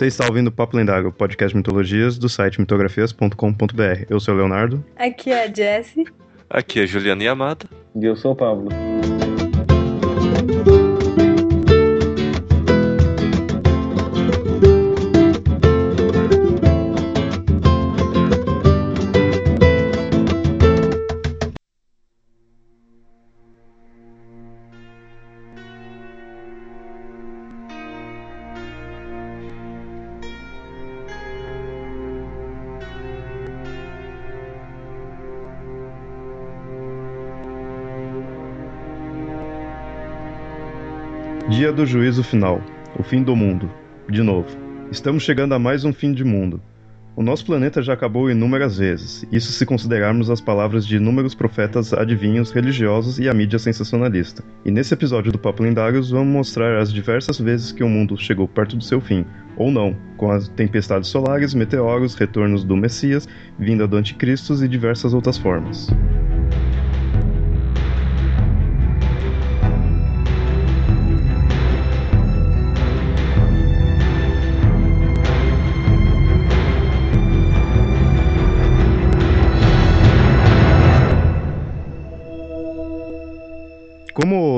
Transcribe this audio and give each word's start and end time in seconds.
Você 0.00 0.06
está 0.06 0.24
ouvindo 0.26 0.46
o 0.46 0.50
Papo 0.50 0.78
Lendário, 0.78 1.10
o 1.10 1.12
podcast 1.12 1.52
de 1.52 1.58
mitologias 1.58 2.16
do 2.16 2.26
site 2.26 2.58
mitografias.com.br. 2.58 4.06
Eu 4.08 4.18
sou 4.18 4.32
o 4.32 4.36
Leonardo. 4.38 4.82
Aqui 4.96 5.30
é 5.30 5.44
a 5.44 5.54
Jessie. 5.54 6.06
Aqui 6.48 6.80
é 6.80 6.86
Juliana 6.86 7.22
Yamada. 7.22 7.66
E 7.94 8.06
eu 8.06 8.16
sou 8.16 8.32
o 8.32 8.34
Pablo. 8.34 8.70
Dia 41.70 41.76
do 41.76 41.86
juízo 41.86 42.24
final, 42.24 42.60
o 42.98 43.02
fim 43.04 43.22
do 43.22 43.36
mundo. 43.36 43.70
De 44.08 44.24
novo, 44.24 44.48
estamos 44.90 45.22
chegando 45.22 45.54
a 45.54 45.58
mais 45.58 45.84
um 45.84 45.92
fim 45.92 46.12
de 46.12 46.24
mundo. 46.24 46.60
O 47.14 47.22
nosso 47.22 47.46
planeta 47.46 47.80
já 47.80 47.92
acabou 47.92 48.28
inúmeras 48.28 48.78
vezes, 48.78 49.24
isso 49.30 49.52
se 49.52 49.64
considerarmos 49.64 50.30
as 50.30 50.40
palavras 50.40 50.84
de 50.84 50.96
inúmeros 50.96 51.32
profetas 51.32 51.92
adivinhos 51.92 52.50
religiosos 52.50 53.20
e 53.20 53.28
a 53.28 53.32
mídia 53.32 53.56
sensacionalista. 53.56 54.42
E 54.64 54.70
nesse 54.72 54.94
episódio 54.94 55.30
do 55.30 55.38
Papo 55.38 55.62
Lendários 55.62 56.10
vamos 56.10 56.32
mostrar 56.32 56.76
as 56.76 56.92
diversas 56.92 57.38
vezes 57.38 57.70
que 57.70 57.84
o 57.84 57.88
mundo 57.88 58.16
chegou 58.16 58.48
perto 58.48 58.76
do 58.76 58.82
seu 58.82 59.00
fim, 59.00 59.24
ou 59.56 59.70
não, 59.70 59.96
com 60.16 60.32
as 60.32 60.48
tempestades 60.48 61.08
solares, 61.08 61.54
meteoros, 61.54 62.16
retornos 62.16 62.64
do 62.64 62.76
Messias, 62.76 63.28
vinda 63.56 63.86
do 63.86 63.96
Anticristo 63.96 64.52
e 64.64 64.66
diversas 64.66 65.14
outras 65.14 65.38
formas. 65.38 65.88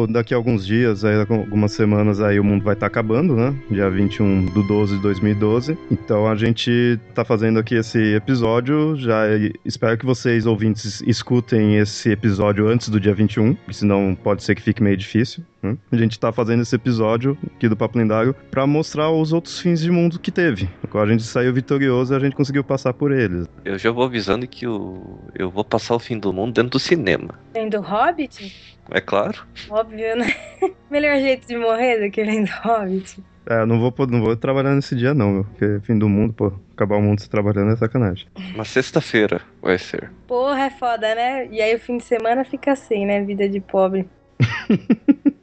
Como 0.03 0.13
daqui 0.13 0.35
a 0.35 0.37
alguns 0.37 0.67
dias, 0.67 1.05
aí, 1.05 1.15
algumas 1.15 1.71
semanas 1.71 2.21
aí 2.21 2.41
o 2.41 2.43
mundo 2.43 2.65
vai 2.65 2.75
estar 2.75 2.87
tá 2.87 2.89
acabando, 2.89 3.37
né? 3.37 3.55
Dia 3.71 3.89
21 3.89 4.47
de 4.47 4.67
12 4.67 4.97
de 4.97 5.03
2012. 5.03 5.79
Então 5.93 6.27
a 6.27 6.35
gente 6.35 6.99
tá 7.15 7.25
fazendo 7.25 7.61
aqui 7.61 7.77
esse 7.77 7.99
episódio. 8.15 8.97
Já 8.97 9.23
espero 9.65 9.97
que 9.97 10.05
vocês, 10.05 10.45
ouvintes, 10.45 11.01
escutem 11.07 11.77
esse 11.77 12.11
episódio 12.11 12.67
antes 12.67 12.89
do 12.89 12.99
dia 12.99 13.15
21, 13.15 13.57
senão 13.71 14.19
pode 14.21 14.43
ser 14.43 14.57
que 14.57 14.63
fique 14.63 14.83
meio 14.83 14.97
difícil. 14.97 15.45
Né? 15.63 15.77
A 15.93 15.97
gente 15.97 16.19
tá 16.19 16.33
fazendo 16.33 16.63
esse 16.63 16.75
episódio 16.75 17.39
aqui 17.55 17.69
do 17.69 17.77
Papo 17.77 17.97
Lendário 17.97 18.35
pra 18.51 18.67
mostrar 18.67 19.11
os 19.11 19.33
outros 19.33 19.61
fins 19.61 19.81
de 19.81 19.91
mundo 19.91 20.19
que 20.19 20.33
teve. 20.33 20.69
Quando 20.91 21.09
a 21.09 21.13
gente 21.13 21.23
saiu 21.23 21.55
vitorioso, 21.55 22.13
a 22.13 22.19
gente 22.19 22.35
conseguiu 22.35 22.65
passar 22.65 22.93
por 22.93 23.13
eles. 23.13 23.47
Eu 23.65 23.79
já 23.79 23.93
vou 23.93 24.05
avisando 24.05 24.47
que 24.49 24.67
eu, 24.67 25.21
eu 25.39 25.49
vou 25.49 25.65
passar 25.65 25.95
o 25.95 26.01
fim 26.01 26.19
do 26.19 26.33
mundo 26.33 26.53
dentro 26.53 26.71
do 26.71 26.79
cinema. 26.81 27.39
Dentro 27.53 27.81
do 27.81 27.87
Hobbit? 27.87 28.72
É 28.93 29.01
claro. 29.01 29.39
Óbvio, 29.71 30.17
né? 30.17 30.27
Melhor 30.91 31.17
jeito 31.17 31.47
de 31.47 31.57
morrer 31.57 32.05
do 32.05 32.11
que 32.11 32.23
vem 32.23 32.45
do 32.45 32.51
Hobbit. 32.63 33.23
É, 33.47 33.65
não 33.67 33.81
vou, 33.81 33.93
não 34.07 34.23
vou 34.23 34.37
trabalhar 34.37 34.75
nesse 34.75 34.95
dia 34.95 35.15
não, 35.15 35.33
meu. 35.33 35.45
Porque 35.45 35.81
fim 35.85 35.99
do 35.99 36.09
mundo, 36.09 36.33
pô, 36.33 36.53
acabar 36.73 36.97
o 36.97 37.03
mundo 37.03 37.21
se 37.21 37.29
trabalhando 37.29 37.73
é 37.73 37.77
sacanagem. 37.77 38.27
Uma 38.55 38.65
sexta-feira 38.65 39.41
vai 39.61 39.79
ser. 39.79 40.11
Porra, 40.29 40.65
é 40.65 40.71
foda, 40.71 41.15
né? 41.15 41.49
E 41.51 41.61
aí 41.61 41.75
o 41.75 41.79
fim 41.79 41.97
de 41.97 42.05
semana 42.05 42.45
fica 42.45 42.73
assim, 42.73 43.05
né? 43.07 43.23
Vida 43.25 43.49
de 43.49 43.61
pobre. 43.61 44.07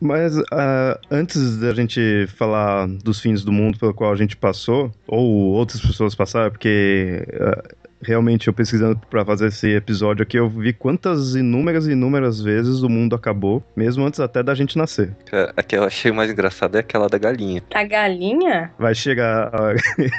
Mas 0.00 0.36
uh, 0.38 0.98
antes 1.10 1.58
da 1.58 1.74
gente 1.74 2.26
falar 2.36 2.86
dos 2.86 3.20
fins 3.20 3.44
do 3.44 3.52
mundo 3.52 3.78
pelo 3.78 3.92
qual 3.92 4.12
a 4.12 4.16
gente 4.16 4.36
passou, 4.36 4.90
ou 5.06 5.52
outras 5.52 5.80
pessoas 5.80 6.14
passaram, 6.14 6.50
porque 6.50 7.26
uh, 7.34 7.87
realmente 8.02 8.48
eu 8.48 8.52
pesquisando 8.52 8.98
para 9.10 9.24
fazer 9.24 9.48
esse 9.48 9.68
episódio 9.68 10.22
aqui, 10.22 10.38
eu 10.38 10.48
vi 10.48 10.72
quantas 10.72 11.34
inúmeras 11.34 11.86
e 11.86 11.92
inúmeras 11.92 12.40
vezes 12.40 12.82
o 12.82 12.88
mundo 12.88 13.14
acabou, 13.14 13.62
mesmo 13.76 14.04
antes 14.04 14.20
até 14.20 14.42
da 14.42 14.54
gente 14.54 14.76
nascer. 14.76 15.14
A 15.56 15.62
que 15.62 15.76
eu 15.76 15.84
achei 15.84 16.12
mais 16.12 16.30
engraçada 16.30 16.78
é 16.78 16.80
aquela 16.80 17.08
da 17.08 17.18
galinha. 17.18 17.62
A 17.74 17.84
galinha? 17.84 18.70
Vai 18.78 18.94
chegar. 18.94 19.50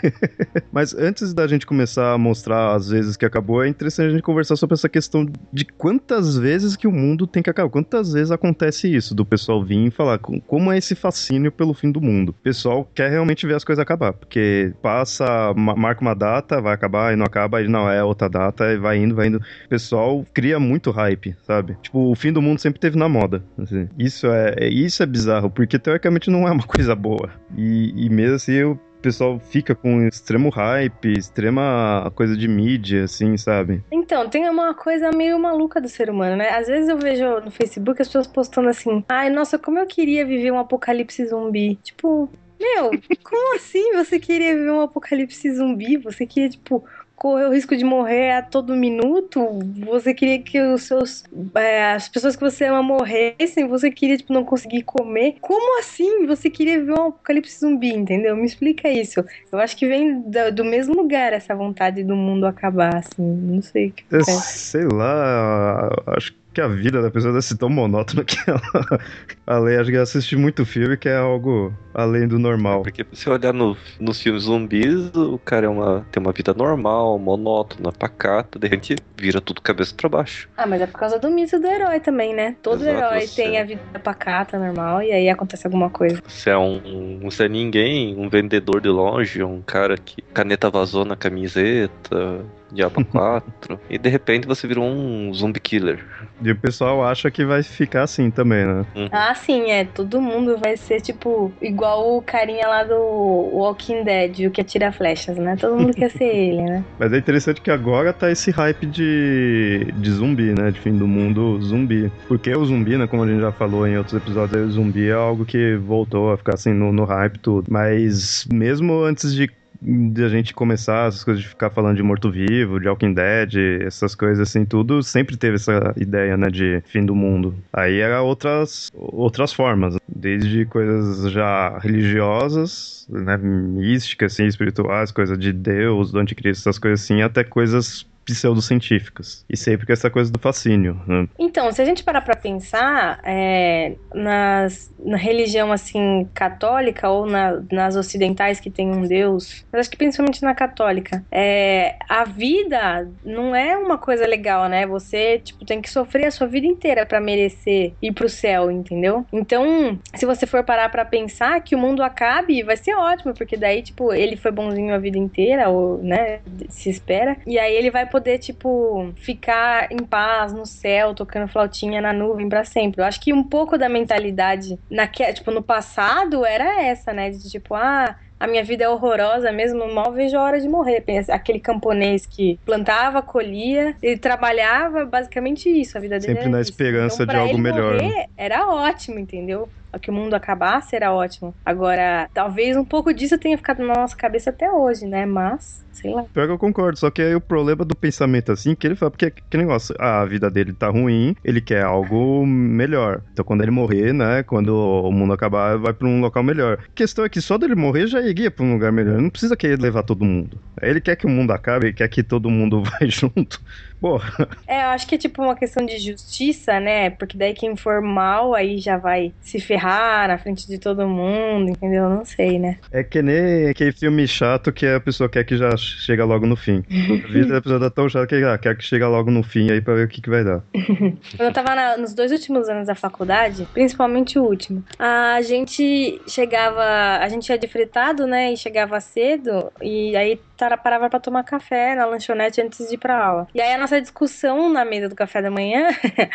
Mas 0.72 0.94
antes 0.94 1.34
da 1.34 1.48
gente 1.48 1.66
começar 1.66 2.14
a 2.14 2.18
mostrar 2.18 2.76
as 2.76 2.90
vezes 2.90 3.16
que 3.16 3.26
acabou, 3.26 3.64
é 3.64 3.68
interessante 3.68 4.08
a 4.08 4.12
gente 4.12 4.24
conversar 4.24 4.56
sobre 4.56 4.74
essa 4.74 4.90
questão 4.90 5.26
de 5.52 5.66
quantas 5.66 6.38
vezes 6.38 6.76
que 6.76 6.88
o 6.88 6.92
mundo 6.92 7.26
tem 7.26 7.42
que 7.42 7.50
acabar. 7.50 7.70
Quantas 7.70 8.14
vezes 8.14 8.32
acontece 8.32 8.94
isso, 8.94 9.16
do 9.16 9.26
pessoal 9.26 9.64
vir 9.64 9.88
e 9.88 9.92
falar 9.92 10.18
como 10.20 10.72
é 10.72 10.78
esse 10.78 10.96
fascínio 10.96 11.52
pelo 11.52 11.74
fim 11.74 11.92
do 11.92 12.02
mundo. 12.02 12.30
O 12.30 12.34
pessoal 12.34 12.90
quer 12.94 13.10
realmente 13.10 13.46
ver 13.48 13.56
as 13.56 13.64
coisas 13.64 13.82
acabar, 13.82 14.14
porque 14.14 14.74
passa, 14.82 15.54
marca 15.56 16.02
uma 16.02 16.14
data, 16.14 16.62
vai 16.62 16.74
acabar 16.74 17.14
e 17.14 17.16
não 17.16 17.26
acaba, 17.26 17.62
e 17.62 17.69
não, 17.70 17.90
é 17.90 18.04
outra 18.04 18.30
data, 18.30 18.72
e 18.72 18.78
vai 18.78 18.98
indo, 18.98 19.16
vai 19.16 19.28
indo. 19.28 19.38
O 19.38 19.70
pessoal 19.70 20.26
cria 20.34 20.60
muito 20.60 20.92
hype, 20.92 21.36
sabe? 21.44 21.78
Tipo, 21.82 22.12
o 22.12 22.16
fim 22.16 22.32
do 22.32 22.42
mundo 22.42 22.60
sempre 22.60 22.80
teve 22.80 22.98
na 22.98 23.08
moda. 23.08 23.44
Assim. 23.58 23.88
Isso 23.98 24.28
é, 24.28 24.68
isso 24.68 25.02
é 25.04 25.06
bizarro, 25.06 25.50
porque 25.50 25.80
teoricamente 25.80 26.30
não 26.30 26.48
é 26.48 26.52
uma 26.52 26.64
coisa 26.68 26.96
boa. 26.96 27.30
E, 27.58 28.06
e 28.06 28.10
mesmo 28.10 28.36
assim, 28.36 28.64
o 28.64 28.80
pessoal 29.02 29.40
fica 29.40 29.74
com 29.74 30.06
extremo 30.08 30.50
hype, 30.50 31.14
extrema 31.18 32.12
coisa 32.16 32.36
de 32.36 32.48
mídia, 32.48 33.06
assim, 33.06 33.38
sabe? 33.38 33.84
Então, 33.92 34.30
tem 34.30 34.48
uma 34.50 34.74
coisa 34.74 35.12
meio 35.12 35.40
maluca 35.40 35.80
do 35.80 35.88
ser 35.88 36.10
humano, 36.10 36.36
né? 36.36 36.50
Às 36.50 36.68
vezes 36.68 36.90
eu 36.90 36.98
vejo 36.98 37.40
no 37.40 37.52
Facebook 37.52 38.02
as 38.02 38.08
pessoas 38.08 38.28
postando 38.28 38.70
assim: 38.70 39.04
ai, 39.08 39.30
nossa, 39.30 39.58
como 39.58 39.80
eu 39.80 39.88
queria 39.88 40.26
viver 40.26 40.52
um 40.52 40.60
apocalipse 40.60 41.26
zumbi. 41.26 41.76
Tipo, 41.82 42.30
meu, 42.60 42.92
como 43.24 43.56
assim 43.56 43.94
você 43.94 44.20
queria 44.20 44.54
viver 44.54 44.72
um 44.72 44.82
apocalipse 44.82 45.50
zumbi? 45.52 45.98
Você 45.98 46.26
queria, 46.26 46.50
tipo, 46.50 46.84
correr 47.20 47.46
o 47.46 47.54
risco 47.54 47.76
de 47.76 47.84
morrer 47.84 48.32
a 48.32 48.42
todo 48.42 48.76
minuto, 48.76 49.60
você 49.86 50.14
queria 50.14 50.40
que 50.40 50.60
os 50.62 50.84
seus 50.84 51.24
é, 51.54 51.92
as 51.92 52.08
pessoas 52.08 52.36
que 52.36 52.42
você 52.42 52.66
ama 52.66 52.82
morressem, 52.82 53.68
você 53.68 53.92
queria 53.92 54.18
tipo 54.18 54.32
não 54.32 54.46
conseguir 54.46 54.84
comer. 54.84 55.36
Como 55.42 55.80
assim? 55.80 56.26
Você 56.26 56.50
queria 56.50 56.84
ver 56.84 56.94
um 56.94 57.08
apocalipse 57.08 57.60
zumbi, 57.60 57.94
entendeu? 57.94 58.36
Me 58.38 58.46
explica 58.46 58.90
isso. 58.90 59.24
Eu 59.52 59.60
acho 59.60 59.76
que 59.76 59.86
vem 59.86 60.22
do, 60.22 60.52
do 60.54 60.66
mesmo 60.66 60.96
lugar 60.96 61.34
essa 61.34 61.54
vontade 61.54 62.04
do 62.04 62.16
mundo 62.16 62.48
acabar 62.48 62.96
assim. 62.96 63.22
Não 63.22 63.62
sei 63.62 63.88
o 63.88 63.92
que. 63.92 64.16
É, 64.16 64.24
sei 64.24 64.86
lá, 64.86 65.90
acho 66.08 66.32
que 66.32 66.40
a 66.58 66.68
vida 66.68 67.02
da 67.02 67.12
pessoa 67.12 67.34
deve 67.34 67.46
ser 67.46 67.58
tão 67.58 67.70
monótona 67.70 68.24
que 68.24 68.38
ela, 68.48 68.62
além, 69.46 69.78
acho 69.78 69.90
que 69.90 69.96
ela 69.96 70.04
assiste 70.04 70.36
muito 70.36 70.66
filme 70.66 70.98
que 70.98 71.08
é 71.08 71.18
algo 71.18 71.74
além 71.94 72.28
do 72.28 72.40
normal. 72.40 72.82
É 72.82 72.84
porque 72.84 73.06
se 73.14 73.30
olhar 73.30 73.54
no, 73.54 73.78
nos 74.00 74.22
filmes 74.22 74.44
zumbis, 74.44 75.14
o 75.16 75.38
cara 75.40 75.66
é 75.66 75.70
uma, 75.70 76.06
tem 76.12 76.22
uma 76.22 76.32
vida 76.32 76.54
normal, 76.54 77.18
monótona, 77.20 77.92
pacata, 77.92 78.58
de 78.58 78.68
repente 78.68 78.96
vira 79.18 79.40
tudo 79.42 79.62
cabeça 79.62 79.94
para 79.96 80.10
baixo. 80.10 80.50
Ah, 80.58 80.66
mas 80.66 80.82
é 80.82 80.88
por 80.88 81.00
causa 81.00 81.20
do 81.20 81.30
mito 81.30 81.60
do 81.60 81.68
herói 81.68 82.00
também, 82.00 82.34
né? 82.34 82.56
Todo 82.62 82.82
Exato, 82.82 82.98
herói 82.98 83.28
você... 83.28 83.44
tem 83.44 83.60
a 83.60 83.64
vida 83.64 83.82
pacata, 84.04 84.58
normal, 84.58 85.02
e 85.02 85.12
aí 85.12 85.30
acontece 85.30 85.68
alguma 85.68 85.90
coisa. 85.90 86.22
Você 86.28 86.50
é 86.50 86.58
um, 86.58 86.82
um, 86.86 87.20
você 87.24 87.46
é 87.46 87.50
ninguém, 87.50 88.16
um 88.18 88.30
vendedor 88.30 88.82
de 88.82 88.90
longe, 88.90 89.44
um 89.44 89.62
cara 89.62 89.98
que 89.98 90.22
caneta 90.34 90.70
vazou 90.70 91.06
na 91.06 91.16
camiseta, 91.16 92.46
Diablo 92.72 93.04
4, 93.06 93.80
e 93.90 93.98
de 93.98 94.10
repente 94.10 94.48
você 94.48 94.68
virou 94.68 94.86
um 94.86 95.34
zumbi 95.34 95.60
killer. 95.60 96.06
E 96.42 96.52
o 96.52 96.56
pessoal 96.56 97.04
acha 97.04 97.30
que 97.30 97.44
vai 97.44 97.64
ficar 97.64 98.04
assim 98.04 98.32
também, 98.32 98.66
né? 98.66 98.86
Uhum. 98.96 99.10
Ah, 99.12 99.34
sim, 99.36 99.70
é. 99.72 99.84
Todo 99.84 100.22
mundo 100.22 100.58
vai 100.58 100.78
ser, 100.78 101.02
tipo, 101.02 101.52
igual 101.62 102.18
o 102.18 102.22
carinha 102.22 102.68
lá 102.68 102.84
do 102.84 102.96
Walking 102.96 104.04
Dead, 104.04 104.48
o 104.48 104.52
que 104.52 104.62
atira 104.62 104.92
flechas, 104.92 105.38
né? 105.38 105.56
Todo 105.58 105.76
mundo 105.76 105.94
quer 105.94 106.10
ser 106.10 106.24
ele, 106.34 106.62
né? 106.62 106.84
Mas 106.98 107.12
é 107.12 107.18
interessante 107.18 107.62
que 107.62 107.72
agora 107.72 108.14
tá 108.14 108.32
esse 108.32 108.52
hype 108.52 108.86
de, 108.86 109.92
de 109.96 110.12
zumbi, 110.12 110.54
né? 110.54 110.72
De 110.72 110.80
fim 110.80 110.98
do 110.98 111.08
mundo 111.08 111.60
zumbi. 111.62 112.12
Porque 112.28 112.56
o 112.56 112.66
zumbi, 112.66 112.98
né? 112.98 113.08
Como 113.08 113.24
a 113.24 113.28
gente 113.28 113.42
já 113.42 113.52
falou 113.52 113.88
em 113.88 113.98
outros 113.98 114.16
episódios, 114.16 114.70
o 114.70 114.72
zumbi 114.72 115.10
é 115.10 115.14
algo 115.14 115.46
que 115.46 115.76
voltou 115.76 116.32
a 116.32 116.38
ficar 116.38 116.54
assim 116.54 116.72
no, 116.74 116.94
no 116.94 117.04
hype 117.04 117.38
tudo. 117.40 117.68
Mas 117.70 118.48
mesmo 118.52 119.04
antes 119.04 119.34
de 119.34 119.50
de 119.82 120.24
a 120.24 120.30
gente 120.30 120.54
começar 120.54 121.08
essas 121.08 121.24
coisas 121.24 121.42
de 121.42 121.50
ficar 121.50 121.70
falando 121.70 121.96
de 121.96 122.04
morto-vivo, 122.04 122.80
de 122.80 122.88
Walking 122.88 123.14
Dead, 123.14 123.84
essas 123.86 124.14
coisas 124.14 124.48
assim, 124.48 124.66
tudo, 124.66 125.02
sempre 125.02 125.38
teve 125.38 125.56
essa 125.56 125.94
ideia, 125.98 126.36
né, 126.36 126.50
de 126.50 126.82
fim 126.86 127.06
do 127.06 127.16
mundo. 127.16 127.56
Aí 127.72 128.00
era 128.00 128.22
outras, 128.22 128.92
outras 128.94 129.54
formas, 129.54 129.96
desde 130.08 130.66
coisas 130.66 131.32
já 131.32 131.78
religiosas, 131.80 133.08
né, 133.10 133.38
místicas, 133.38 134.34
assim, 134.34 134.46
espirituais, 134.46 135.12
coisa 135.12 135.38
de 135.38 135.54
Deus, 135.54 136.12
do 136.12 136.20
anticristo, 136.20 136.68
essas 136.68 136.80
coisas 136.80 137.02
assim, 137.04 137.22
até 137.22 137.44
coisas 137.44 138.06
pseudocientíficas. 138.26 139.46
E 139.50 139.58
sempre 139.58 139.86
com 139.86 139.94
essa 139.94 140.10
coisa 140.10 140.32
do 140.32 140.40
fascínio. 140.40 141.02
Né? 141.08 141.28
Então, 141.38 141.72
se 141.72 141.82
a 141.82 141.86
gente 141.86 142.04
parar 142.04 142.22
pra 142.22 142.36
pensar, 142.36 143.20
é, 143.24 143.96
nas, 144.14 144.92
na 145.04 145.18
religião, 145.18 145.72
assim, 145.72 146.28
católica 146.34 147.10
ou 147.10 147.26
na, 147.26 147.62
nas 147.72 147.96
ocidentais 147.96 148.60
que 148.60 148.70
tem 148.70 148.92
um 148.92 149.02
Deus, 149.02 149.66
mas 149.72 149.82
acho 149.82 149.90
que 149.90 149.98
principalmente 149.98 150.42
na 150.44 150.54
católica, 150.54 151.24
é, 151.32 151.96
a 152.08 152.24
vida 152.24 153.10
não 153.24 153.56
é 153.56 153.78
uma 153.78 153.98
coisa 153.98 154.26
legal, 154.26 154.68
né? 154.68 154.86
Você, 154.86 155.40
tipo, 155.40 155.66
tem 155.66 155.82
que 155.82 155.90
sofrer 155.90 156.26
a 156.26 156.32
sua 156.32 156.48
vida 156.48 156.68
inteira 156.68 157.06
para 157.06 157.20
merecer 157.20 157.94
ir 158.02 158.12
pro 158.12 158.30
céu, 158.30 158.72
entendeu? 158.72 159.26
Então, 159.32 160.00
se 160.16 160.26
você 160.26 160.46
for 160.46 160.64
parar 160.64 160.90
para 160.90 161.06
pensar 161.06 161.62
que 161.62 161.76
o 161.76 161.80
mundo 161.80 162.04
acabe, 162.04 162.64
vai 162.64 162.78
ser 162.78 162.94
ótimo, 162.96 163.34
porque 163.34 163.58
daí, 163.58 163.82
tipo, 163.82 164.14
ele 164.14 164.36
foi 164.36 164.52
bonzinho 164.52 164.94
a 164.94 164.98
vida 164.98 165.18
inteira, 165.18 165.70
ou, 165.70 165.98
né, 166.04 166.40
se 166.70 166.90
espera, 166.90 167.38
e 167.46 167.58
aí 167.58 167.74
ele 167.76 167.92
vai 167.92 168.06
poder, 168.06 168.19
tipo, 168.38 169.14
ficar 169.16 169.92
em 169.92 170.04
paz 170.04 170.54
no 170.54 170.66
céu, 170.66 171.14
tocando 171.14 171.48
flautinha 171.48 172.02
na 172.02 172.14
nuvem 172.14 172.50
para 172.50 172.64
sempre. 172.64 173.02
Eu 173.02 173.06
acho 173.06 173.20
que 173.22 173.34
um 173.34 173.44
pouco 173.44 173.78
da 173.78 173.90
mentalidade, 173.90 174.80
naque, 174.90 175.34
tipo, 175.34 175.52
no 175.52 175.62
passado 175.62 176.46
era 176.46 176.84
essa, 176.84 177.14
né, 177.14 177.30
de 177.30 177.50
tipo, 177.50 177.76
ah 177.76 178.16
a 178.40 178.48
minha 178.48 178.64
vida 178.64 178.86
é 178.86 178.90
horrorosa 178.90 179.52
mesmo, 179.52 179.94
mal 179.94 180.14
vejo 180.14 180.38
a 180.38 180.42
hora 180.42 180.62
de 180.62 180.70
morrer. 180.70 181.04
Aquele 181.30 181.60
camponês 181.60 182.26
que 182.26 182.58
plantava, 182.64 183.22
colhia, 183.22 183.94
ele 184.02 184.18
trabalhava 184.18 185.06
basicamente 185.06 185.70
isso, 185.70 185.98
a 185.98 186.02
vida 186.02 186.18
dele 186.18 186.36
Sempre 186.36 186.50
na 186.50 186.62
esperança 186.62 187.24
então, 187.24 187.36
de 187.36 187.42
algo 187.42 187.58
melhor. 187.58 187.96
Né? 187.96 188.04
Morrer, 188.04 188.26
era 188.38 188.66
ótimo, 188.68 189.20
entendeu? 189.20 189.70
que 190.00 190.12
o 190.12 190.14
mundo 190.14 190.36
acabasse 190.36 190.96
era 190.96 191.12
ótimo. 191.12 191.56
Agora, 191.66 192.30
talvez 192.32 192.78
um 192.78 192.86
pouco 192.86 193.12
disso 193.12 193.40
tenha 193.40 193.58
ficado 193.58 193.84
na 193.84 193.96
nossa 193.96 194.16
cabeça 194.16 194.52
até 194.52 194.72
hoje, 194.72 195.08
né? 195.08 195.26
Mas, 195.26 195.84
sei 195.92 196.14
lá. 196.14 196.24
Pior 196.34 196.48
que 196.48 196.54
eu 196.54 196.58
concordo, 196.58 197.00
só 197.00 197.10
que 197.10 197.22
aí 197.22 197.36
o 197.36 197.42
problema 197.42 197.84
do 197.86 197.96
pensamento 197.96 198.52
assim, 198.52 198.76
que 198.76 198.88
ele 198.88 198.96
fala, 198.96 199.12
porque 199.12 199.32
que 199.32 199.58
negócio, 199.58 199.96
a 200.00 200.24
vida 200.26 200.50
dele 200.50 200.74
tá 200.74 200.90
ruim, 200.90 201.36
ele 201.44 201.62
quer 201.62 201.84
algo 201.84 202.46
melhor. 202.46 203.22
Então 203.34 203.46
quando 203.46 203.62
ele 203.62 203.72
morrer, 203.72 204.14
né, 204.14 204.44
quando 204.44 204.70
o 204.70 205.12
mundo 205.12 205.34
acabar, 205.34 205.78
vai 205.78 205.94
pra 205.94 206.08
um 206.08 206.22
local 206.22 206.44
melhor. 206.44 206.80
A 206.84 206.92
questão 206.94 207.26
é 207.26 207.30
que 207.30 207.42
só 207.42 207.58
dele 207.58 207.76
morrer 207.76 208.08
já 208.08 208.22
iria 208.22 208.52
pra 208.52 208.64
um 208.66 208.74
lugar 208.74 208.92
melhor. 208.92 209.22
Não 209.22 209.30
precisa 209.30 209.56
querer 209.56 209.80
levar 209.80 210.04
todo 210.04 210.26
mundo. 210.26 210.60
Ele 210.82 211.02
quer 211.02 211.16
que 211.16 211.26
o 211.26 211.30
mundo 211.30 211.52
acabe, 211.52 211.88
ele 211.88 211.94
quer 211.94 212.08
que 212.08 212.24
todo 212.24 212.50
mundo 212.50 212.82
vá 212.84 213.00
junto. 213.02 213.62
Porra. 214.00 214.48
É, 214.66 214.84
eu 214.84 214.90
acho 214.90 215.06
que 215.08 215.16
é 215.16 215.18
tipo 215.18 215.42
uma 215.42 215.56
questão 215.56 215.86
de 215.86 215.98
justiça, 215.98 216.80
né? 216.80 217.10
Porque 217.10 217.38
daí 217.38 217.54
quem 217.54 217.76
for 217.76 218.02
mal 218.02 218.56
aí 218.56 218.78
já 218.78 218.98
vai 218.98 219.34
se 219.42 219.60
ferrar 219.60 220.30
na 220.30 220.38
frente 220.38 220.66
de 220.68 220.78
todo 220.78 221.08
mundo, 221.08 221.70
entendeu? 221.70 222.10
Não 222.10 222.24
sei, 222.24 222.58
né? 222.58 222.78
É 222.92 223.04
que 223.04 223.22
nem 223.22 223.68
aquele 223.68 223.92
filme 223.92 224.26
chato 224.26 224.72
que 224.72 224.86
a 224.88 225.00
pessoa 225.02 225.30
quer 225.30 225.44
que 225.44 225.58
já 225.58 225.76
chega 225.80 226.26
logo 226.26 226.46
no 226.46 226.56
fim. 226.56 226.84
a 226.90 227.28
vida 227.28 227.54
da 227.54 227.62
pessoa 227.62 227.80
tá 227.80 227.90
tão 227.90 228.08
que 228.26 228.36
ah, 228.44 228.58
quer 228.58 228.76
que 228.76 228.84
chega 228.84 229.08
logo 229.08 229.32
no 229.32 229.44
fim 229.44 229.72
aí 229.72 229.82
pra 229.82 229.94
ver 229.94 230.06
o 230.06 230.08
que, 230.08 230.22
que 230.22 230.30
vai 230.30 230.44
dar. 230.44 230.62
Quando 230.74 231.48
eu 231.48 231.54
tava 231.54 231.76
na, 231.76 231.98
nos 231.98 232.14
dois 232.14 232.32
últimos 232.32 232.68
anos 232.70 232.88
da 232.88 232.96
faculdade, 232.96 233.68
principalmente 233.74 234.38
o 234.38 234.44
último, 234.44 234.84
a 234.98 235.42
gente 235.42 236.22
chegava, 236.28 236.84
a 237.22 237.28
gente 237.30 237.50
ia 237.50 237.58
de 237.58 237.68
fretado, 237.68 238.26
né? 238.26 238.54
E 238.54 238.58
chegava 238.58 239.00
cedo, 239.00 239.72
e 239.82 240.16
aí 240.16 240.40
parava 240.84 241.10
pra 241.10 241.20
tomar 241.20 241.44
café 241.44 241.96
na 241.96 242.06
lanchonete 242.06 242.62
antes 242.62 242.88
de 242.88 242.96
ir 242.96 242.98
pra 242.98 243.24
aula. 243.24 243.48
E 243.54 243.62
aí 243.62 243.74
a 243.74 243.78
nossa 243.78 244.02
discussão 244.02 244.70
na 244.70 244.84
mesa 244.84 245.08
do 245.08 245.16
café 245.16 245.42
da 245.42 245.50
manhã 245.50 245.88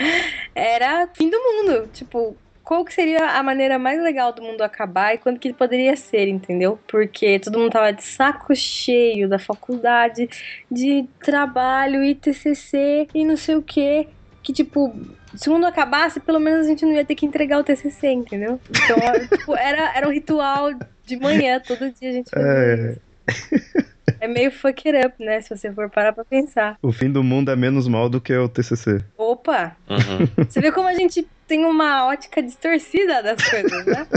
era 0.55 1.09
fim 1.15 1.29
do 1.29 1.39
mundo. 1.39 1.89
Tipo, 1.93 2.37
qual 2.65 2.85
que 2.85 2.95
seria 2.95 3.39
a 3.39 3.43
maneira 3.43 3.79
mais 3.79 4.03
legal 4.03 4.33
do 4.33 4.43
mundo 4.43 4.63
acabar 4.63 5.15
e 5.15 5.19
quando 5.19 5.39
que 5.39 5.49
ele 5.49 5.55
poderia 5.55 5.95
ser, 5.97 6.27
entendeu? 6.29 6.79
Porque 6.89 7.39
todo 7.39 7.59
mundo 7.59 7.71
tava 7.71 7.93
de 7.93 8.03
saco 8.03 8.57
cheio 8.57 9.29
da 9.29 9.39
faculdade, 9.39 10.29
de 10.71 11.07
trabalho 11.23 12.03
e 12.03 12.15
TCC 12.15 13.07
e 13.15 13.25
não 13.25 13.37
sei 13.37 13.57
o 13.57 13.63
que. 13.63 14.09
Que, 14.43 14.53
tipo, 14.53 14.95
se 15.35 15.49
o 15.49 15.53
mundo 15.53 15.67
acabasse, 15.67 16.21
pelo 16.21 16.41
menos 16.41 16.67
a 16.67 16.69
gente 16.69 16.85
não 16.85 16.93
ia 16.93 17.05
ter 17.05 17.15
que 17.15 17.27
entregar 17.27 17.59
o 17.59 17.65
TCC, 17.65 18.09
entendeu? 18.09 18.59
Então, 18.71 18.97
tipo, 19.39 19.55
era, 19.57 19.97
era 19.97 20.09
um 20.09 20.13
ritual 20.13 20.71
de 21.05 21.17
manhã, 21.17 21.61
todo 21.61 21.91
dia 21.93 22.09
a 22.09 22.13
gente 22.13 22.31
fazia 22.31 22.51
é... 22.51 22.97
isso. 23.29 23.85
É 24.21 24.29
meio 24.29 24.51
fuck 24.51 24.89
it 24.89 25.07
up, 25.07 25.25
né? 25.25 25.41
Se 25.41 25.55
você 25.55 25.73
for 25.73 25.89
parar 25.89 26.13
pra 26.13 26.25
pensar. 26.25 26.79
O 26.83 26.93
fim 26.93 27.11
do 27.11 27.23
mundo 27.23 27.51
é 27.51 27.57
menos 27.57 27.89
mal 27.89 28.09
do 28.09 28.21
que 28.21 28.35
o 28.35 28.49
TCC. 28.49 29.05
Opa! 29.17 29.77
Uhum. 29.89 30.27
Você 30.49 30.61
vê 30.61 30.71
como 30.71 30.89
a 30.89 30.95
gente 30.95 31.27
tem 31.47 31.65
uma 31.65 32.07
ótica 32.07 32.43
distorcida 32.43 33.23
das 33.23 33.43
coisas, 33.49 33.87
né? 33.87 34.07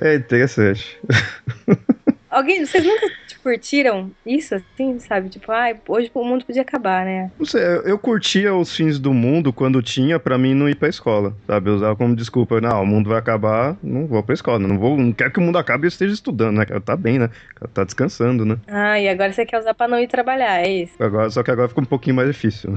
É 0.00 0.14
interessante. 0.14 1.00
Alguém, 2.30 2.64
vocês 2.64 2.84
nunca 2.84 3.10
curtiram 3.42 4.10
isso, 4.24 4.54
assim, 4.54 4.98
sabe? 5.00 5.28
Tipo, 5.28 5.50
ah, 5.50 5.74
hoje 5.88 6.10
o 6.14 6.24
mundo 6.24 6.44
podia 6.44 6.62
acabar, 6.62 7.04
né? 7.04 7.30
Não 7.36 7.44
sei, 7.44 7.62
eu 7.84 7.98
curtia 7.98 8.54
os 8.54 8.74
fins 8.74 8.98
do 8.98 9.12
mundo 9.12 9.52
quando 9.52 9.82
tinha 9.82 10.18
pra 10.18 10.38
mim 10.38 10.54
não 10.54 10.68
ir 10.68 10.76
pra 10.76 10.88
escola, 10.88 11.34
sabe? 11.46 11.70
Eu 11.70 11.74
usava 11.74 11.96
como 11.96 12.14
desculpa, 12.14 12.60
não, 12.60 12.82
o 12.82 12.86
mundo 12.86 13.10
vai 13.10 13.18
acabar, 13.18 13.76
não 13.82 14.06
vou 14.06 14.22
pra 14.22 14.34
escola, 14.34 14.60
não 14.60 14.78
vou, 14.78 14.96
não 14.96 15.12
quero 15.12 15.32
que 15.32 15.40
o 15.40 15.42
mundo 15.42 15.58
acabe 15.58 15.84
e 15.84 15.86
eu 15.86 15.88
esteja 15.88 16.14
estudando, 16.14 16.58
né? 16.58 16.66
Tá 16.84 16.96
bem, 16.96 17.18
né? 17.18 17.30
Tá 17.74 17.82
descansando, 17.82 18.44
né? 18.44 18.56
Ah, 18.68 19.00
e 19.00 19.08
agora 19.08 19.32
você 19.32 19.44
quer 19.44 19.58
usar 19.58 19.74
pra 19.74 19.88
não 19.88 19.98
ir 19.98 20.06
trabalhar, 20.06 20.60
é 20.60 20.70
isso? 20.70 21.02
Agora, 21.02 21.28
só 21.30 21.42
que 21.42 21.50
agora 21.50 21.68
fica 21.68 21.80
um 21.80 21.84
pouquinho 21.84 22.14
mais 22.14 22.28
difícil. 22.28 22.72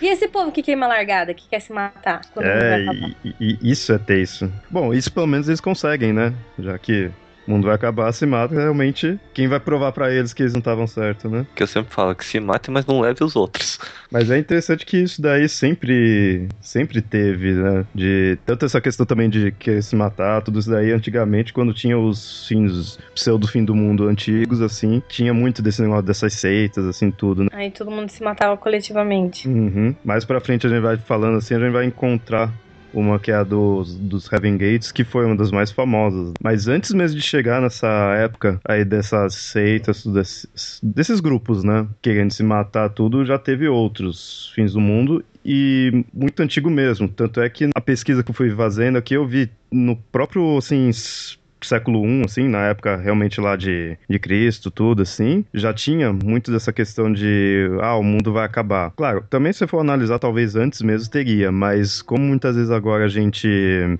e 0.00 0.06
esse 0.06 0.28
povo 0.28 0.52
que 0.52 0.62
queima 0.62 0.86
largada, 0.86 1.34
que 1.34 1.48
quer 1.48 1.60
se 1.60 1.72
matar? 1.72 2.20
é, 2.38 2.84
e, 3.24 3.36
e, 3.40 3.58
isso 3.70 3.92
é 3.92 3.98
tenso. 3.98 4.52
Bom, 4.70 4.94
isso 4.94 5.12
pelo 5.12 5.26
menos 5.26 5.48
eles 5.48 5.60
conseguem, 5.60 6.12
né? 6.12 6.32
Já 6.58 6.78
que 6.78 7.10
o 7.50 7.52
mundo 7.52 7.66
vai 7.66 7.74
acabar, 7.74 8.12
se 8.12 8.24
mata, 8.24 8.54
realmente, 8.54 9.18
quem 9.34 9.48
vai 9.48 9.58
provar 9.58 9.92
para 9.92 10.12
eles 10.12 10.32
que 10.32 10.42
eles 10.42 10.52
não 10.52 10.60
estavam 10.60 10.86
certos, 10.86 11.30
né? 11.30 11.44
Que 11.54 11.62
eu 11.62 11.66
sempre 11.66 11.92
falo, 11.92 12.14
que 12.14 12.24
se 12.24 12.38
mate, 12.38 12.70
mas 12.70 12.86
não 12.86 13.00
leve 13.00 13.24
os 13.24 13.34
outros. 13.34 13.78
Mas 14.10 14.30
é 14.30 14.38
interessante 14.38 14.86
que 14.86 14.98
isso 14.98 15.20
daí 15.20 15.48
sempre, 15.48 16.48
sempre 16.60 17.02
teve, 17.02 17.52
né? 17.52 17.84
De, 17.94 18.38
tanto 18.46 18.64
essa 18.64 18.80
questão 18.80 19.04
também 19.04 19.28
de 19.28 19.50
querer 19.52 19.82
se 19.82 19.96
matar, 19.96 20.42
tudo 20.42 20.60
isso 20.60 20.70
daí, 20.70 20.92
antigamente, 20.92 21.52
quando 21.52 21.74
tinha 21.74 21.98
os 21.98 22.46
fins, 22.46 22.98
pseudo 23.14 23.48
fim 23.48 23.64
do 23.64 23.74
mundo 23.74 24.06
antigos, 24.06 24.60
assim, 24.62 25.02
tinha 25.08 25.34
muito 25.34 25.60
desse 25.60 25.82
negócio 25.82 26.04
dessas 26.04 26.34
seitas, 26.34 26.86
assim, 26.86 27.10
tudo, 27.10 27.44
né? 27.44 27.50
Aí 27.52 27.70
todo 27.70 27.90
mundo 27.90 28.08
se 28.10 28.22
matava 28.22 28.56
coletivamente. 28.56 29.48
Uhum. 29.48 29.94
Mais 30.04 30.24
pra 30.24 30.40
frente 30.40 30.66
a 30.66 30.70
gente 30.70 30.80
vai 30.80 30.96
falando 30.96 31.38
assim, 31.38 31.54
a 31.54 31.58
gente 31.58 31.72
vai 31.72 31.84
encontrar 31.84 32.52
uma 32.92 33.18
que 33.18 33.30
é 33.30 33.34
a 33.34 33.44
dos, 33.44 33.94
dos 33.96 34.30
Heaven 34.30 34.56
Gates, 34.56 34.92
que 34.92 35.04
foi 35.04 35.24
uma 35.24 35.36
das 35.36 35.50
mais 35.50 35.70
famosas. 35.70 36.32
Mas 36.42 36.68
antes 36.68 36.92
mesmo 36.92 37.18
de 37.18 37.24
chegar 37.24 37.60
nessa 37.60 37.88
época 38.16 38.60
aí 38.64 38.84
dessas 38.84 39.34
seitas, 39.34 40.04
desses, 40.06 40.80
desses 40.82 41.20
grupos, 41.20 41.64
né, 41.64 41.86
querendo 42.02 42.32
se 42.32 42.42
matar 42.42 42.90
tudo, 42.90 43.24
já 43.24 43.38
teve 43.38 43.68
outros 43.68 44.52
fins 44.54 44.72
do 44.72 44.80
mundo 44.80 45.24
e 45.44 46.04
muito 46.12 46.40
antigo 46.42 46.70
mesmo. 46.70 47.08
Tanto 47.08 47.40
é 47.40 47.48
que 47.48 47.70
a 47.74 47.80
pesquisa 47.80 48.22
que 48.22 48.30
eu 48.30 48.34
fui 48.34 48.50
fazendo 48.50 48.98
aqui, 48.98 49.14
eu 49.14 49.26
vi 49.26 49.50
no 49.70 49.96
próprio, 49.96 50.58
assim, 50.58 50.90
século 51.66 52.04
I, 52.06 52.24
assim, 52.24 52.48
na 52.48 52.66
época 52.66 52.96
realmente 52.96 53.40
lá 53.40 53.56
de, 53.56 53.96
de 54.08 54.18
Cristo, 54.18 54.70
tudo 54.70 55.02
assim, 55.02 55.44
já 55.52 55.72
tinha 55.72 56.12
muito 56.12 56.50
dessa 56.50 56.72
questão 56.72 57.12
de, 57.12 57.68
ah, 57.80 57.96
o 57.96 58.02
mundo 58.02 58.32
vai 58.32 58.44
acabar. 58.44 58.90
Claro, 58.96 59.24
também 59.28 59.52
se 59.52 59.66
for 59.66 59.80
analisar, 59.80 60.18
talvez 60.18 60.56
antes 60.56 60.82
mesmo 60.82 61.10
teria, 61.10 61.50
mas 61.50 62.02
como 62.02 62.24
muitas 62.24 62.56
vezes 62.56 62.70
agora 62.70 63.04
a 63.04 63.08
gente 63.08 63.48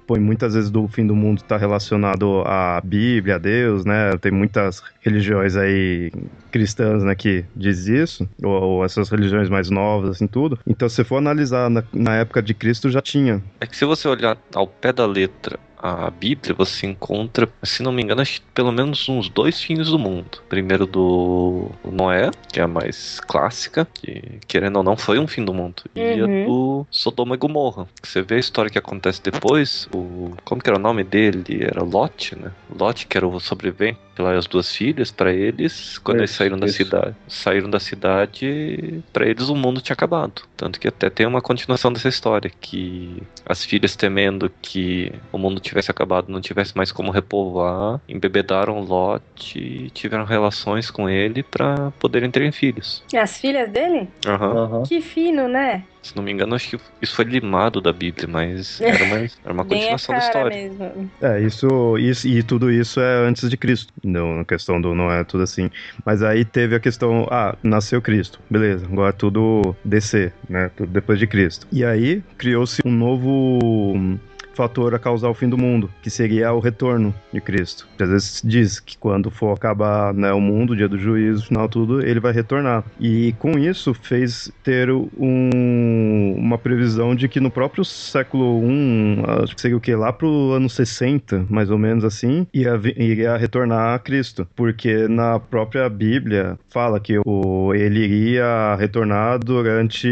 põe 0.07 0.21
muitas 0.21 0.55
vezes 0.55 0.71
do 0.71 0.87
fim 0.88 1.07
do 1.07 1.14
mundo 1.14 1.43
tá 1.43 1.57
relacionado 1.57 2.43
à 2.47 2.81
Bíblia, 2.83 3.37
a 3.37 3.38
Deus, 3.38 3.85
né? 3.85 4.17
Tem 4.21 4.33
muitas 4.33 4.83
religiões 5.00 5.57
aí 5.57 6.11
cristãs, 6.50 7.02
né, 7.02 7.14
que 7.14 7.45
diz 7.55 7.87
isso, 7.87 8.29
ou, 8.43 8.50
ou 8.50 8.85
essas 8.85 9.09
religiões 9.09 9.49
mais 9.49 9.71
novas, 9.71 10.11
assim, 10.11 10.26
tudo. 10.26 10.59
Então, 10.67 10.88
se 10.88 11.02
for 11.05 11.17
analisar 11.17 11.71
na, 11.71 11.83
na 11.93 12.17
época 12.17 12.43
de 12.43 12.52
Cristo, 12.52 12.90
já 12.90 13.00
tinha. 13.00 13.43
É 13.61 13.67
que 13.67 13.76
se 13.76 13.85
você 13.85 14.09
olhar 14.09 14.37
ao 14.55 14.67
pé 14.67 14.93
da 14.93 15.07
letra 15.07 15.59
a 15.83 16.11
Bíblia, 16.11 16.55
você 16.55 16.87
encontra, 16.87 17.49
se 17.63 17.83
não 17.83 17.91
me 17.91 18.03
engano, 18.03 18.23
pelo 18.55 18.71
menos 18.71 19.09
uns 19.09 19.29
dois 19.29 19.61
fins 19.63 19.89
do 19.89 19.99
mundo. 19.99 20.43
Primeiro 20.49 20.87
do 20.87 21.71
Noé, 21.85 22.31
que 22.53 22.61
é 22.61 22.63
a 22.63 22.69
mais 22.69 23.19
clássica, 23.21 23.87
que 23.95 24.23
querendo 24.47 24.77
ou 24.77 24.83
não 24.83 24.97
foi 24.97 25.19
um 25.19 25.27
fim 25.27 25.45
do 25.45 25.55
mundo. 25.55 25.83
Uhum. 25.97 26.03
E 26.03 26.21
a 26.21 26.25
uhum. 26.25 26.47
do 26.47 26.87
Sodoma 26.91 27.35
e 27.35 27.39
Gomorra. 27.39 27.89
Você 28.03 28.21
vê 28.21 28.37
a 28.37 28.39
história 28.39 28.71
que 28.71 28.79
acontece 28.79 29.23
depois, 29.23 29.89
o 29.95 30.33
como 30.45 30.63
que 30.63 30.69
era 30.69 30.79
o 30.79 30.83
nome 30.83 31.03
dele? 31.03 31.65
Era 31.65 31.83
Lot, 31.83 32.37
né? 32.37 32.53
Lot, 32.79 33.07
que 33.07 33.17
era 33.17 33.27
o 33.27 33.41
sobrevivente 33.41 33.99
lá 34.21 34.37
as 34.37 34.47
duas 34.47 34.75
filhas 34.75 35.11
para 35.11 35.33
eles 35.33 35.99
quando 35.99 36.19
é, 36.19 36.21
eles 36.21 36.31
saíram 36.31 36.57
isso. 36.59 36.67
da 36.67 36.73
cidade 36.73 37.17
saíram 37.27 37.71
da 37.71 37.81
cidade 37.81 39.03
para 39.13 39.27
eles 39.27 39.49
o 39.49 39.55
mundo 39.55 39.81
tinha 39.81 39.95
acabado 39.95 40.43
tanto 40.57 40.79
que 40.79 40.89
até 40.89 41.09
tem 41.09 41.27
uma 41.27 41.41
continuação 41.41 41.93
dessa 41.93 42.09
história 42.09 42.51
que 42.61 43.23
as 43.47 43.65
filhas 43.65 43.97
temendo 43.97 44.51
que 44.61 45.13
o 45.33 45.39
mundo 45.39 45.61
tivesse 45.71 45.91
acabado, 45.91 46.31
não 46.31 46.41
tivesse 46.41 46.77
mais 46.77 46.93
como 46.93 47.11
repovoar, 47.11 48.00
embebedaram 48.09 48.81
Lot 48.81 49.23
e 49.59 49.91
tiveram 49.91 50.25
relações 50.25 50.91
com 50.91 51.09
ele 51.09 51.43
para 51.43 51.91
poderem 51.93 52.31
ter 52.31 52.50
filhos. 52.53 53.03
E 53.12 53.17
as 53.17 53.39
filhas 53.39 53.71
dele? 53.71 54.09
Aham. 54.27 54.57
Aham. 54.57 54.83
Que 54.83 55.00
fino, 55.00 55.49
né? 55.49 55.85
Se 56.03 56.17
não 56.17 56.23
me 56.23 56.33
engano, 56.33 56.55
acho 56.55 56.71
que 56.71 56.79
isso 57.03 57.15
foi 57.15 57.27
limado 57.27 57.81
da 57.81 57.93
Bíblia, 57.93 58.27
mas 58.27 58.81
era 58.81 59.05
uma, 59.05 59.17
era 59.45 59.53
uma 59.53 59.62
a 59.62 59.67
continuação 59.67 60.15
da 60.15 60.21
história. 60.21 60.57
mesmo. 60.57 61.11
É, 61.21 61.41
isso, 61.43 61.99
isso 61.99 62.27
e 62.27 62.43
tudo 62.43 62.71
isso 62.71 63.00
é 63.00 63.27
antes 63.27 63.49
de 63.50 63.57
Cristo. 63.57 63.93
Não, 64.03 64.37
na 64.37 64.45
questão 64.45 64.81
do 64.81 64.95
não 64.95 65.11
é 65.12 65.23
tudo 65.25 65.43
assim. 65.43 65.71
Mas 66.05 66.23
aí 66.23 66.45
teve 66.45 66.75
a 66.75 66.81
questão, 66.81 67.27
ah, 67.31 67.55
nasceu 67.62 68.00
Cristo. 68.00 68.41
Beleza, 68.50 68.87
agora 68.87 69.11
é 69.11 69.12
tudo 69.12 69.77
descer, 69.85 70.33
né? 70.49 70.71
Tudo 70.75 70.91
depois 70.91 71.19
de 71.19 71.27
Cristo. 71.27 71.67
E 71.71 71.85
aí 71.85 72.23
criou-se 72.39 72.81
um 72.85 72.91
novo 72.91 74.19
fator 74.61 74.95
a 74.95 74.99
causar 74.99 75.31
o 75.31 75.35
fim 75.35 75.49
do 75.49 75.57
mundo, 75.57 75.88
que 76.02 76.11
seria 76.11 76.52
o 76.52 76.61
retorno 76.61 77.14
de 77.33 77.40
Cristo. 77.40 77.88
Às 77.99 78.09
vezes 78.11 78.43
diz 78.45 78.79
que 78.79 78.99
quando 78.99 79.31
for 79.31 79.55
acabar 79.57 80.12
né, 80.12 80.31
o 80.35 80.40
mundo, 80.40 80.75
o 80.75 80.76
dia 80.76 80.87
do 80.88 80.99
juízo, 80.99 81.47
final 81.47 81.67
tudo, 81.67 82.05
ele 82.07 82.21
vai 82.21 82.31
retornar. 82.33 82.85
E 83.00 83.35
com 83.38 83.59
isso 83.59 83.95
fez 83.95 84.52
ter 84.62 84.90
um- 84.90 86.35
uma 86.37 86.59
previsão 86.59 87.14
de 87.14 87.26
que 87.26 87.40
no 87.40 87.50
próprio 87.50 87.85
século 87.87 88.62
I, 88.71 89.23
acho 89.43 89.55
que 89.55 89.61
seria 89.62 89.76
o 89.76 89.81
que 89.81 89.95
lá 89.95 90.12
pro 90.12 90.52
ano 90.52 90.69
60, 90.69 91.47
mais 91.49 91.71
ou 91.71 91.79
menos 91.79 92.05
assim, 92.05 92.47
ia, 92.52 92.79
iria 92.97 93.37
retornar 93.38 93.95
a 93.95 93.99
Cristo, 93.99 94.47
porque 94.55 95.09
na 95.09 95.38
própria 95.40 95.88
Bíblia 95.88 96.59
fala 96.69 97.00
que 97.00 97.19
o, 97.25 97.73
ele 97.75 98.00
iria 98.00 98.76
retornar 98.79 99.38
durante 99.38 100.09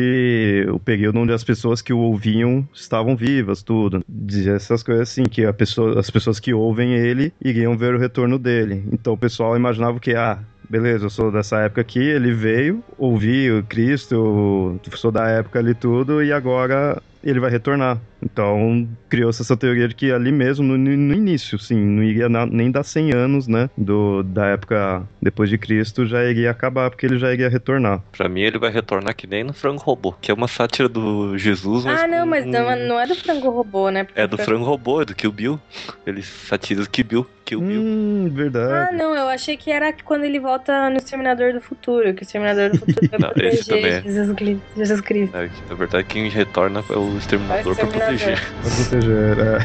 o 0.73 0.79
período 0.79 1.19
onde 1.19 1.33
as 1.33 1.45
pessoas 1.45 1.83
que 1.83 1.93
o 1.93 1.99
ouviam 1.99 2.67
estavam 2.73 3.15
vivas, 3.15 3.63
tudo. 3.63 4.03
Essas 4.47 4.83
coisas 4.83 5.09
assim, 5.09 5.25
que 5.25 5.51
pessoa, 5.53 5.99
as 5.99 6.11
pessoas 6.11 6.39
que 6.39 6.53
ouvem 6.53 6.95
ele 6.95 7.33
iriam 7.43 7.77
ver 7.77 7.95
o 7.95 7.99
retorno 7.99 8.39
dele. 8.39 8.85
Então 8.93 9.15
o 9.15 9.19
pessoal 9.19 9.57
imaginava 9.57 9.99
que, 9.99 10.15
ah, 10.15 10.39
beleza, 10.69 11.07
eu 11.07 11.11
sou 11.11 11.33
dessa 11.33 11.61
época 11.61 11.81
aqui, 11.81 12.01
ele 12.01 12.33
veio, 12.33 12.83
ouvi 12.97 13.51
o 13.51 13.63
Cristo, 13.63 14.79
sou 14.95 15.11
da 15.11 15.29
época 15.29 15.59
ali 15.59 15.75
tudo, 15.75 16.23
e 16.23 16.33
agora 16.33 17.01
ele 17.23 17.41
vai 17.41 17.51
retornar. 17.51 17.99
Então 18.23 18.89
criou-se 19.09 19.41
essa 19.43 19.57
teoria 19.57 19.89
de 19.89 19.95
que 19.95 20.13
ali 20.13 20.33
mesmo, 20.33 20.65
no, 20.65 20.77
no 20.77 21.15
início, 21.15 21.59
sim, 21.59 21.77
não 21.79 22.03
iria 22.03 22.29
na- 22.29 22.47
nem 22.47 22.71
dar 22.71 22.83
100 22.83 23.13
anos, 23.15 23.47
né, 23.47 23.71
do, 23.77 24.23
da 24.23 24.47
época 24.47 25.03
depois 25.23 25.49
de 25.51 25.57
Cristo, 25.59 26.07
já 26.07 26.25
iria 26.25 26.51
acabar, 26.51 26.91
porque 26.91 27.07
ele 27.07 27.19
já 27.19 27.33
iria 27.33 27.49
retornar. 27.49 28.03
Pra 28.17 28.29
mim, 28.29 28.41
ele 28.43 28.59
vai 28.59 28.71
retornar 28.71 29.15
que 29.15 29.27
nem 29.27 29.45
no 29.45 29.53
Frango 29.53 29.81
Robô, 29.83 30.13
que 30.13 30.31
é 30.31 30.35
uma 30.35 30.49
sátira 30.49 30.89
do 30.89 31.37
Jesus, 31.39 31.85
mas. 31.85 32.01
Ah, 32.03 32.07
não, 32.07 32.21
com- 32.21 32.27
mas 32.31 32.45
não, 32.45 32.77
não 32.89 33.01
é 33.01 33.07
do 33.07 33.15
frango 33.15 33.51
robô, 33.51 33.91
né? 33.91 34.05
Porque 34.05 34.21
É 34.21 34.27
do 34.27 34.35
o 34.35 34.39
Frango 34.39 34.65
Robô, 34.65 35.01
é 35.03 35.05
do 35.05 35.15
Kill 35.15 35.33
Bill. 35.33 35.61
Ele 36.07 36.23
satiriza 36.23 36.83
o 36.87 36.91
Kill 36.91 37.05
Bill. 37.05 37.27
Kill 37.45 37.61
Bill. 37.61 37.81
Hum, 37.83 38.27
Ah, 38.27 38.35
verdade. 38.35 38.97
não, 38.97 39.15
eu 39.15 39.27
achei 39.29 39.57
que 39.57 39.71
era 39.71 39.91
quando 40.05 40.25
ele 40.25 40.39
volta 40.39 40.91
no 40.91 40.97
Exterminador 40.99 41.55
do 41.55 41.61
Futuro, 41.63 42.13
que 42.13 42.23
o 42.23 42.25
Exterminador 42.25 42.71
do 42.71 42.77
Futuro 42.79 43.09
vai 43.11 43.19
Não, 43.21 43.31
esse 43.47 43.65
também 43.67 43.83
proteger 43.83 43.87
é. 43.87 44.03
Jesus, 44.03 44.37
Jesus 44.77 45.01
Cristo. 45.01 45.37
É, 45.37 45.51
na 45.71 45.75
verdade, 45.75 46.05
quem 46.05 46.29
retorna 46.29 46.85
é 46.91 46.97
o 46.97 47.17
exterminador 47.17 47.63
pra 47.63 47.73
Exterminador. 47.73 48.08
Proteger. 48.09 48.41
Pra 48.63 48.71
proteger, 48.71 49.39
é. 49.39 49.59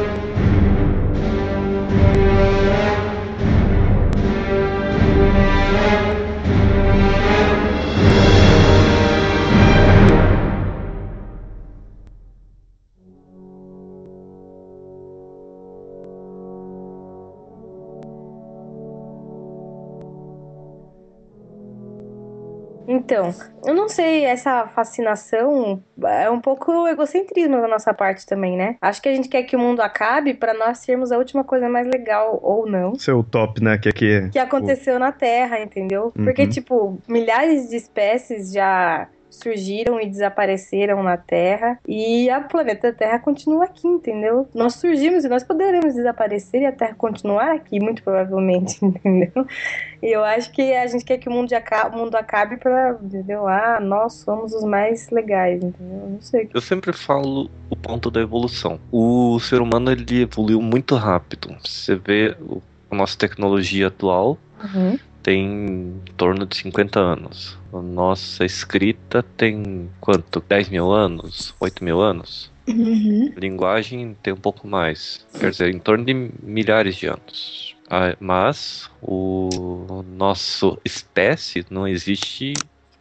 Então, 23.04 23.34
eu 23.66 23.74
não 23.74 23.86
sei, 23.88 24.24
essa 24.24 24.66
fascinação 24.68 25.82
é 26.06 26.30
um 26.30 26.40
pouco 26.40 26.88
egocentrismo 26.88 27.60
da 27.60 27.68
nossa 27.68 27.92
parte 27.92 28.24
também, 28.24 28.56
né? 28.56 28.76
Acho 28.80 29.02
que 29.02 29.08
a 29.10 29.14
gente 29.14 29.28
quer 29.28 29.42
que 29.42 29.54
o 29.54 29.58
mundo 29.58 29.80
acabe 29.80 30.32
pra 30.32 30.54
nós 30.54 30.78
sermos 30.78 31.12
a 31.12 31.18
última 31.18 31.44
coisa 31.44 31.68
mais 31.68 31.86
legal, 31.86 32.38
ou 32.42 32.66
não. 32.66 32.94
Seu 32.94 33.22
top, 33.22 33.62
né, 33.62 33.76
que 33.76 33.88
aqui... 33.90 34.30
Que 34.30 34.38
aconteceu 34.38 34.98
na 34.98 35.12
Terra, 35.12 35.60
entendeu? 35.60 36.12
Porque, 36.14 36.44
Uhum. 36.44 36.48
tipo, 36.48 36.98
milhares 37.06 37.68
de 37.68 37.76
espécies 37.76 38.50
já 38.52 39.06
surgiram 39.34 40.00
e 40.00 40.06
desapareceram 40.06 41.02
na 41.02 41.16
Terra 41.16 41.78
e 41.86 42.28
a 42.30 42.40
planeta 42.40 42.92
Terra 42.92 43.18
continua 43.18 43.64
aqui, 43.64 43.86
entendeu? 43.86 44.48
Nós 44.54 44.74
surgimos 44.74 45.24
e 45.24 45.28
nós 45.28 45.42
poderemos 45.44 45.94
desaparecer 45.94 46.62
e 46.62 46.66
a 46.66 46.72
Terra 46.72 46.94
continuar 46.94 47.52
aqui, 47.54 47.78
muito 47.80 48.02
provavelmente, 48.02 48.78
entendeu? 48.84 49.46
E 50.02 50.06
eu 50.14 50.22
acho 50.22 50.50
que 50.52 50.74
a 50.74 50.86
gente 50.86 51.04
quer 51.04 51.18
que 51.18 51.28
o 51.28 51.32
mundo, 51.32 51.52
aca- 51.54 51.88
o 51.88 51.96
mundo 51.96 52.14
acabe 52.14 52.56
pra, 52.58 52.96
entendeu? 53.02 53.46
Ah, 53.46 53.78
nós 53.80 54.14
somos 54.14 54.52
os 54.52 54.64
mais 54.64 55.08
legais, 55.10 55.62
entendeu? 55.62 56.08
Não 56.10 56.20
sei. 56.20 56.48
Eu 56.52 56.60
sempre 56.60 56.92
falo 56.92 57.50
o 57.70 57.76
ponto 57.76 58.10
da 58.10 58.20
evolução. 58.20 58.78
O 58.92 59.38
ser 59.40 59.60
humano 59.60 59.90
ele 59.90 60.22
evoluiu 60.22 60.60
muito 60.60 60.94
rápido. 60.94 61.56
Você 61.64 61.94
vê 61.96 62.36
a 62.90 62.94
nossa 62.94 63.16
tecnologia 63.18 63.88
atual 63.88 64.38
Uhum. 64.62 64.98
Tem 65.24 65.46
em 65.46 66.02
torno 66.16 66.46
de 66.46 66.56
50 66.58 67.00
anos. 67.00 67.58
A 67.72 67.80
nossa 67.80 68.44
escrita 68.44 69.24
tem 69.36 69.90
quanto? 69.98 70.44
10 70.48 70.68
mil 70.68 70.92
anos? 70.92 71.52
8 71.58 71.82
mil 71.82 72.00
anos? 72.00 72.52
Uhum. 72.68 73.32
Linguagem 73.36 74.16
tem 74.22 74.32
um 74.32 74.38
pouco 74.38 74.68
mais. 74.68 75.26
Quer 75.40 75.50
dizer, 75.50 75.74
em 75.74 75.78
torno 75.78 76.04
de 76.04 76.14
milhares 76.42 76.94
de 76.96 77.06
anos. 77.06 77.74
Ah, 77.90 78.14
Mas 78.20 78.90
o 79.02 80.04
nosso 80.06 80.78
espécie 80.84 81.66
não 81.70 81.88
existe 81.88 82.52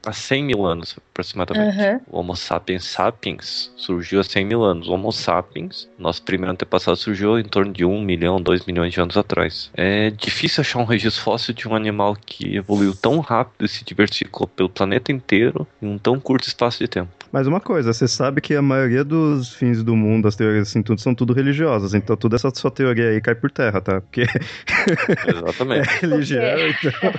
há 0.06 0.12
100 0.12 0.44
mil 0.44 0.65
anos 0.65 0.98
aproximadamente. 1.13 1.77
Uhum. 1.77 2.00
O 2.08 2.20
Homo 2.20 2.36
sapiens 2.36 2.86
sapiens 2.86 3.72
surgiu 3.77 4.20
há 4.20 4.24
100 4.24 4.46
mil 4.46 4.63
anos. 4.63 4.88
O 4.88 4.93
Homo 4.93 5.12
sapiens, 5.12 5.88
nosso 5.98 6.24
primeiro 6.24 6.51
antepassado, 6.51 6.98
surgiu 6.98 7.39
em 7.39 7.43
torno 7.43 7.72
de 7.72 7.86
1 7.86 8.01
milhão, 8.01 8.41
2 8.41 8.65
milhões 8.65 8.91
de 8.91 9.00
anos 9.00 9.15
atrás. 9.15 9.72
É 9.75 10.10
difícil 10.10 10.62
achar 10.62 10.79
um 10.79 10.86
registro 10.86 11.24
fóssil 11.24 11.53
de 11.53 11.67
um 11.67 11.75
animal 11.75 12.17
que 12.25 12.58
evoluiu 12.58 12.96
tão 12.96 13.20
rápido 13.20 13.65
e 13.65 13.70
se 13.70 13.86
diversificou 13.86 14.48
pelo 14.48 14.70
planeta 14.70 15.12
inteiro 15.12 15.67
em 15.82 15.88
um 15.88 15.98
tão 15.98 16.20
curto 16.20 16.48
espaço 16.48 16.79
de 16.79 16.88
tempo. 16.88 17.12
Mas 17.32 17.48
uma 17.48 17.60
coisa, 17.60 17.91
você 17.91 18.08
sabe 18.08 18.41
que 18.41 18.53
a 18.53 18.62
maioria 18.62 19.03
dos 19.03 19.55
fins 19.55 19.84
do 19.84 19.96
mundo, 19.96 20.27
as 20.27 20.36
teorias 20.36 20.70
assim, 20.70 20.84
tudo, 20.84 21.01
são 21.01 21.15
tudo 21.15 21.34
religiosas. 21.34 21.96
Então 21.96 22.15
toda 22.15 22.36
essa 22.36 22.53
sua 22.53 22.70
teoria 22.70 23.10
aí 23.10 23.20
cai 23.20 23.34
por 23.34 23.50
terra, 23.50 23.82
tá? 23.82 24.01
Porque 24.01 24.22
é 25.27 25.29
Exatamente. 25.32 26.00
religião, 26.01 26.43
então... 26.43 27.13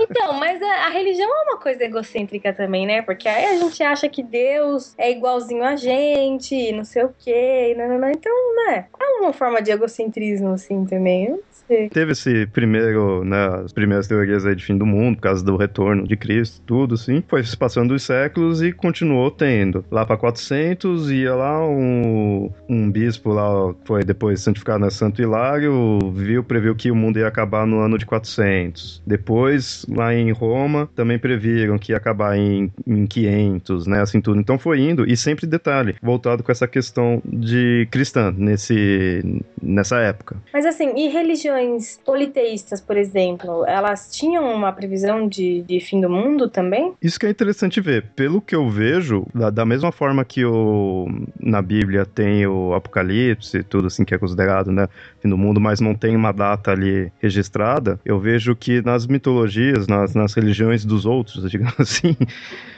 Então, 0.10 0.32
mas 0.38 0.60
a, 0.62 0.86
a 0.86 0.88
religião 0.88 1.28
é 1.28 1.42
uma 1.50 1.58
coisa 1.58 1.84
egocêntrica 1.84 2.52
também, 2.52 2.86
né? 2.86 2.89
Porque 3.02 3.28
aí 3.28 3.44
a 3.44 3.56
gente 3.56 3.82
acha 3.82 4.08
que 4.08 4.22
Deus 4.22 4.94
é 4.98 5.10
igualzinho 5.10 5.62
a 5.62 5.76
gente, 5.76 6.72
não 6.72 6.84
sei 6.84 7.04
o 7.04 7.14
quê, 7.18 7.72
e 7.72 7.74
nananã. 7.74 8.10
então, 8.10 8.32
né? 8.66 8.86
É 8.98 9.20
uma 9.20 9.32
forma 9.32 9.62
de 9.62 9.70
egocentrismo, 9.70 10.48
assim, 10.50 10.84
também. 10.84 11.26
Eu 11.26 11.44
Teve 11.92 12.12
esse 12.12 12.46
primeiro, 12.46 13.24
né, 13.24 13.62
as 13.64 13.72
primeiras 13.72 14.06
teorias 14.06 14.44
aí 14.44 14.54
de 14.54 14.64
fim 14.64 14.76
do 14.76 14.86
mundo, 14.86 15.16
por 15.16 15.22
causa 15.22 15.44
do 15.44 15.56
retorno 15.56 16.06
de 16.06 16.16
Cristo, 16.16 16.60
tudo 16.66 16.94
assim. 16.94 17.22
Foi 17.28 17.42
se 17.42 17.56
passando 17.56 17.94
os 17.94 18.02
séculos 18.02 18.62
e 18.62 18.72
continuou 18.72 19.30
tendo. 19.30 19.84
Lá 19.90 20.04
pra 20.04 20.16
400 20.16 21.10
ia 21.10 21.34
lá 21.34 21.66
um, 21.66 22.50
um 22.68 22.90
bispo 22.90 23.30
lá, 23.30 23.74
foi 23.84 24.02
depois 24.04 24.40
santificado, 24.40 24.84
né, 24.84 24.90
Santo 24.90 25.22
Hilário, 25.22 25.98
viu, 26.14 26.42
previu 26.42 26.74
que 26.74 26.90
o 26.90 26.94
mundo 26.94 27.18
ia 27.18 27.26
acabar 27.26 27.66
no 27.66 27.78
ano 27.78 27.96
de 27.96 28.06
400. 28.06 29.02
Depois, 29.06 29.86
lá 29.88 30.14
em 30.14 30.32
Roma, 30.32 30.88
também 30.94 31.18
previram 31.18 31.78
que 31.78 31.92
ia 31.92 31.96
acabar 31.96 32.36
em, 32.36 32.72
em 32.86 33.06
500, 33.06 33.86
né, 33.86 34.00
assim 34.00 34.20
tudo. 34.20 34.40
Então 34.40 34.58
foi 34.58 34.80
indo, 34.80 35.08
e 35.08 35.16
sempre 35.16 35.46
detalhe, 35.46 35.94
voltado 36.02 36.42
com 36.42 36.50
essa 36.50 36.66
questão 36.66 37.22
de 37.24 37.86
cristã, 37.90 38.34
nesse, 38.36 39.22
nessa 39.62 39.98
época. 39.98 40.36
Mas 40.52 40.66
assim, 40.66 40.92
e 40.96 41.08
religiões 41.08 41.59
politeístas, 42.04 42.80
por 42.80 42.96
exemplo, 42.96 43.64
elas 43.66 44.10
tinham 44.10 44.52
uma 44.54 44.72
previsão 44.72 45.28
de, 45.28 45.62
de 45.62 45.80
fim 45.80 46.00
do 46.00 46.08
mundo 46.10 46.48
também? 46.48 46.92
Isso 47.02 47.18
que 47.18 47.26
é 47.26 47.30
interessante 47.30 47.80
ver. 47.80 48.06
Pelo 48.16 48.40
que 48.40 48.54
eu 48.54 48.68
vejo, 48.68 49.26
da, 49.34 49.50
da 49.50 49.64
mesma 49.64 49.90
forma 49.92 50.24
que 50.24 50.44
o, 50.44 51.06
na 51.38 51.60
Bíblia 51.62 52.04
tem 52.06 52.46
o 52.46 52.74
Apocalipse, 52.74 53.62
tudo 53.62 53.86
assim 53.88 54.04
que 54.04 54.14
é 54.14 54.18
considerado, 54.18 54.70
né, 54.72 54.88
fim 55.20 55.28
do 55.28 55.38
mundo, 55.38 55.60
mas 55.60 55.80
não 55.80 55.94
tem 55.94 56.14
uma 56.16 56.32
data 56.32 56.70
ali 56.70 57.10
registrada, 57.18 57.98
eu 58.04 58.18
vejo 58.18 58.54
que 58.54 58.82
nas 58.82 59.06
mitologias, 59.06 59.86
nas, 59.86 60.14
nas 60.14 60.34
religiões 60.34 60.84
dos 60.84 61.06
outros, 61.06 61.48
digamos 61.50 61.78
assim, 61.78 62.16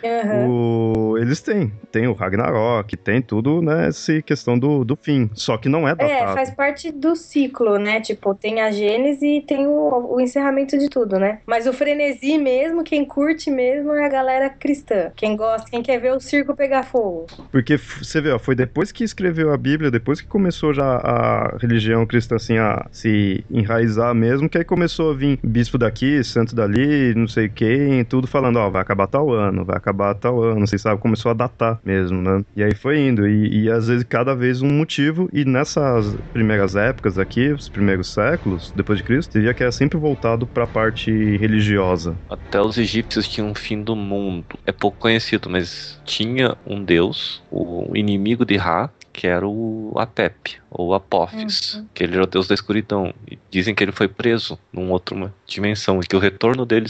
Aham. 0.04 0.48
o- 0.48 1.18
eles 1.18 1.40
têm. 1.40 1.72
Tem 1.90 2.06
o 2.06 2.12
Ragnarok, 2.12 2.96
tem 2.96 3.20
tudo, 3.20 3.60
né, 3.62 3.88
essa 3.88 4.20
questão 4.22 4.58
do, 4.58 4.84
do 4.84 4.96
fim. 5.00 5.30
Só 5.34 5.56
que 5.56 5.68
não 5.68 5.86
é 5.86 5.94
datado. 5.94 6.12
É, 6.30 6.34
faz 6.34 6.50
parte 6.50 6.90
do 6.90 7.14
ciclo, 7.14 7.78
né? 7.78 8.00
Tipo, 8.00 8.34
tem 8.34 8.61
a 8.62 8.70
Gênese 8.70 9.26
e 9.26 9.42
tem 9.42 9.66
o, 9.66 10.14
o 10.14 10.20
encerramento 10.20 10.78
de 10.78 10.88
tudo, 10.88 11.18
né? 11.18 11.40
Mas 11.46 11.66
o 11.66 11.72
frenesi 11.72 12.38
mesmo, 12.38 12.84
quem 12.84 13.04
curte 13.04 13.50
mesmo 13.50 13.92
é 13.92 14.04
a 14.04 14.08
galera 14.08 14.50
cristã. 14.50 15.10
Quem 15.16 15.36
gosta, 15.36 15.70
quem 15.70 15.82
quer 15.82 15.98
ver 15.98 16.12
o 16.12 16.20
circo 16.20 16.54
pegar 16.54 16.82
fogo. 16.82 17.26
Porque 17.50 17.76
você 17.76 18.20
vê, 18.20 18.30
ó, 18.30 18.38
foi 18.38 18.54
depois 18.54 18.92
que 18.92 19.04
escreveu 19.04 19.52
a 19.52 19.56
Bíblia, 19.56 19.90
depois 19.90 20.20
que 20.20 20.26
começou 20.26 20.72
já 20.72 20.96
a 20.96 21.56
religião 21.60 22.06
cristã 22.06 22.36
assim 22.36 22.58
a 22.58 22.86
se 22.90 23.44
enraizar 23.50 24.14
mesmo, 24.14 24.48
que 24.48 24.58
aí 24.58 24.64
começou 24.64 25.10
a 25.10 25.14
vir 25.14 25.38
bispo 25.42 25.78
daqui, 25.78 26.22
santo 26.24 26.54
dali, 26.54 27.14
não 27.14 27.28
sei 27.28 27.48
quem, 27.48 28.04
tudo 28.04 28.26
falando, 28.26 28.56
ó, 28.56 28.70
vai 28.70 28.82
acabar 28.82 29.06
tal 29.06 29.32
ano, 29.32 29.64
vai 29.64 29.76
acabar 29.76 30.14
tal 30.14 30.42
ano, 30.42 30.66
você 30.66 30.78
sabe, 30.78 31.00
começou 31.00 31.30
a 31.30 31.34
datar 31.34 31.80
mesmo, 31.84 32.20
né? 32.20 32.44
E 32.56 32.62
aí 32.62 32.74
foi 32.74 32.98
indo, 32.98 33.26
e, 33.26 33.64
e 33.64 33.70
às 33.70 33.88
vezes 33.88 34.04
cada 34.04 34.34
vez 34.34 34.62
um 34.62 34.70
motivo, 34.70 35.28
e 35.32 35.44
nessas 35.44 36.16
primeiras 36.32 36.76
épocas 36.76 37.18
aqui, 37.18 37.48
os 37.52 37.68
primeiros 37.68 38.12
séculos, 38.12 38.51
depois 38.74 38.98
de 38.98 39.04
Cristo, 39.04 39.32
você 39.32 39.40
via 39.40 39.54
que 39.54 39.62
era 39.62 39.72
sempre 39.72 39.98
voltado 39.98 40.46
para 40.46 40.64
a 40.64 40.66
parte 40.66 41.10
religiosa. 41.36 42.16
Até 42.28 42.60
os 42.60 42.78
egípcios 42.78 43.28
tinham 43.28 43.50
um 43.50 43.54
fim 43.54 43.82
do 43.82 43.94
mundo. 43.94 44.46
É 44.66 44.72
pouco 44.72 44.98
conhecido, 44.98 45.48
mas 45.48 46.00
tinha 46.04 46.56
um 46.66 46.82
deus, 46.82 47.42
o 47.50 47.96
inimigo 47.96 48.44
de 48.44 48.56
Ra, 48.56 48.90
que 49.12 49.26
era 49.26 49.46
o 49.46 49.92
Apep, 49.96 50.58
ou 50.70 50.94
Apophis, 50.94 51.74
uhum. 51.74 51.86
que 51.92 52.02
ele 52.02 52.14
era 52.14 52.24
o 52.24 52.26
deus 52.26 52.48
da 52.48 52.54
escuridão. 52.54 53.12
E 53.30 53.38
dizem 53.50 53.74
que 53.74 53.84
ele 53.84 53.92
foi 53.92 54.08
preso 54.08 54.58
numa 54.72 54.92
outra 54.92 55.32
dimensão 55.46 56.00
e 56.00 56.06
que 56.06 56.16
o 56.16 56.18
retorno 56.18 56.64
dele 56.64 56.86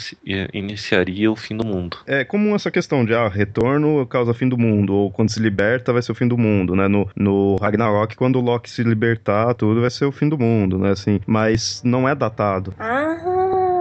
iniciaria 0.52 1.30
o 1.30 1.36
fim 1.36 1.56
do 1.56 1.66
mundo. 1.66 1.98
É 2.06 2.24
comum 2.24 2.54
essa 2.54 2.70
questão 2.70 3.04
de 3.04 3.14
ah, 3.14 3.28
retorno 3.28 4.06
causa 4.06 4.32
fim 4.32 4.48
do 4.48 4.56
mundo, 4.56 4.94
ou 4.94 5.10
quando 5.10 5.30
se 5.30 5.40
liberta 5.40 5.92
vai 5.92 6.02
ser 6.02 6.12
o 6.12 6.14
fim 6.14 6.28
do 6.28 6.38
mundo, 6.38 6.76
né? 6.76 6.86
No, 6.86 7.08
no 7.16 7.56
Ragnarok, 7.56 8.16
quando 8.16 8.36
o 8.36 8.42
Loki 8.42 8.70
se 8.70 8.82
libertar, 8.82 9.54
tudo 9.54 9.80
vai 9.80 9.90
ser 9.90 10.04
o 10.04 10.12
fim 10.12 10.28
do 10.28 10.38
mundo, 10.38 10.78
né? 10.78 10.90
Assim, 10.90 11.20
mas 11.26 11.82
não 11.84 12.08
é 12.08 12.14
datado. 12.14 12.74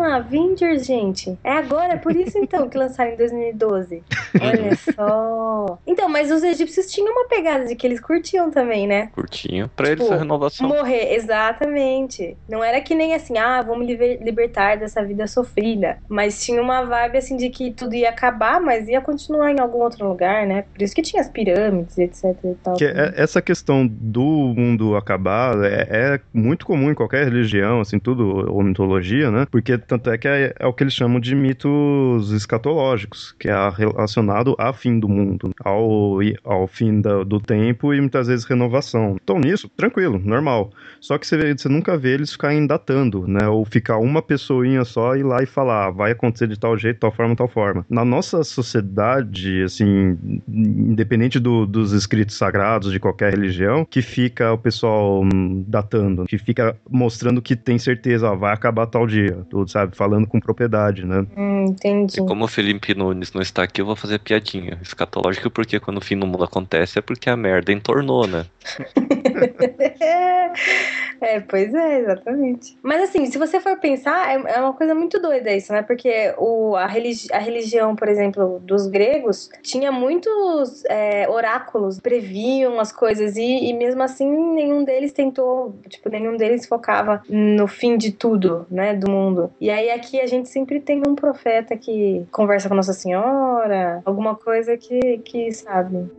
Ah! 0.02 0.22
Avengers, 0.32 0.86
gente. 0.86 1.38
É 1.44 1.52
agora, 1.52 1.94
é 1.94 1.98
por 1.98 2.16
isso 2.16 2.38
então 2.38 2.70
que 2.70 2.78
lançaram 2.78 3.12
em 3.12 3.18
2012. 3.18 4.04
Olha 4.42 4.76
só. 4.76 5.80
Então, 5.86 6.08
mas 6.08 6.32
os 6.32 6.44
egípcios 6.44 6.92
tinham 6.92 7.12
uma 7.12 7.28
pegada 7.28 7.66
de 7.66 7.76
que 7.76 7.86
eles 7.86 8.00
curtiam 8.00 8.50
também, 8.50 8.88
né? 8.88 9.10
Curtiam. 9.14 9.70
Pra 9.76 9.88
tipo, 9.88 10.04
eles 10.04 10.12
a 10.12 10.18
renovação. 10.18 10.68
Morrer, 10.68 11.14
exatamente. 11.14 12.38
Não 12.48 12.64
era 12.64 12.80
que 12.82 12.96
nem 12.96 13.14
assim, 13.14 13.38
ah, 13.38 13.62
vamos 13.62 13.88
libertar 13.88 14.78
dessa 14.78 15.04
vida 15.04 15.28
sofrida. 15.28 15.98
Mas 16.08 16.44
tinha 16.44 16.62
uma 16.62 16.84
vibe 16.84 17.18
assim 17.18 17.36
de 17.36 17.50
que 17.50 17.72
tudo 17.72 17.96
ia 17.96 18.10
acabar, 18.10 18.62
mas 18.62 18.88
ia 18.88 19.02
continuar 19.02 19.52
em 19.52 19.60
algum 19.60 19.80
outro 19.80 20.08
lugar, 20.08 20.46
né? 20.46 20.64
Por 20.74 20.82
isso 20.82 20.96
que 20.96 21.02
tinha 21.02 21.22
as 21.22 21.30
pirâmides, 21.30 21.98
etc 21.98 22.24
e 22.44 22.56
tal. 22.64 22.76
Que 22.76 22.86
é, 22.86 23.14
essa 23.16 23.42
questão 23.42 23.88
do 23.88 24.54
mundo 24.56 24.96
acabar 24.96 25.62
é, 25.64 25.88
é, 25.90 26.20
muito 26.34 26.66
comum 26.66 26.92
em 26.92 26.96
qualquer 26.96 27.26
religião, 27.26 27.82
assim, 27.82 28.00
tudo, 28.00 28.52
ou 28.52 28.64
mitologia, 28.64 29.30
né? 29.30 29.46
Porque 29.50 29.78
tanto 29.92 30.10
é 30.10 30.18
que 30.18 30.26
é, 30.26 30.54
é, 30.58 30.66
o 30.66 30.72
que 30.72 30.84
eles 30.84 30.94
chamam 30.94 31.20
de 31.20 31.36
mitos 31.36 32.32
escatológicos, 32.32 33.36
que 33.38 33.50
é 33.50 33.70
relacionado 33.76 34.56
a 34.58 34.72
fim 34.72 34.98
do 34.98 35.10
mundo, 35.10 35.52
ao, 35.62 36.20
ao 36.46 36.66
fim 36.66 37.02
da, 37.02 37.26
do 37.26 37.42
tempo 37.42 37.94
e 37.94 38.00
muitas 38.00 38.28
vezes 38.28 38.46
renovação. 38.46 39.18
Então, 39.22 39.38
nisso, 39.38 39.70
tranquilo, 39.76 40.18
normal. 40.18 40.72
Só 41.02 41.18
que 41.18 41.28
você, 41.28 41.54
você 41.54 41.68
nunca 41.68 41.98
vê 41.98 42.14
eles 42.14 42.32
ficarem 42.32 42.66
datando, 42.66 43.28
né? 43.28 43.50
Ou 43.50 43.66
ficar 43.66 43.98
uma 43.98 44.22
pessoinha 44.22 44.86
só 44.86 45.14
ir 45.18 45.24
lá 45.24 45.44
e 45.44 45.46
falar, 45.46 45.88
ah, 45.88 45.92
vai 45.92 46.12
acontecer 46.12 46.48
de 46.48 46.58
tal 46.58 46.78
jeito, 46.78 47.00
tal 47.00 47.12
forma, 47.12 47.36
tal 47.36 47.50
forma. 47.50 47.86
Na 47.90 48.06
nossa 48.06 48.44
sociedade, 48.46 49.64
assim, 49.64 50.18
independente 50.48 51.38
do, 51.38 51.66
dos 51.66 51.92
escritos 51.92 52.38
sagrados 52.38 52.94
de 52.94 53.00
qualquer 53.00 53.34
religião, 53.34 53.84
que 53.84 54.02
fica 54.02 54.54
o 54.54 54.58
pessoal 54.58 55.22
hum, 55.22 55.66
datando, 55.68 56.26
que 56.26 56.38
fica 56.38 56.78
mostrando 56.90 57.42
que 57.42 57.58
tem 57.58 57.78
certeza, 57.78 58.32
ó, 58.32 58.36
vai 58.38 58.54
acabar 58.54 58.86
tal 58.86 59.06
dia, 59.06 59.46
tudo, 59.50 59.70
sabe? 59.70 59.81
Sabe? 59.82 59.96
Falando 59.96 60.28
com 60.28 60.40
propriedade, 60.40 61.06
né? 61.06 61.26
Hum, 61.36 61.66
entendi. 61.70 62.20
E 62.20 62.26
como 62.26 62.46
o 62.46 62.48
Felipe 62.48 62.94
Nunes 62.94 63.34
não 63.34 63.42
está 63.42 63.64
aqui, 63.64 63.82
eu 63.82 63.86
vou 63.86 63.96
fazer 63.96 64.20
piadinha. 64.20 64.78
Escatológico 64.82 65.50
porque 65.50 65.80
quando 65.80 65.98
o 65.98 66.02
fim 66.02 66.18
do 66.18 66.28
mundo 66.28 66.44
acontece 66.44 67.00
é 67.00 67.02
porque 67.02 67.30
a 67.30 67.36
merda 67.36 67.72
entornou, 67.72 68.28
né? 68.28 68.46
é, 71.22 71.40
pois 71.40 71.74
é, 71.74 72.00
exatamente. 72.00 72.78
Mas 72.84 73.04
assim, 73.04 73.26
se 73.26 73.38
você 73.38 73.60
for 73.60 73.78
pensar, 73.78 74.30
é, 74.30 74.56
é 74.56 74.62
uma 74.62 74.74
coisa 74.74 74.94
muito 74.94 75.20
doida 75.20 75.52
isso, 75.52 75.72
né? 75.72 75.82
Porque 75.82 76.34
o, 76.38 76.76
a, 76.76 76.86
religi 76.86 77.28
a 77.32 77.40
religião, 77.40 77.96
por 77.96 78.08
exemplo, 78.08 78.60
dos 78.60 78.88
gregos 78.88 79.50
tinha 79.64 79.92
muitos 79.92 80.84
é, 80.86 81.28
oráculos, 81.30 82.00
previam 82.00 82.80
as 82.80 82.92
coisas 82.92 83.38
e, 83.38 83.70
e 83.70 83.74
mesmo 83.74 84.04
assim 84.04 84.30
nenhum 84.54 84.84
deles 84.84 85.12
tentou, 85.12 85.76
tipo, 85.90 86.10
nenhum 86.10 86.38
deles 86.38 86.68
focava 86.68 87.22
no 87.30 87.68
fim 87.68 87.98
de 87.98 88.12
tudo, 88.12 88.66
né, 88.70 88.94
do 88.94 89.10
mundo. 89.10 89.52
E 89.60 89.71
aí 89.72 89.92
aqui 89.92 90.20
a 90.20 90.28
gente 90.28 90.50
sempre 90.50 90.80
tem 90.80 91.02
um 91.08 91.16
profeta 91.16 91.76
que 91.78 92.26
conversa 92.32 92.68
com 92.68 92.76
Nossa 92.76 92.94
Senhora, 92.94 94.02
alguma 94.06 94.36
coisa 94.36 94.78
que, 94.78 95.20
que 95.20 95.52
sabe. 95.52 96.10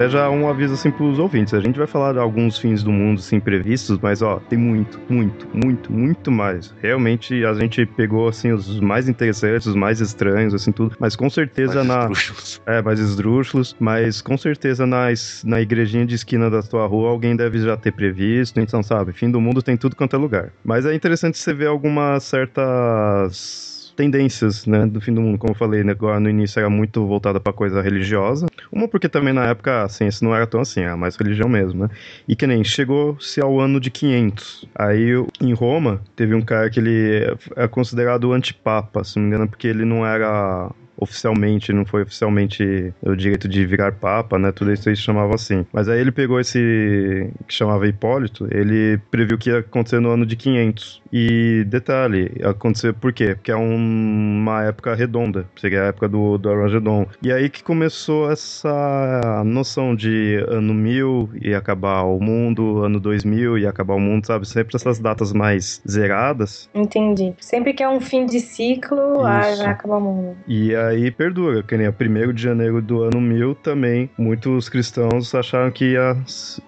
Até 0.00 0.08
já 0.08 0.30
um 0.30 0.48
aviso 0.48 0.72
assim 0.72 0.90
pros 0.90 1.18
ouvintes. 1.18 1.52
A 1.52 1.60
gente 1.60 1.76
vai 1.76 1.86
falar 1.86 2.14
de 2.14 2.18
alguns 2.18 2.56
fins 2.56 2.82
do 2.82 2.90
mundo 2.90 3.18
assim 3.18 3.38
previstos, 3.38 3.98
mas 3.98 4.22
ó, 4.22 4.40
tem 4.48 4.58
muito, 4.58 4.98
muito, 5.10 5.46
muito, 5.52 5.92
muito 5.92 6.30
mais. 6.30 6.74
Realmente 6.80 7.44
a 7.44 7.52
gente 7.52 7.84
pegou 7.84 8.26
assim 8.26 8.50
os 8.50 8.80
mais 8.80 9.10
interessantes, 9.10 9.66
os 9.66 9.74
mais 9.74 10.00
estranhos, 10.00 10.54
assim 10.54 10.72
tudo, 10.72 10.96
mas 10.98 11.14
com 11.14 11.28
certeza 11.28 11.84
mais 11.84 11.86
na 11.86 12.00
esdrúxulos. 12.04 12.62
É, 12.64 12.80
mais 12.80 12.98
esdrúxulos, 12.98 13.76
mas 13.78 14.22
com 14.22 14.38
certeza 14.38 14.86
na, 14.86 15.08
na 15.44 15.60
igrejinha 15.60 16.06
de 16.06 16.14
esquina 16.14 16.48
da 16.48 16.62
tua 16.62 16.86
rua 16.86 17.10
alguém 17.10 17.36
deve 17.36 17.58
já 17.58 17.76
ter 17.76 17.92
previsto, 17.92 18.58
então 18.58 18.82
sabe, 18.82 19.12
fim 19.12 19.30
do 19.30 19.38
mundo 19.38 19.62
tem 19.62 19.76
tudo 19.76 19.94
quanto 19.94 20.16
é 20.16 20.18
lugar. 20.18 20.50
Mas 20.64 20.86
é 20.86 20.94
interessante 20.94 21.36
você 21.36 21.52
ver 21.52 21.66
algumas 21.66 22.24
certas 22.24 23.79
tendências, 24.00 24.64
né, 24.64 24.86
do 24.86 24.98
fim 24.98 25.12
do 25.12 25.20
mundo, 25.20 25.36
como 25.36 25.52
eu 25.52 25.54
falei, 25.54 25.84
né, 25.84 25.92
agora 25.92 26.18
no 26.18 26.30
início 26.30 26.58
era 26.58 26.70
muito 26.70 27.06
voltada 27.06 27.38
para 27.38 27.52
coisa 27.52 27.82
religiosa. 27.82 28.46
Uma 28.72 28.88
porque 28.88 29.10
também 29.10 29.34
na 29.34 29.44
época 29.44 29.82
a 29.82 29.88
ciência 29.90 30.26
não 30.26 30.34
era 30.34 30.46
tão 30.46 30.62
assim, 30.62 30.80
era 30.80 30.96
mais 30.96 31.16
religião 31.16 31.50
mesmo, 31.50 31.82
né? 31.82 31.90
E 32.26 32.34
que 32.34 32.46
nem 32.46 32.64
chegou-se 32.64 33.38
ao 33.42 33.60
ano 33.60 33.78
de 33.78 33.90
500. 33.90 34.66
Aí 34.74 35.10
em 35.38 35.52
Roma 35.52 36.00
teve 36.16 36.34
um 36.34 36.40
cara 36.40 36.70
que 36.70 36.80
ele 36.80 37.36
é 37.56 37.68
considerado 37.68 38.32
antipapa, 38.32 39.04
se 39.04 39.16
não 39.16 39.24
me 39.24 39.28
engano, 39.28 39.48
porque 39.48 39.66
ele 39.66 39.84
não 39.84 40.06
era 40.06 40.70
oficialmente, 40.96 41.72
não 41.72 41.84
foi 41.84 42.02
oficialmente 42.02 42.92
o 43.02 43.16
direito 43.16 43.48
de 43.48 43.64
virar 43.64 43.92
papa, 43.92 44.38
né? 44.38 44.52
Tudo 44.52 44.72
isso 44.72 44.88
aí 44.88 44.96
se 44.96 45.02
chamava 45.02 45.34
assim. 45.34 45.66
Mas 45.72 45.88
aí 45.88 46.00
ele 46.00 46.12
pegou 46.12 46.38
esse 46.38 47.30
que 47.46 47.54
chamava 47.54 47.86
Hipólito, 47.86 48.46
ele 48.50 48.98
previu 49.10 49.38
que 49.38 49.50
ia 49.50 49.58
acontecer 49.58 50.00
no 50.00 50.10
ano 50.10 50.26
de 50.26 50.36
500. 50.36 51.02
E 51.12 51.64
detalhe, 51.66 52.30
aconteceu 52.44 52.94
por 52.94 53.12
quê? 53.12 53.34
Porque 53.34 53.50
é 53.50 53.56
um, 53.56 53.74
uma 53.74 54.64
época 54.64 54.94
redonda, 54.94 55.46
seria 55.56 55.82
a 55.82 55.86
época 55.86 56.08
do, 56.08 56.38
do 56.38 56.48
Armagedon. 56.48 57.06
E 57.22 57.32
aí 57.32 57.48
que 57.48 57.64
começou 57.64 58.30
essa 58.30 59.42
noção 59.44 59.94
de 59.94 60.44
ano 60.48 60.72
1000 60.72 61.30
e 61.42 61.54
acabar 61.54 62.02
o 62.02 62.20
mundo, 62.20 62.84
ano 62.84 63.00
2000 63.00 63.58
e 63.58 63.66
acabar 63.66 63.94
o 63.94 64.00
mundo, 64.00 64.26
sabe? 64.26 64.46
Sempre 64.46 64.76
essas 64.76 64.98
datas 64.98 65.32
mais 65.32 65.82
zeradas. 65.88 66.68
Entendi. 66.74 67.34
Sempre 67.40 67.72
que 67.72 67.82
é 67.82 67.88
um 67.88 68.00
fim 68.00 68.26
de 68.26 68.40
ciclo, 68.40 69.24
ah, 69.24 69.40
vai 69.40 69.66
acabar 69.66 69.96
o 69.96 70.00
mundo. 70.00 70.36
E 70.46 70.74
aí 70.74 70.89
aí 70.90 71.10
perdura, 71.10 71.62
que 71.62 71.76
nem 71.76 71.88
o 71.88 71.92
primeiro 71.92 72.32
de 72.32 72.42
janeiro 72.42 72.82
do 72.82 73.02
ano 73.02 73.20
1000 73.20 73.54
também, 73.56 74.10
muitos 74.18 74.68
cristãos 74.68 75.34
acharam 75.34 75.70
que 75.70 75.92
ia 75.92 76.16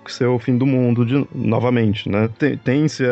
ser 0.07 0.27
o 0.27 0.39
fim 0.39 0.57
do 0.57 0.67
mundo 0.67 1.05
de, 1.05 1.27
novamente, 1.35 2.09
né? 2.09 2.29
Tem-se 2.65 3.05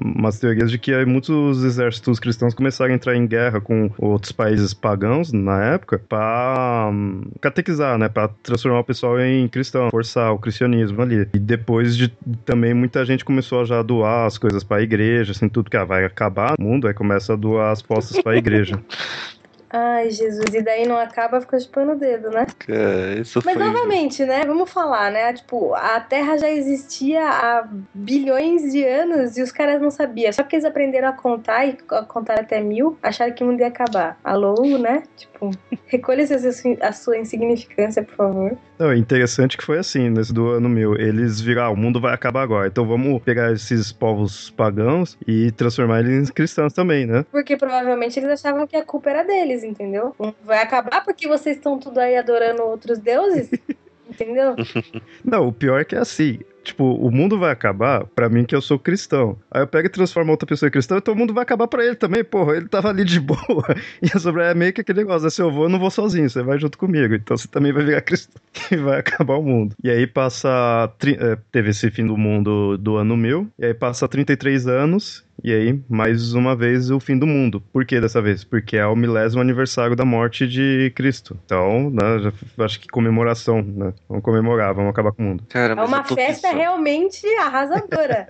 umas 0.00 0.38
teorias 0.38 0.70
de 0.70 0.78
que 0.78 1.04
muitos 1.04 1.64
exércitos 1.64 2.20
cristãos 2.20 2.54
começaram 2.54 2.92
a 2.92 2.94
entrar 2.94 3.16
em 3.16 3.26
guerra 3.26 3.60
com 3.60 3.90
outros 3.98 4.32
países 4.32 4.72
pagãos 4.72 5.32
na 5.32 5.64
época 5.64 5.98
para 5.98 6.90
um, 6.92 7.22
catequizar, 7.40 7.98
né? 7.98 8.08
Para 8.08 8.28
transformar 8.42 8.80
o 8.80 8.84
pessoal 8.84 9.18
em 9.20 9.48
cristão, 9.48 9.90
forçar 9.90 10.32
o 10.32 10.38
cristianismo 10.38 11.02
ali. 11.02 11.28
E 11.34 11.38
depois 11.38 11.96
de 11.96 12.08
também 12.44 12.74
muita 12.74 13.04
gente 13.04 13.24
começou 13.24 13.62
a 13.62 13.64
já 13.64 13.82
doar 13.82 14.26
as 14.26 14.38
coisas 14.38 14.62
para 14.62 14.78
a 14.78 14.82
igreja, 14.82 15.32
assim, 15.32 15.48
tudo 15.48 15.70
que 15.70 15.76
ah, 15.76 15.84
vai 15.84 16.04
acabar 16.04 16.54
o 16.58 16.62
mundo, 16.62 16.86
aí 16.86 16.94
começa 16.94 17.32
a 17.32 17.36
doar 17.36 17.72
as 17.72 17.82
postas 17.82 18.22
para 18.22 18.32
a 18.32 18.36
igreja. 18.36 18.80
Ai, 19.76 20.08
Jesus, 20.08 20.54
e 20.54 20.62
daí 20.62 20.86
não 20.86 20.96
acaba, 20.96 21.40
fica 21.40 21.58
chupando 21.58 21.92
o 21.92 21.98
dedo, 21.98 22.30
né? 22.30 22.46
É, 22.68 23.18
isso 23.18 23.42
Mas 23.44 23.54
foi... 23.56 23.64
novamente, 23.64 24.24
né? 24.24 24.44
Vamos 24.46 24.70
falar, 24.70 25.10
né? 25.10 25.32
Tipo, 25.32 25.74
a 25.74 25.98
Terra 25.98 26.38
já 26.38 26.48
existia 26.48 27.28
há 27.28 27.68
bilhões 27.92 28.70
de 28.70 28.84
anos 28.84 29.36
e 29.36 29.42
os 29.42 29.50
caras 29.50 29.82
não 29.82 29.90
sabiam. 29.90 30.32
Só 30.32 30.44
porque 30.44 30.54
eles 30.54 30.64
aprenderam 30.64 31.08
a 31.08 31.12
contar 31.12 31.66
e 31.66 31.76
a 31.90 32.02
contar 32.04 32.38
até 32.38 32.60
mil, 32.60 32.96
acharam 33.02 33.32
que 33.32 33.42
o 33.42 33.48
mundo 33.48 33.58
ia 33.58 33.66
acabar. 33.66 34.16
Alô, 34.22 34.54
né? 34.78 35.02
Tipo, 35.16 35.50
recolha 35.86 36.24
a 36.80 36.92
sua 36.92 37.18
insignificância, 37.18 38.04
por 38.04 38.14
favor. 38.14 38.56
Não, 38.78 38.92
é 38.92 38.96
interessante 38.96 39.56
que 39.56 39.64
foi 39.64 39.78
assim, 39.78 40.08
nesse 40.08 40.32
do 40.32 40.50
ano 40.50 40.68
mil. 40.68 40.94
Eles 40.94 41.40
viram, 41.40 41.64
ah, 41.64 41.70
o 41.70 41.76
mundo 41.76 42.00
vai 42.00 42.14
acabar 42.14 42.42
agora. 42.42 42.68
Então 42.68 42.86
vamos 42.86 43.20
pegar 43.22 43.52
esses 43.52 43.90
povos 43.90 44.50
pagãos 44.50 45.18
e 45.26 45.50
transformar 45.52 46.00
eles 46.00 46.28
em 46.28 46.32
cristãos 46.32 46.72
também, 46.72 47.06
né? 47.06 47.24
Porque 47.32 47.56
provavelmente 47.56 48.18
eles 48.20 48.30
achavam 48.30 48.66
que 48.68 48.76
a 48.76 48.84
culpa 48.84 49.10
era 49.10 49.24
deles, 49.24 49.63
entendeu? 49.64 50.14
Vai 50.44 50.62
acabar 50.62 51.04
porque 51.04 51.26
vocês 51.26 51.56
estão 51.56 51.78
tudo 51.78 51.98
aí 51.98 52.16
adorando 52.16 52.62
outros 52.62 52.98
deuses? 52.98 53.50
entendeu? 54.08 54.54
Não, 55.24 55.48
o 55.48 55.52
pior 55.52 55.80
é 55.80 55.84
que 55.84 55.96
é 55.96 55.98
assim 55.98 56.40
tipo, 56.64 56.84
o 56.84 57.10
mundo 57.10 57.38
vai 57.38 57.52
acabar 57.52 58.06
para 58.06 58.28
mim 58.28 58.44
que 58.44 58.56
eu 58.56 58.62
sou 58.62 58.78
cristão. 58.78 59.38
Aí 59.50 59.62
eu 59.62 59.66
pego 59.66 59.86
e 59.86 59.90
transformo 59.90 60.32
outra 60.32 60.46
pessoa 60.46 60.68
em 60.68 60.72
cristão, 60.72 60.98
então 60.98 61.14
o 61.14 61.16
mundo 61.16 61.34
vai 61.34 61.42
acabar 61.42 61.68
para 61.68 61.84
ele 61.84 61.94
também, 61.94 62.24
porra. 62.24 62.56
Ele 62.56 62.66
tava 62.66 62.88
ali 62.88 63.04
de 63.04 63.20
boa. 63.20 63.76
E 64.02 64.18
sobrar 64.18 64.50
é 64.50 64.54
meio 64.54 64.72
que 64.72 64.80
aquele 64.80 65.00
negócio, 65.00 65.24
né? 65.24 65.30
se 65.30 65.42
eu 65.42 65.52
vou, 65.52 65.64
eu 65.64 65.68
não 65.68 65.78
vou 65.78 65.90
sozinho, 65.90 66.28
você 66.28 66.42
vai 66.42 66.58
junto 66.58 66.78
comigo. 66.78 67.14
Então 67.14 67.36
você 67.36 67.46
também 67.46 67.72
vai 67.72 67.84
virar 67.84 68.00
cristão 68.00 68.40
e 68.72 68.76
vai 68.76 68.98
acabar 68.98 69.34
o 69.34 69.42
mundo. 69.42 69.76
E 69.84 69.90
aí 69.90 70.06
passa. 70.06 70.90
É, 71.04 71.38
teve 71.52 71.70
esse 71.70 71.90
fim 71.90 72.06
do 72.06 72.16
mundo 72.16 72.78
do 72.78 72.96
ano 72.96 73.16
mil, 73.16 73.48
e 73.58 73.66
aí 73.66 73.74
passa 73.74 74.08
33 74.08 74.66
anos, 74.66 75.24
e 75.42 75.52
aí, 75.52 75.80
mais 75.88 76.32
uma 76.34 76.54
vez, 76.56 76.90
o 76.90 77.00
fim 77.00 77.18
do 77.18 77.26
mundo. 77.26 77.62
Por 77.72 77.84
que 77.84 78.00
dessa 78.00 78.22
vez? 78.22 78.44
Porque 78.44 78.76
é 78.76 78.86
o 78.86 78.96
milésimo 78.96 79.40
aniversário 79.40 79.96
da 79.96 80.04
morte 80.04 80.46
de 80.46 80.92
Cristo. 80.94 81.38
Então, 81.44 81.90
né, 81.90 82.18
já, 82.20 82.64
acho 82.64 82.80
que 82.80 82.88
comemoração, 82.88 83.62
né? 83.62 83.92
Vamos 84.08 84.24
comemorar, 84.24 84.74
vamos 84.74 84.90
acabar 84.90 85.12
com 85.12 85.22
o 85.22 85.26
mundo. 85.26 85.44
Cara, 85.48 85.74
é 85.74 85.84
uma 85.84 86.04
festa 86.04 86.50
realmente 86.50 87.26
arrasadora. 87.36 88.26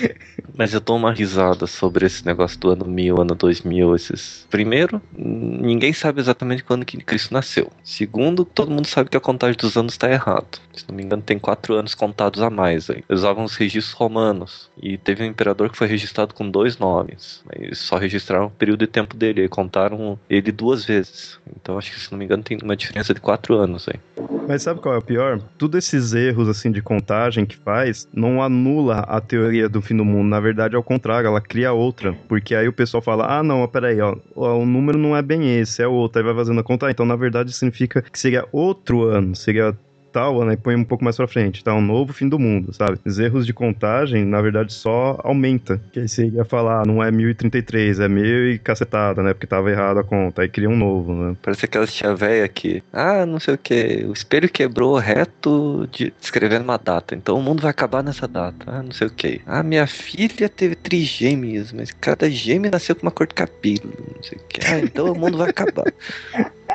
mas 0.56 0.74
eu 0.74 0.80
tô 0.80 0.96
uma 0.96 1.12
risada 1.12 1.66
sobre 1.66 2.06
esse 2.06 2.26
negócio 2.26 2.58
do 2.58 2.70
ano 2.70 2.84
1000, 2.84 3.20
ano 3.20 3.34
2000, 3.34 3.94
esses... 3.94 4.46
Primeiro, 4.50 5.00
ninguém 5.16 5.92
sabe 5.92 6.20
exatamente 6.20 6.64
quando 6.64 6.84
que 6.84 6.98
Cristo 6.98 7.32
nasceu. 7.32 7.70
Segundo, 7.82 8.44
todo 8.44 8.70
mundo 8.70 8.86
sabe 8.86 9.08
que 9.08 9.16
a 9.16 9.20
contagem 9.20 9.56
dos 9.56 9.76
anos 9.76 9.94
está 9.94 10.10
errado. 10.10 10.60
Se 10.74 10.84
não 10.88 10.94
me 10.94 11.02
engano, 11.02 11.22
tem 11.22 11.38
quatro 11.38 11.74
anos 11.74 11.94
contados 11.94 12.42
a 12.42 12.50
mais 12.50 12.90
aí. 12.90 13.04
Eles 13.08 13.20
usavam 13.20 13.44
os 13.44 13.56
registros 13.56 13.94
romanos. 13.94 14.70
E 14.80 14.96
teve 14.96 15.22
um 15.22 15.26
imperador 15.26 15.70
que 15.70 15.78
foi 15.78 15.86
registrado 15.86 16.34
com 16.34 16.47
dois 16.50 16.78
nomes. 16.78 17.42
Eles 17.52 17.78
só 17.78 17.96
registraram 17.96 18.46
o 18.46 18.50
período 18.50 18.80
de 18.80 18.86
tempo 18.86 19.16
dele. 19.16 19.44
E 19.44 19.48
contaram 19.48 20.18
ele 20.28 20.52
duas 20.52 20.84
vezes. 20.84 21.38
Então 21.60 21.78
acho 21.78 21.92
que, 21.92 22.00
se 22.00 22.10
não 22.10 22.18
me 22.18 22.24
engano, 22.24 22.42
tem 22.42 22.58
uma 22.62 22.76
diferença 22.76 23.14
de 23.14 23.20
quatro 23.20 23.56
anos 23.56 23.86
aí. 23.88 24.00
Mas 24.48 24.62
sabe 24.62 24.80
qual 24.80 24.94
é 24.94 24.98
o 24.98 25.02
pior? 25.02 25.40
Todos 25.58 25.78
esses 25.78 26.14
erros 26.14 26.48
assim 26.48 26.70
de 26.70 26.80
contagem 26.80 27.44
que 27.44 27.56
faz 27.56 28.08
não 28.12 28.42
anula 28.42 29.00
a 29.00 29.20
teoria 29.20 29.68
do 29.68 29.82
fim 29.82 29.96
do 29.96 30.04
mundo. 30.04 30.28
Na 30.28 30.40
verdade, 30.40 30.74
ao 30.74 30.82
contrário, 30.82 31.26
ela 31.26 31.40
cria 31.40 31.72
outra. 31.72 32.14
Porque 32.28 32.54
aí 32.54 32.66
o 32.66 32.72
pessoal 32.72 33.02
fala: 33.02 33.26
ah, 33.38 33.42
não, 33.42 33.66
peraí, 33.68 34.00
ó, 34.00 34.16
o 34.34 34.64
número 34.64 34.98
não 34.98 35.16
é 35.16 35.22
bem 35.22 35.58
esse, 35.58 35.82
é 35.82 35.86
outro. 35.86 36.20
Aí 36.20 36.24
vai 36.24 36.34
fazendo 36.34 36.60
a 36.60 36.64
conta. 36.64 36.90
Então, 36.90 37.04
na 37.04 37.16
verdade, 37.16 37.52
significa 37.52 38.02
que 38.02 38.18
seria 38.18 38.46
outro 38.52 39.04
ano. 39.04 39.36
Seria 39.36 39.76
tal, 40.12 40.44
né? 40.44 40.54
E 40.54 40.56
põe 40.56 40.74
um 40.74 40.84
pouco 40.84 41.04
mais 41.04 41.16
pra 41.16 41.28
frente, 41.28 41.62
tá? 41.62 41.74
Um 41.74 41.80
novo 41.80 42.12
fim 42.12 42.28
do 42.28 42.38
mundo, 42.38 42.72
sabe? 42.72 42.98
Os 43.04 43.18
erros 43.18 43.46
de 43.46 43.52
contagem, 43.52 44.24
na 44.24 44.40
verdade, 44.40 44.72
só 44.72 45.18
aumenta. 45.22 45.80
Que 45.92 46.00
aí 46.00 46.08
você 46.08 46.26
ia 46.26 46.44
falar, 46.44 46.86
não 46.86 47.02
é 47.02 47.10
1033, 47.10 48.00
é 48.00 48.08
mil 48.08 48.50
e 48.50 48.58
cacetada, 48.58 49.22
né? 49.22 49.32
Porque 49.32 49.46
tava 49.46 49.70
errado 49.70 49.98
a 49.98 50.04
conta. 50.04 50.42
Aí 50.42 50.48
cria 50.48 50.68
um 50.68 50.76
novo, 50.76 51.14
né? 51.14 51.36
Parece 51.42 51.64
aquela 51.64 51.86
tia 51.86 52.14
velha 52.14 52.48
que, 52.48 52.82
ah, 52.92 53.24
não 53.26 53.38
sei 53.38 53.54
o 53.54 53.58
que, 53.58 54.04
o 54.08 54.12
espelho 54.12 54.48
quebrou 54.48 54.96
reto 54.96 55.88
de 55.90 56.12
escrevendo 56.20 56.62
uma 56.62 56.78
data, 56.78 57.14
então 57.14 57.38
o 57.38 57.42
mundo 57.42 57.62
vai 57.62 57.70
acabar 57.70 58.02
nessa 58.02 58.26
data. 58.26 58.64
Ah, 58.66 58.82
não 58.82 58.92
sei 58.92 59.06
o 59.06 59.10
que. 59.10 59.40
Ah, 59.46 59.62
minha 59.62 59.86
filha 59.86 60.48
teve 60.48 60.74
trigêmeos, 60.74 61.72
mas 61.72 61.92
cada 61.92 62.30
gêmeo 62.30 62.70
nasceu 62.70 62.94
com 62.96 63.02
uma 63.02 63.10
cor 63.10 63.26
de 63.26 63.34
cabelo, 63.34 63.92
não 64.14 64.22
sei 64.22 64.38
o 64.38 64.48
que. 64.48 64.66
Ah, 64.66 64.80
então 64.80 65.12
o 65.12 65.18
mundo 65.18 65.38
vai 65.38 65.50
acabar. 65.50 65.84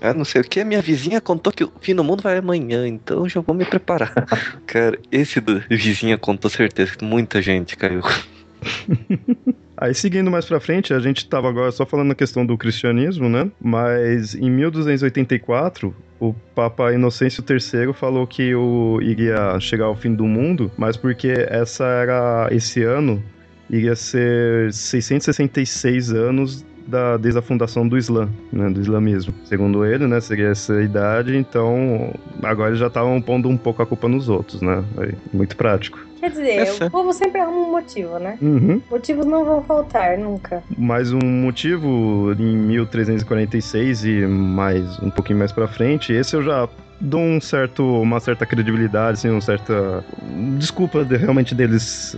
Ah, 0.00 0.14
não 0.14 0.24
sei 0.24 0.40
o 0.40 0.44
que, 0.44 0.64
minha 0.64 0.80
vizinha 0.80 1.20
contou 1.20 1.52
que 1.52 1.64
o 1.64 1.72
fim 1.80 1.94
do 1.94 2.02
mundo 2.02 2.22
vai 2.22 2.38
amanhã, 2.38 2.86
então 2.86 3.28
já 3.28 3.40
vou 3.40 3.54
me 3.54 3.64
preparar. 3.64 4.12
Cara, 4.66 4.98
esse 5.12 5.40
do 5.40 5.60
vizinha 5.68 6.16
contou 6.16 6.50
certeza 6.50 6.96
que 6.96 7.04
muita 7.04 7.42
gente 7.42 7.76
caiu. 7.76 8.02
Aí 9.76 9.94
seguindo 9.94 10.30
mais 10.30 10.44
pra 10.44 10.60
frente, 10.60 10.92
a 10.92 11.00
gente 11.00 11.26
tava 11.26 11.48
agora 11.48 11.72
só 11.72 11.86
falando 11.86 12.12
a 12.12 12.14
questão 12.14 12.44
do 12.44 12.56
cristianismo, 12.56 13.30
né? 13.30 13.50
Mas 13.58 14.34
em 14.34 14.50
1284, 14.50 15.94
o 16.20 16.34
Papa 16.54 16.92
Inocêncio 16.92 17.42
III 17.48 17.94
falou 17.94 18.26
que 18.26 18.54
o, 18.54 19.00
iria 19.00 19.58
chegar 19.58 19.86
ao 19.86 19.96
fim 19.96 20.14
do 20.14 20.26
mundo, 20.26 20.70
mas 20.76 20.98
porque 20.98 21.32
essa 21.48 21.84
era 21.84 22.48
esse 22.52 22.82
ano 22.82 23.22
iria 23.70 23.96
ser 23.96 24.70
666 24.70 26.12
anos 26.12 26.66
da, 26.90 27.16
desde 27.16 27.38
a 27.38 27.42
fundação 27.42 27.86
do 27.86 27.96
Islã, 27.96 28.28
né, 28.52 28.68
do 28.68 28.80
islamismo. 28.80 29.32
Segundo 29.44 29.84
ele, 29.84 30.06
né, 30.06 30.20
seria 30.20 30.48
essa 30.48 30.82
idade, 30.82 31.36
então 31.36 32.12
agora 32.42 32.70
eles 32.70 32.80
já 32.80 32.88
estavam 32.88 33.20
pondo 33.22 33.48
um 33.48 33.56
pouco 33.56 33.82
a 33.82 33.86
culpa 33.86 34.08
nos 34.08 34.28
outros, 34.28 34.60
né? 34.60 34.84
Aí, 34.98 35.14
muito 35.32 35.56
prático. 35.56 35.98
Quer 36.20 36.30
dizer, 36.30 36.56
Essa... 36.58 36.86
o 36.86 36.90
povo 36.90 37.12
sempre 37.14 37.40
arruma 37.40 37.66
um 37.66 37.70
motivo, 37.70 38.18
né? 38.18 38.36
Uhum. 38.42 38.82
Motivos 38.90 39.24
não 39.24 39.42
vão 39.42 39.62
faltar, 39.62 40.18
nunca. 40.18 40.62
Mais 40.76 41.12
um 41.12 41.18
motivo 41.18 42.34
em 42.38 42.56
1346 42.56 44.04
e 44.04 44.26
mais 44.26 44.98
um 45.02 45.08
pouquinho 45.08 45.38
mais 45.38 45.50
pra 45.50 45.66
frente, 45.66 46.12
esse 46.12 46.36
eu 46.36 46.42
já 46.42 46.68
dou 47.00 47.20
um 47.20 47.40
certo, 47.40 47.84
uma 48.02 48.20
certa 48.20 48.44
credibilidade, 48.44 49.18
assim, 49.18 49.30
uma 49.30 49.40
certa 49.40 50.04
desculpa 50.58 51.04
de, 51.04 51.16
realmente 51.16 51.54
deles 51.54 52.16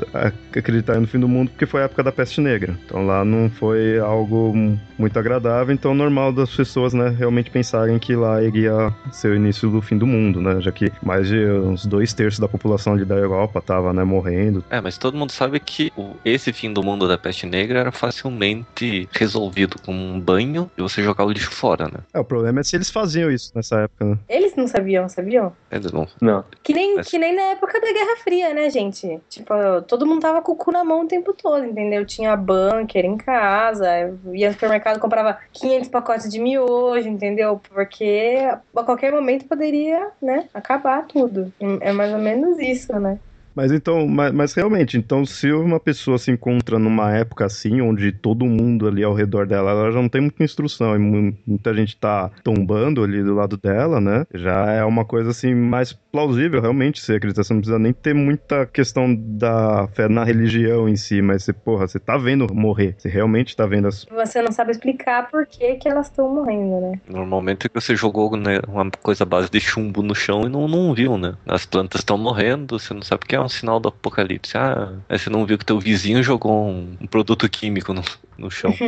acreditarem 0.55 1.03
no 1.03 1.07
fim 1.07 1.21
do 1.21 1.29
mundo, 1.29 1.51
porque 1.51 1.67
foi 1.67 1.83
a 1.83 1.85
época 1.85 2.03
da 2.03 2.13
peste 2.13 2.41
negra. 2.41 2.77
Então 2.85 3.07
lá 3.07 3.25
não 3.25 3.49
foi 3.51 3.99
algo 3.99 4.53
muito 4.99 5.19
agradável, 5.19 5.75
então 5.75 5.95
normal 5.95 6.33
das 6.33 6.55
pessoas, 6.55 6.93
né, 6.93 7.15
realmente 7.17 7.51
pensarem 7.51 7.99
que 7.99 8.15
lá 8.15 8.43
iria 8.43 8.93
ser 9.11 9.33
o 9.33 9.37
início 9.37 9.71
do 9.71 9.81
fim 9.81 9.99
do 9.99 10.07
mundo, 10.07 10.41
né, 10.41 10.61
já 10.61 10.73
que 10.73 10.93
mais 11.03 11.29
de 11.29 11.45
uns 11.45 11.87
dois 11.87 12.13
terços 12.13 12.41
da 12.41 12.49
população 12.49 12.95
ali 12.95 13.05
da 13.05 13.17
Europa 13.17 13.61
tava, 13.61 13.93
né, 13.93 14.05
morrendo. 14.05 14.65
É, 14.71 14.81
mas 14.81 14.99
todo 14.99 15.17
mundo 15.17 15.33
sabe 15.33 15.59
que 15.61 15.93
o, 15.97 16.17
esse 16.25 16.53
fim 16.53 16.73
do 16.73 16.83
mundo 16.83 17.09
da 17.09 17.19
peste 17.19 17.47
negra 17.47 17.81
era 17.81 17.93
facilmente 17.93 19.09
resolvido 19.13 19.77
com 19.85 19.93
um 19.93 20.21
banho 20.21 20.71
e 20.77 20.83
você 20.83 21.03
jogar 21.03 21.25
o 21.25 21.31
lixo 21.31 21.51
fora, 21.51 21.87
né? 21.87 22.01
É, 22.15 22.21
o 22.21 22.25
problema 22.25 22.61
é 22.61 22.63
se 22.63 22.77
eles 22.77 22.91
faziam 22.91 23.31
isso 23.31 23.53
nessa 23.55 23.81
época, 23.81 24.05
né? 24.05 24.19
Eles 24.29 24.55
não 24.57 24.67
sabiam, 24.73 25.09
sabiam? 25.09 25.53
Eles 25.71 25.93
não. 25.93 26.07
Não. 26.21 26.45
Que 26.63 26.73
nem, 26.73 26.97
Mas... 26.97 27.09
que 27.09 27.19
nem 27.19 27.35
na 27.35 27.43
época 27.43 27.81
da 27.81 27.93
Guerra 27.93 28.17
Fria, 28.23 28.55
né, 28.55 28.71
gente? 28.71 29.21
Tipo, 29.29 29.55
todo 29.87 30.07
mundo 30.07 30.21
tava 30.21 30.43
com 30.43 30.53
o 30.53 30.57
cu 30.57 30.73
na 30.73 30.85
mão 30.85 31.03
o 31.03 31.09
tempo 31.09 31.33
todo, 31.33 31.65
entendeu? 31.65 32.05
Tinha 32.05 32.37
bunker 32.37 33.05
em 33.05 33.17
casa, 33.17 33.89
ia 34.33 34.49
no 34.49 34.55
supermercado, 34.55 34.99
comprava 34.99 35.39
500 35.53 35.89
pacotes 35.89 36.29
de 36.29 36.41
miojo, 36.41 37.09
entendeu? 37.09 37.61
Porque 37.69 38.39
a 38.75 38.83
qualquer 38.83 39.13
momento 39.13 39.47
poderia, 39.47 40.11
né, 40.21 40.49
acabar 40.53 41.07
tudo. 41.07 41.53
É 41.81 41.93
mais 41.93 42.13
ou 42.13 42.19
menos 42.19 42.59
isso, 42.59 42.93
né? 42.99 43.19
Mas 43.55 43.73
então, 43.73 44.07
mas, 44.07 44.33
mas, 44.33 44.55
realmente, 44.55 44.97
então 44.97 45.25
se 45.25 45.53
uma 45.53 45.79
pessoa 45.79 46.19
se 46.19 46.31
encontra 46.31 46.79
numa 46.79 47.13
época 47.13 47.45
assim, 47.45 47.81
onde 47.81 48.13
todo 48.13 48.45
mundo 48.45 48.87
ali 48.87 49.03
ao 49.03 49.15
redor 49.15 49.47
dela, 49.47 49.71
ela 49.71 49.93
já 49.93 50.01
não 50.01 50.09
tem 50.09 50.21
muita 50.21 50.43
instrução 50.45 50.95
e 50.97 50.99
muita 50.99 51.75
gente 51.75 51.97
tá 51.97 52.31
tombando 52.43 53.03
ali 53.03 53.23
do 53.23 53.35
lado 53.35 53.57
dela, 53.57 54.01
né? 54.01 54.27
Já 54.35 54.71
é 54.73 54.85
uma 54.85 55.05
coisa 55.05 55.31
assim 55.31 55.55
mais 55.55 55.93
plausível 55.93 56.61
realmente 56.61 57.01
você 57.01 57.15
acredita. 57.15 57.43
Você 57.43 57.53
não 57.53 57.61
precisa 57.61 57.79
nem 57.79 57.93
ter 57.93 58.15
muita 58.15 58.67
questão 58.67 59.15
da 59.15 59.89
fé 59.89 60.09
na 60.09 60.25
religião 60.25 60.89
em 60.89 60.97
si, 60.97 61.21
mas 61.23 61.45
você, 61.45 61.53
porra, 61.53 61.89
você 61.89 61.99
tá 61.99 62.17
vendo 62.17 62.47
morrer. 62.55 62.95
Você 62.99 63.09
realmente 63.09 63.57
tá 63.57 63.67
vendo 63.67 63.89
as. 63.89 64.05
Você 64.05 64.43
não 64.43 64.53
sabe 64.53 64.71
explicar 64.71 65.31
por 65.31 65.47
que, 65.47 65.75
que 65.77 65.89
elas 65.89 66.07
estão 66.07 66.29
morrendo, 66.33 66.81
né? 66.81 67.01
Normalmente 67.09 67.69
você 67.73 67.97
jogou 67.97 68.37
né, 68.37 68.61
uma 68.69 68.91
coisa 69.03 69.25
base 69.25 69.51
de 69.51 69.61
chumbo 69.61 70.03
no 70.03 70.15
chão 70.15 70.43
e 70.43 70.49
não, 70.49 70.69
não 70.69 70.95
viu, 70.95 71.17
né? 71.17 71.35
As 71.47 71.67
plantas 71.67 72.01
estão 72.01 72.19
morrendo, 72.19 72.79
você 72.79 72.95
não 72.95 73.03
sabe 73.03 73.25
o 73.25 73.27
que 73.27 73.35
é 73.35 73.41
um 73.45 73.49
sinal 73.49 73.81
do 73.81 73.89
apocalipse. 73.89 74.57
Ah, 74.57 74.93
aí 75.09 75.19
você 75.19 75.31
não 75.31 75.45
viu 75.45 75.59
que 75.59 75.65
teu 75.65 75.79
vizinho 75.79 76.23
jogou 76.23 76.69
um, 76.69 76.97
um 77.01 77.07
produto 77.07 77.49
químico 77.49 77.93
no, 77.93 78.03
no 78.39 78.51
chão. 78.51 78.75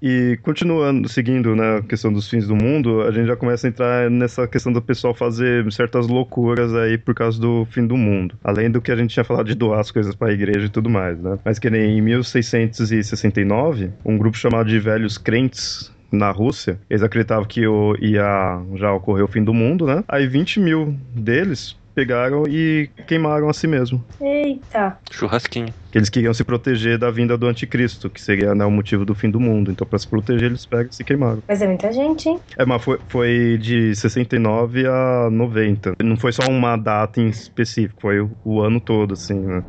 E 0.00 0.38
continuando, 0.42 1.08
seguindo 1.08 1.56
né, 1.56 1.78
a 1.78 1.82
questão 1.82 2.12
dos 2.12 2.30
fins 2.30 2.46
do 2.46 2.54
mundo, 2.54 3.02
a 3.02 3.10
gente 3.10 3.26
já 3.26 3.34
começa 3.34 3.66
a 3.66 3.70
entrar 3.70 4.08
nessa 4.08 4.46
questão 4.46 4.72
do 4.72 4.80
pessoal 4.80 5.12
fazer 5.12 5.70
certas 5.72 6.06
loucuras 6.06 6.72
aí 6.72 6.96
por 6.96 7.14
causa 7.14 7.40
do 7.40 7.66
fim 7.72 7.84
do 7.84 7.96
mundo. 7.96 8.36
Além 8.44 8.70
do 8.70 8.80
que 8.80 8.92
a 8.92 8.96
gente 8.96 9.10
tinha 9.10 9.24
falado 9.24 9.46
de 9.46 9.56
doar 9.56 9.80
as 9.80 9.90
coisas 9.90 10.14
para 10.14 10.28
a 10.28 10.32
igreja 10.32 10.66
e 10.66 10.68
tudo 10.68 10.88
mais, 10.88 11.18
né? 11.20 11.36
Mas 11.44 11.58
que 11.58 11.68
nem 11.68 11.98
em 11.98 12.00
1669, 12.00 13.90
um 14.04 14.16
grupo 14.16 14.36
chamado 14.36 14.68
de 14.68 14.78
velhos 14.78 15.18
crentes 15.18 15.92
na 16.10 16.30
Rússia, 16.30 16.78
eles 16.88 17.02
acreditavam 17.02 17.44
que 17.44 17.66
o, 17.66 17.96
ia 18.00 18.62
já 18.76 18.92
ocorrer 18.92 19.24
o 19.24 19.28
fim 19.28 19.42
do 19.42 19.52
mundo, 19.52 19.86
né? 19.86 20.04
Aí 20.08 20.26
20 20.26 20.60
mil 20.60 20.96
deles 21.14 21.76
pegaram 21.98 22.44
e 22.46 22.88
queimaram 23.08 23.48
a 23.48 23.52
si 23.52 23.66
mesmo. 23.66 24.04
Eita. 24.20 24.96
Churrasquinho. 25.10 25.74
Que 25.90 25.98
eles 25.98 26.08
queriam 26.08 26.32
se 26.32 26.44
proteger 26.44 26.96
da 26.96 27.10
vinda 27.10 27.36
do 27.36 27.48
anticristo, 27.48 28.08
que 28.08 28.20
seria 28.20 28.54
né, 28.54 28.64
o 28.64 28.70
motivo 28.70 29.04
do 29.04 29.16
fim 29.16 29.28
do 29.28 29.40
mundo. 29.40 29.72
Então, 29.72 29.84
para 29.84 29.98
se 29.98 30.06
proteger, 30.06 30.44
eles 30.44 30.64
pegam 30.64 30.90
e 30.92 30.94
se 30.94 31.02
queimaram. 31.02 31.42
Mas 31.48 31.60
é 31.60 31.66
muita 31.66 31.90
gente, 31.90 32.28
hein? 32.28 32.38
É, 32.56 32.64
mas 32.64 32.84
foi, 32.84 33.00
foi 33.08 33.58
de 33.60 33.96
69 33.96 34.86
a 34.86 35.28
90. 35.28 35.96
Não 36.04 36.16
foi 36.16 36.30
só 36.30 36.44
uma 36.48 36.76
data 36.76 37.20
em 37.20 37.26
específico, 37.26 38.00
foi 38.00 38.20
o, 38.20 38.30
o 38.44 38.60
ano 38.60 38.80
todo, 38.80 39.14
assim, 39.14 39.34
né? 39.34 39.64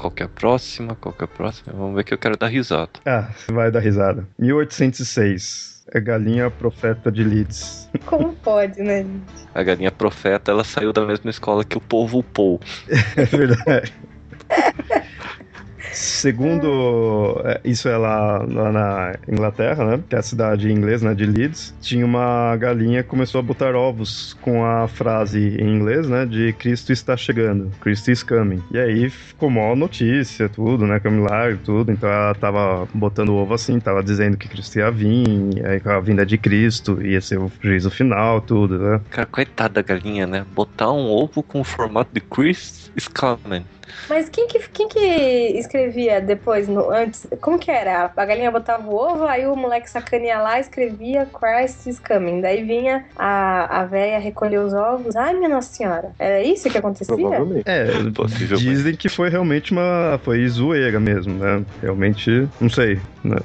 Qual 0.00 0.10
que 0.10 0.22
é 0.22 0.26
a 0.26 0.28
próxima? 0.30 0.94
Qual 0.94 1.12
que 1.12 1.22
é 1.22 1.26
a 1.26 1.28
próxima? 1.28 1.74
Vamos 1.76 1.94
ver 1.94 2.04
que 2.04 2.14
eu 2.14 2.18
quero 2.18 2.34
dar 2.34 2.46
risada. 2.46 2.88
Ah, 3.04 3.28
você 3.36 3.52
vai 3.52 3.70
dar 3.70 3.80
risada. 3.80 4.26
1806. 4.38 5.84
É 5.92 6.00
Galinha 6.00 6.50
Profeta 6.50 7.12
de 7.12 7.22
Leeds. 7.22 7.86
Como 8.06 8.32
pode, 8.36 8.80
né? 8.80 9.04
A 9.54 9.62
galinha 9.62 9.90
profeta, 9.90 10.52
ela 10.52 10.64
saiu 10.64 10.92
da 10.92 11.04
mesma 11.04 11.28
escola 11.28 11.64
que 11.64 11.76
o 11.76 11.80
povo 11.80 12.22
Paul. 12.22 12.60
É 13.16 13.24
verdade. 13.24 13.92
Segundo, 15.92 17.40
é, 17.44 17.60
isso 17.64 17.88
é 17.88 17.96
lá, 17.96 18.38
lá 18.38 18.72
na 18.72 19.14
Inglaterra, 19.28 19.84
né? 19.84 20.02
Que 20.08 20.16
é 20.16 20.18
a 20.18 20.22
cidade 20.22 20.70
inglesa, 20.70 21.08
né? 21.08 21.14
De 21.14 21.26
Leeds. 21.26 21.74
Tinha 21.80 22.04
uma 22.04 22.56
galinha 22.56 23.02
que 23.02 23.08
começou 23.08 23.38
a 23.38 23.42
botar 23.42 23.74
ovos 23.74 24.36
com 24.40 24.64
a 24.64 24.88
frase 24.88 25.56
em 25.60 25.76
inglês, 25.76 26.08
né? 26.08 26.26
De 26.26 26.52
Cristo 26.54 26.92
está 26.92 27.16
chegando. 27.16 27.70
Christ 27.80 28.08
is 28.08 28.22
coming. 28.22 28.62
E 28.70 28.78
aí 28.78 29.10
ficou 29.10 29.50
mó 29.50 29.74
notícia, 29.74 30.48
tudo, 30.48 30.86
né? 30.86 31.00
Que 31.00 31.08
é 31.08 31.56
tudo. 31.64 31.92
Então 31.92 32.08
ela 32.08 32.34
tava 32.34 32.88
botando 32.94 33.34
ovo 33.34 33.54
assim, 33.54 33.78
tava 33.80 34.02
dizendo 34.02 34.36
que 34.36 34.48
Cristo 34.48 34.78
ia 34.78 34.90
vir, 34.90 35.64
aí 35.64 35.80
com 35.80 35.90
a 35.90 36.00
vinda 36.00 36.24
de 36.24 36.38
Cristo 36.38 37.00
ia 37.02 37.20
ser 37.20 37.38
o 37.38 37.50
juízo 37.60 37.90
final, 37.90 38.40
tudo, 38.40 38.78
né? 38.78 39.00
Cara, 39.10 39.26
coitada 39.26 39.74
da 39.74 39.82
galinha, 39.82 40.26
né? 40.26 40.44
Botar 40.54 40.90
um 40.92 41.08
ovo 41.10 41.42
com 41.42 41.60
o 41.60 41.64
formato 41.64 42.10
de 42.12 42.20
Chris 42.20 42.90
is 42.96 43.08
coming. 43.08 43.64
Mas 44.08 44.28
quem 44.28 44.46
que, 44.48 44.58
quem 44.72 44.88
que 44.88 44.98
escrevia 45.58 46.20
depois, 46.20 46.68
no, 46.68 46.90
antes? 46.90 47.26
Como 47.40 47.58
que 47.58 47.70
era? 47.70 48.10
A 48.16 48.24
galinha 48.24 48.50
botava 48.50 48.88
o 48.88 48.94
ovo, 48.94 49.24
aí 49.24 49.46
o 49.46 49.56
moleque 49.56 49.90
sacaninha 49.90 50.38
lá 50.38 50.58
escrevia 50.58 51.26
Christ 51.26 51.86
is 51.86 51.98
coming. 51.98 52.40
Daí 52.40 52.64
vinha 52.64 53.04
a, 53.16 53.80
a 53.80 53.84
véia 53.84 54.18
recolher 54.18 54.58
os 54.58 54.72
ovos. 54.72 55.16
Ai, 55.16 55.34
minha 55.34 55.48
Nossa 55.48 55.72
Senhora. 55.72 56.12
Era 56.18 56.42
isso 56.42 56.68
que 56.68 56.78
acontecia? 56.78 57.14
Provavelmente. 57.14 57.64
É, 57.66 57.86
dizem 58.56 58.94
que 58.94 59.08
foi 59.08 59.28
realmente 59.28 59.72
uma. 59.72 60.20
Foi 60.22 60.46
zoeira 60.48 60.98
mesmo, 61.00 61.34
né? 61.34 61.64
Realmente, 61.80 62.48
não 62.60 62.68
sei. 62.68 63.00
Né? 63.24 63.36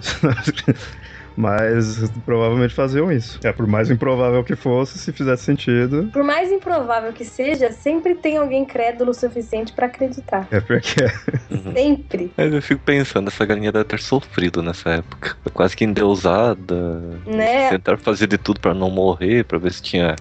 Mas 1.37 2.09
provavelmente 2.25 2.73
faziam 2.73 3.11
isso. 3.11 3.39
É, 3.43 3.51
por 3.51 3.67
mais 3.67 3.89
improvável 3.91 4.43
que 4.43 4.55
fosse, 4.55 4.97
se 4.97 5.11
fizesse 5.11 5.43
sentido, 5.43 6.09
Por 6.13 6.23
mais 6.23 6.51
improvável 6.51 7.11
que 7.11 7.25
seja, 7.25 7.71
sempre 7.71 8.15
tem 8.15 8.37
alguém 8.37 8.63
crédulo 8.65 9.11
o 9.11 9.13
suficiente 9.13 9.73
pra 9.73 9.87
acreditar. 9.87 10.47
é 10.51 10.59
porque 10.61 11.03
é. 11.03 11.53
Uhum. 11.53 11.73
Sempre. 11.73 12.31
Mas 12.37 12.53
eu 12.53 12.61
fico 12.61 12.81
pensando, 12.83 13.27
essa 13.27 13.45
galinha 13.45 13.71
deve 13.71 13.85
ter 13.85 13.99
sofrido 13.99 14.61
nessa 14.63 14.91
época. 14.91 15.35
Quase 15.53 15.75
que 15.75 15.83
endeusada. 15.83 17.01
Né? 17.25 17.69
Tentaram 17.69 17.97
fazer 17.97 18.27
de 18.27 18.37
tudo 18.37 18.59
pra 18.59 18.73
não 18.73 18.89
morrer, 18.89 19.43
pra 19.45 19.57
ver 19.57 19.71
se 19.73 19.81
tinha 19.81 20.15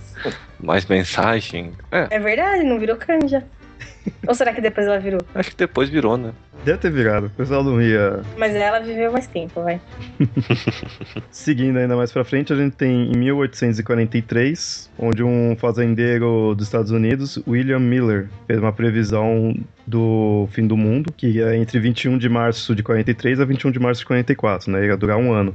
mais 0.61 0.85
mensagem. 0.87 1.73
É, 1.93 2.09
É 2.11 2.19
verdade, 2.19 2.65
não 2.65 2.79
virou 2.79 2.97
canja. 2.97 3.45
Ou 4.27 4.35
será 4.35 4.53
que 4.53 4.61
depois 4.61 4.87
ela 4.87 4.99
virou? 4.99 5.21
acho 5.35 5.51
que 5.51 5.57
depois 5.57 5.89
virou, 5.89 6.17
né? 6.17 6.33
Deve 6.65 6.79
ter 6.79 6.91
virado. 6.91 7.27
O 7.27 7.31
pessoal 7.31 7.63
não 7.63 7.81
ia. 7.81 8.23
Mas 8.39 8.55
ela 8.55 8.81
viveu 8.81 9.13
mais 9.13 9.27
tempo, 9.27 9.63
vai. 9.63 9.81
Seguindo 11.31 11.79
ainda 11.79 11.95
mais 11.95 12.11
pra 12.11 12.25
frente, 12.25 12.53
a 12.53 12.57
gente 12.57 12.75
tem 12.75 13.13
em 13.13 13.19
1843, 13.19 14.91
onde 14.99 15.23
um 15.23 15.55
fazendeiro 15.57 16.55
dos 16.55 16.67
Estados 16.67 16.91
Unidos, 16.91 17.39
William 17.47 17.81
Miller, 17.81 18.29
fez 18.47 18.59
uma 18.59 18.73
previsão 18.73 19.55
do 19.87 20.49
fim 20.53 20.67
do 20.67 20.77
mundo, 20.77 21.13
que 21.15 21.43
é 21.43 21.57
entre 21.57 21.79
21 21.79 22.17
de 22.17 22.31
março 22.31 22.75
de 22.75 22.83
43 22.83 23.41
a 23.41 23.45
21 23.45 23.71
de 23.71 23.79
março 23.79 24.01
de 24.01 24.07
44, 24.07 24.71
né? 24.73 24.87
Ia 24.87 24.97
durar 24.97 25.19
um 25.19 25.33
ano. 25.33 25.55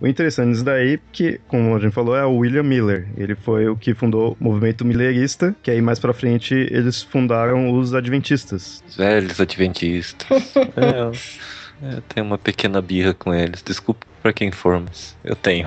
O 0.00 0.06
interessante 0.06 0.52
disso 0.52 0.64
daí, 0.64 0.98
que, 1.12 1.40
como 1.48 1.74
a 1.74 1.78
gente 1.80 1.92
falou, 1.92 2.16
é 2.16 2.24
o 2.24 2.36
William 2.36 2.62
Miller. 2.62 3.08
Ele 3.16 3.34
foi 3.34 3.68
o 3.68 3.76
que 3.76 3.94
fundou 3.94 4.36
o 4.38 4.44
movimento 4.44 4.84
millerista, 4.84 5.54
que 5.62 5.70
aí 5.70 5.82
mais 5.82 5.98
pra 5.98 6.12
frente 6.12 6.54
eles 6.54 7.02
fundaram 7.02 7.72
os 7.76 7.94
adventistas. 7.94 8.82
Os 8.86 8.96
velhos 8.96 9.40
adventistas. 9.40 10.28
é, 10.76 11.00
eu, 11.00 11.92
eu 11.96 12.02
tenho 12.02 12.26
uma 12.26 12.38
pequena 12.38 12.80
birra 12.80 13.12
com 13.12 13.34
eles. 13.34 13.60
Desculpa 13.62 14.06
pra 14.22 14.32
quem 14.32 14.52
for, 14.52 14.78
mas 14.80 15.16
eu 15.24 15.34
tenho. 15.34 15.66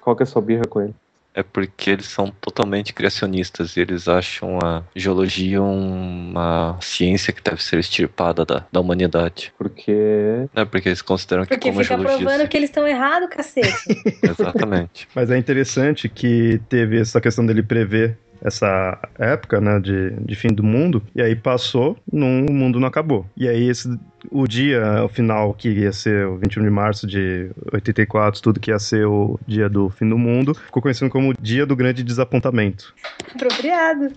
Qual 0.00 0.16
que 0.16 0.22
é 0.22 0.24
a 0.24 0.26
sua 0.26 0.40
birra 0.40 0.64
com 0.64 0.80
ele? 0.80 0.94
É 1.36 1.42
porque 1.42 1.90
eles 1.90 2.06
são 2.06 2.32
totalmente 2.40 2.94
criacionistas 2.94 3.76
e 3.76 3.80
eles 3.80 4.08
acham 4.08 4.58
a 4.64 4.82
geologia 4.96 5.60
uma 5.60 6.78
ciência 6.80 7.30
que 7.30 7.42
deve 7.42 7.62
ser 7.62 7.78
extirpada 7.78 8.42
da, 8.42 8.66
da 8.72 8.80
humanidade. 8.80 9.52
Porque. 9.58 10.48
É 10.54 10.64
porque 10.64 10.88
eles 10.88 11.02
consideram 11.02 11.44
que 11.44 11.50
Porque 11.50 11.68
como 11.68 11.80
a 11.80 11.84
fica 11.84 11.94
geologia... 11.94 12.26
provando 12.26 12.48
que 12.48 12.56
eles 12.56 12.70
estão 12.70 12.88
errados, 12.88 13.28
cacete. 13.28 14.02
Exatamente. 14.24 15.06
Mas 15.14 15.30
é 15.30 15.36
interessante 15.36 16.08
que 16.08 16.58
teve 16.70 16.98
essa 16.98 17.20
questão 17.20 17.44
dele 17.44 17.62
prever 17.62 18.16
essa 18.46 18.98
época, 19.18 19.60
né, 19.60 19.80
de, 19.80 20.10
de 20.10 20.34
fim 20.36 20.48
do 20.48 20.62
mundo, 20.62 21.02
e 21.14 21.20
aí 21.20 21.34
passou, 21.34 21.98
não, 22.10 22.46
o 22.46 22.52
mundo 22.52 22.78
não 22.78 22.86
acabou. 22.86 23.26
E 23.36 23.48
aí 23.48 23.68
esse, 23.68 23.98
o 24.30 24.46
dia, 24.46 25.04
o 25.04 25.08
final, 25.08 25.52
que 25.52 25.68
ia 25.68 25.92
ser 25.92 26.26
o 26.26 26.36
21 26.36 26.62
de 26.62 26.70
março 26.70 27.06
de 27.06 27.50
84, 27.72 28.40
tudo 28.40 28.60
que 28.60 28.70
ia 28.70 28.78
ser 28.78 29.04
o 29.06 29.38
dia 29.46 29.68
do 29.68 29.90
fim 29.90 30.08
do 30.08 30.16
mundo, 30.16 30.54
ficou 30.54 30.80
conhecido 30.80 31.10
como 31.10 31.30
o 31.30 31.34
dia 31.34 31.66
do 31.66 31.74
grande 31.74 32.04
desapontamento. 32.04 32.94
Apropriado. 33.34 34.12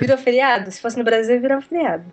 Virou 0.00 0.16
feriado? 0.16 0.70
Se 0.70 0.80
fosse 0.80 0.96
no 0.96 1.04
Brasil, 1.04 1.40
virou 1.40 1.60
feriado. 1.60 2.04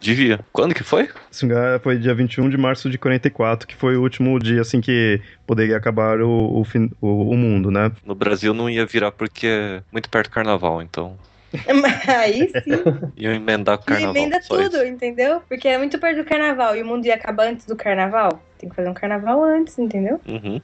Devia. 0.00 0.40
Quando 0.52 0.74
que 0.74 0.84
foi? 0.84 1.08
Se 1.30 1.44
engano, 1.44 1.80
foi 1.80 1.96
dia 1.98 2.14
21 2.14 2.48
de 2.50 2.56
março 2.56 2.88
de 2.90 2.98
44, 2.98 3.66
que 3.66 3.74
foi 3.74 3.96
o 3.96 4.02
último 4.02 4.38
dia, 4.38 4.60
assim, 4.60 4.80
que 4.80 5.20
poderia 5.46 5.76
acabar 5.76 6.20
o, 6.20 6.60
o, 6.60 6.64
fim, 6.64 6.90
o, 7.00 7.30
o 7.30 7.36
mundo, 7.36 7.70
né? 7.70 7.90
No 8.04 8.14
Brasil 8.14 8.52
não 8.54 8.68
ia 8.68 8.84
virar 8.86 9.10
porque 9.12 9.46
é 9.46 9.82
muito 9.90 10.08
perto 10.10 10.28
do 10.28 10.32
carnaval, 10.34 10.82
então 10.82 11.16
Aí 12.08 12.50
sim. 12.50 13.12
iam 13.16 13.32
emendar 13.32 13.78
com 13.78 13.84
o 13.84 13.86
E 13.86 13.92
carnaval. 13.94 14.16
emenda 14.16 14.42
só 14.42 14.56
tudo, 14.56 14.76
isso. 14.76 14.86
entendeu? 14.86 15.40
Porque 15.48 15.68
é 15.68 15.78
muito 15.78 15.98
perto 15.98 16.18
do 16.18 16.24
carnaval 16.24 16.76
e 16.76 16.82
o 16.82 16.86
mundo 16.86 17.06
ia 17.06 17.14
acabar 17.14 17.46
antes 17.46 17.64
do 17.66 17.76
carnaval. 17.76 18.42
Tem 18.58 18.68
que 18.68 18.74
fazer 18.76 18.88
um 18.88 18.94
carnaval 18.94 19.42
antes, 19.42 19.78
entendeu? 19.78 20.20
Uhum. 20.26 20.60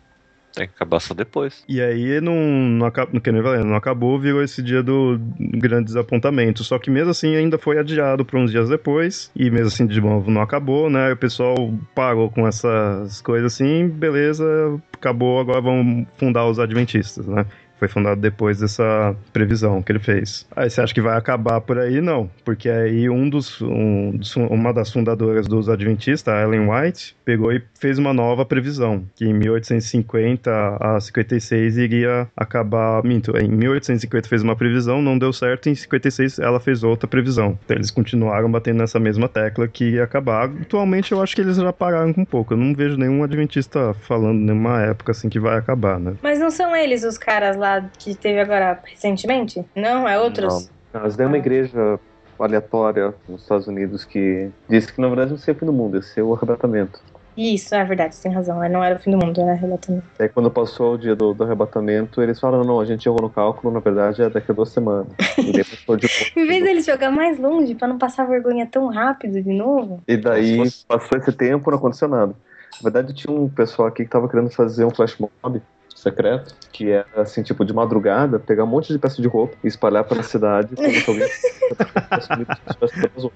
Tem 0.54 0.66
que 0.66 0.74
acabar 0.74 1.00
só 1.00 1.14
depois. 1.14 1.64
E 1.68 1.80
aí 1.80 2.20
não, 2.20 2.34
não, 2.34 2.86
acabou, 2.86 3.20
que 3.20 3.30
nem 3.32 3.42
falei, 3.42 3.62
não 3.62 3.76
acabou, 3.76 4.18
virou 4.18 4.42
esse 4.42 4.62
dia 4.62 4.82
do 4.82 5.20
grande 5.38 5.84
desapontamento. 5.84 6.64
Só 6.64 6.78
que 6.78 6.90
mesmo 6.90 7.10
assim 7.10 7.36
ainda 7.36 7.58
foi 7.58 7.78
adiado 7.78 8.24
para 8.24 8.38
uns 8.38 8.50
dias 8.50 8.68
depois. 8.68 9.30
E 9.34 9.50
mesmo 9.50 9.68
assim, 9.68 9.86
de 9.86 10.00
novo, 10.00 10.30
não 10.30 10.40
acabou, 10.40 10.90
né? 10.90 11.12
O 11.12 11.16
pessoal 11.16 11.54
parou 11.94 12.30
com 12.30 12.46
essas 12.46 13.20
coisas 13.20 13.54
assim, 13.54 13.88
beleza, 13.88 14.44
acabou, 14.92 15.40
agora 15.40 15.60
vamos 15.60 16.06
fundar 16.16 16.46
os 16.46 16.58
adventistas, 16.58 17.26
né? 17.26 17.46
Foi 17.80 17.88
fundado 17.88 18.20
depois 18.20 18.60
dessa 18.60 19.16
previsão 19.32 19.80
que 19.80 19.90
ele 19.90 19.98
fez. 19.98 20.46
Aí 20.54 20.68
você 20.68 20.82
acha 20.82 20.92
que 20.92 21.00
vai 21.00 21.16
acabar 21.16 21.62
por 21.62 21.78
aí? 21.78 22.00
Não, 22.02 22.30
porque 22.44 22.68
aí 22.68 23.08
um 23.08 23.28
dos, 23.28 23.60
um 23.62 24.20
uma 24.50 24.72
das 24.72 24.92
fundadoras 24.92 25.48
dos 25.48 25.68
Adventistas, 25.68 26.34
Ellen 26.42 26.68
White, 26.68 27.16
pegou 27.24 27.50
e 27.52 27.62
fez 27.78 27.98
uma 27.98 28.12
nova 28.12 28.44
previsão, 28.44 29.02
que 29.14 29.24
em 29.24 29.32
1850 29.32 30.76
a 30.78 31.00
56 31.00 31.78
iria 31.78 32.28
acabar, 32.36 33.02
minto, 33.02 33.34
em 33.38 33.48
1850 33.48 34.28
fez 34.28 34.42
uma 34.42 34.54
previsão, 34.54 35.00
não 35.00 35.18
deu 35.18 35.32
certo, 35.32 35.70
em 35.70 35.74
56 35.74 36.38
ela 36.38 36.60
fez 36.60 36.84
outra 36.84 37.08
previsão. 37.08 37.58
Então 37.64 37.76
eles 37.76 37.90
continuaram 37.90 38.50
batendo 38.50 38.78
nessa 38.78 39.00
mesma 39.00 39.26
tecla 39.26 39.66
que 39.66 39.92
ia 39.92 40.04
acabar. 40.04 40.50
Atualmente 40.50 41.12
eu 41.12 41.22
acho 41.22 41.34
que 41.34 41.40
eles 41.40 41.56
já 41.56 41.72
pararam 41.72 42.12
com 42.12 42.20
um 42.20 42.26
pouco. 42.26 42.52
Eu 42.52 42.58
não 42.58 42.74
vejo 42.74 42.98
nenhum 42.98 43.24
adventista 43.24 43.94
falando 43.94 44.38
nenhuma 44.38 44.82
época 44.82 45.12
assim 45.12 45.30
que 45.30 45.40
vai 45.40 45.56
acabar, 45.56 45.98
né? 45.98 46.14
Mas 46.22 46.38
não 46.38 46.50
são 46.50 46.76
eles 46.76 47.04
os 47.04 47.16
caras 47.16 47.56
lá 47.56 47.69
que 47.98 48.14
teve 48.14 48.40
agora 48.40 48.80
recentemente? 48.84 49.64
Não, 49.74 50.08
é 50.08 50.18
outros? 50.18 50.70
Mas 50.92 51.16
daí 51.16 51.26
uma 51.26 51.38
igreja 51.38 51.98
aleatória 52.38 53.14
nos 53.28 53.42
Estados 53.42 53.66
Unidos 53.66 54.04
que 54.04 54.50
disse 54.68 54.92
que 54.92 55.00
na 55.00 55.08
verdade 55.08 55.30
não 55.30 55.38
seria 55.38 55.56
o 55.56 55.60
fim 55.60 55.66
do 55.66 55.72
mundo, 55.72 55.96
ia 55.96 56.02
ser 56.02 56.22
o 56.22 56.34
arrebatamento. 56.34 57.00
Isso, 57.36 57.74
é 57.74 57.84
verdade, 57.84 58.14
você 58.14 58.24
tem 58.24 58.32
razão. 58.32 58.56
Não 58.68 58.82
era 58.82 58.96
o 58.96 58.98
fim 58.98 59.10
do 59.10 59.16
mundo, 59.16 59.40
era 59.40 59.52
arrebatamento. 59.52 60.04
Daí 60.18 60.28
quando 60.28 60.50
passou 60.50 60.94
o 60.94 60.98
dia 60.98 61.14
do, 61.14 61.32
do 61.32 61.44
arrebatamento, 61.44 62.20
eles 62.20 62.40
falaram, 62.40 62.64
não, 62.64 62.80
a 62.80 62.84
gente 62.84 63.06
errou 63.06 63.22
no 63.22 63.30
cálculo, 63.30 63.72
na 63.72 63.80
verdade 63.80 64.22
é 64.22 64.28
daqui 64.28 64.50
a 64.50 64.54
duas 64.54 64.70
semanas. 64.70 65.06
E 65.38 65.52
passou 65.64 65.96
de 65.96 66.06
Em 66.36 66.46
vez 66.46 66.62
dele 66.62 66.80
jogar 66.82 67.10
mais 67.10 67.38
longe 67.38 67.74
pra 67.74 67.88
não 67.88 67.98
passar 67.98 68.26
vergonha 68.26 68.66
tão 68.66 68.88
rápido 68.88 69.40
de 69.40 69.52
novo. 69.52 70.02
E 70.06 70.16
daí 70.16 70.58
passou 70.86 71.18
esse 71.18 71.32
tempo, 71.32 71.70
não 71.70 71.78
aconteceu 71.78 72.08
nada. 72.08 72.34
Na 72.82 72.90
verdade, 72.90 73.14
tinha 73.14 73.34
um 73.34 73.48
pessoal 73.48 73.88
aqui 73.88 74.04
que 74.04 74.10
tava 74.10 74.28
querendo 74.28 74.50
fazer 74.50 74.84
um 74.84 74.90
flash 74.90 75.16
mob 75.18 75.62
secreto, 76.00 76.54
que 76.72 76.90
era 76.90 77.06
assim, 77.16 77.42
tipo, 77.42 77.64
de 77.64 77.72
madrugada, 77.72 78.38
pegar 78.38 78.64
um 78.64 78.66
monte 78.66 78.92
de 78.92 78.98
peça 78.98 79.20
de 79.20 79.28
roupa 79.28 79.56
e 79.62 79.68
espalhar 79.68 80.04
pela 80.04 80.22
cidade 80.22 80.74
se 80.76 81.10
alguém. 81.10 81.28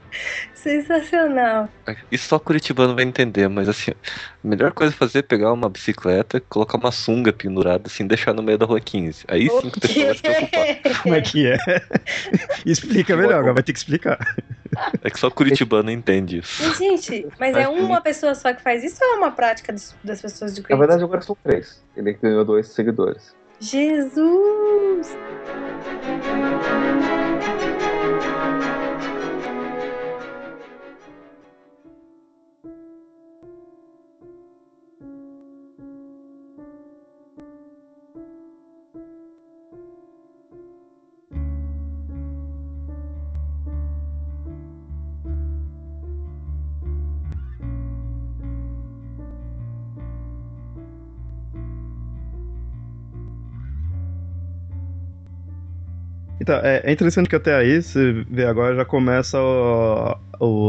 Sensacional. 0.54 1.68
Isso 2.10 2.28
só 2.28 2.38
Curitibano 2.38 2.94
vai 2.94 3.04
entender, 3.04 3.48
mas 3.48 3.68
assim, 3.68 3.92
a 3.92 3.94
melhor 4.42 4.72
coisa 4.72 4.94
a 4.94 4.96
fazer 4.96 5.18
é 5.18 5.22
pegar 5.22 5.52
uma 5.52 5.68
bicicleta, 5.68 6.40
colocar 6.40 6.78
uma 6.78 6.90
sunga 6.90 7.32
pendurada, 7.32 7.84
assim, 7.86 8.06
deixar 8.06 8.32
no 8.32 8.42
meio 8.42 8.58
da 8.58 8.66
rua 8.66 8.80
15. 8.80 9.24
Aí 9.28 9.48
sim 9.48 9.70
que 9.70 9.78
o 9.78 9.80
pessoal 9.80 10.06
vai 10.06 10.14
se 10.14 10.22
preocupar. 10.22 11.02
Como 11.02 11.14
é 11.14 11.20
que 11.20 11.46
é? 11.46 11.56
Explica 12.64 13.16
melhor, 13.16 13.34
agora 13.34 13.54
vai 13.54 13.62
ter 13.62 13.72
que 13.72 13.78
explicar. 13.78 14.18
É 15.02 15.10
que 15.10 15.18
só 15.18 15.30
Curitibano 15.30 15.90
entende 15.90 16.38
isso. 16.38 16.62
Mas, 16.62 16.76
gente, 16.78 17.26
mas 17.38 17.56
é 17.56 17.68
uma 17.68 18.00
pessoa 18.00 18.34
só 18.34 18.52
que 18.52 18.62
faz 18.62 18.82
isso 18.84 18.98
ou 19.02 19.14
é 19.14 19.16
uma 19.18 19.30
prática 19.32 19.72
dos- 19.72 19.94
das 20.02 20.20
pessoas 20.20 20.54
de 20.54 20.60
Na 20.60 20.66
Curitiba? 20.66 20.78
verdade, 20.86 21.04
agora 21.04 21.20
são 21.22 21.36
três. 21.42 21.82
Ele 21.96 22.12
ganhou 22.14 22.44
dois 22.44 22.68
seguidores. 22.68 23.34
Jesus! 23.60 25.08
Então, 56.44 56.56
é, 56.62 56.82
é 56.84 56.92
interessante 56.92 57.26
que 57.26 57.36
até 57.36 57.54
aí, 57.56 57.80
você 57.80 58.12
vê 58.28 58.44
agora, 58.44 58.76
já 58.76 58.84
começa 58.84 59.38
ó, 59.40 60.18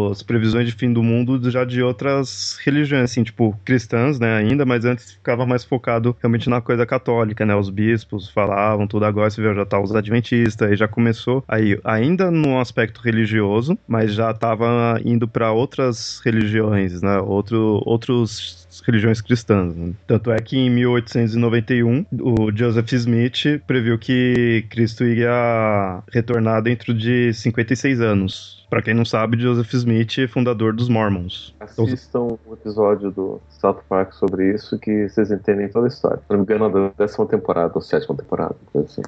as 0.09 0.23
previsões 0.23 0.65
de 0.65 0.71
fim 0.71 0.93
do 0.93 1.03
mundo 1.03 1.51
já 1.51 1.65
de 1.65 1.83
outras 1.83 2.57
religiões, 2.63 3.11
assim, 3.11 3.23
tipo, 3.23 3.53
cristãs, 3.65 4.17
né, 4.17 4.37
ainda, 4.37 4.65
mas 4.65 4.85
antes 4.85 5.11
ficava 5.11 5.45
mais 5.45 5.65
focado 5.65 6.15
realmente 6.21 6.49
na 6.49 6.61
coisa 6.61 6.85
católica, 6.85 7.45
né, 7.45 7.53
os 7.53 7.69
bispos 7.69 8.29
falavam 8.29 8.87
tudo, 8.87 9.03
agora 9.03 9.29
você 9.29 9.41
vê, 9.41 9.53
já 9.53 9.65
tá 9.65 9.77
os 9.77 9.93
adventistas, 9.93 10.69
aí 10.69 10.77
já 10.77 10.87
começou, 10.87 11.43
aí, 11.45 11.77
ainda 11.83 12.31
no 12.31 12.57
aspecto 12.57 13.01
religioso, 13.01 13.77
mas 13.85 14.13
já 14.13 14.33
tava 14.33 14.97
indo 15.03 15.27
para 15.27 15.51
outras 15.51 16.21
religiões, 16.23 17.01
né, 17.01 17.17
outro, 17.19 17.81
outros 17.85 18.64
religiões 18.81 19.21
cristãs. 19.21 19.75
Né? 19.75 19.93
Tanto 20.07 20.31
é 20.31 20.39
que 20.39 20.57
em 20.57 20.69
1891 20.69 22.05
o 22.19 22.51
Joseph 22.55 22.91
Smith 22.93 23.61
previu 23.65 23.97
que 23.97 24.65
Cristo 24.69 25.03
iria 25.03 26.01
retornar 26.11 26.61
dentro 26.61 26.93
de 26.93 27.33
56 27.33 28.01
anos. 28.01 28.64
Pra 28.75 28.81
quem 28.81 28.93
não 28.93 29.05
sabe, 29.05 29.39
Joseph 29.39 29.73
Smith 29.73 30.17
é 30.17 30.27
fundador 30.27 30.73
dos 30.73 30.89
Mormons. 30.89 31.55
Assistam 31.61 32.37
um 32.45 32.51
episódio 32.51 33.09
do 33.09 33.41
South 33.47 33.79
Park 33.87 34.11
sobre 34.11 34.53
isso 34.53 34.77
que 34.77 35.07
vocês 35.07 35.31
entendem 35.31 35.69
toda 35.69 35.87
a 35.87 35.87
história. 35.87 36.17
Se 36.17 36.23
não 36.29 36.39
me 36.39 36.43
engano, 36.43 36.69
da 36.69 36.91
décima 36.97 37.25
temporada 37.25 37.71
ou 37.73 37.81
sétima 37.81 38.17
temporada, 38.17 38.53
coisa 38.73 38.85
assim. 38.85 39.01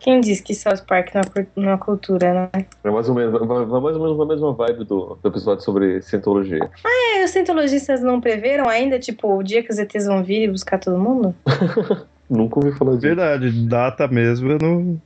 Quem 0.00 0.20
disse 0.20 0.42
que 0.42 0.52
South 0.56 0.84
Park 0.88 1.14
não 1.54 1.70
é 1.70 1.74
é 1.74 1.76
cultura, 1.76 2.50
né? 2.52 2.66
É 2.82 2.90
mais 2.90 3.08
ou 3.08 3.14
menos, 3.14 3.46
mais 3.46 3.70
ou 3.70 4.02
menos 4.02 4.18
na 4.18 4.26
mesma 4.26 4.52
vibe 4.54 4.84
do, 4.86 5.16
do 5.22 5.28
episódio 5.28 5.62
sobre 5.62 6.02
cientologia. 6.02 6.68
É, 6.84 7.22
os 7.22 7.30
cientologistas 7.30 8.02
não 8.02 8.20
preveram 8.20 8.68
ainda, 8.68 8.98
tipo, 8.98 9.38
o 9.38 9.42
dia 9.44 9.62
que 9.62 9.70
os 9.70 9.78
ETs 9.78 10.04
vão 10.04 10.24
vir 10.24 10.48
e 10.48 10.50
buscar 10.50 10.80
todo 10.80 10.98
mundo? 10.98 11.32
Nunca 12.28 12.58
ouvi 12.58 12.76
falar 12.76 12.96
disso. 12.96 13.02
Verdade, 13.02 13.52
data 13.68 14.08
mesmo 14.08 14.50
eu 14.50 14.58
não. 14.60 14.80
não 14.80 15.00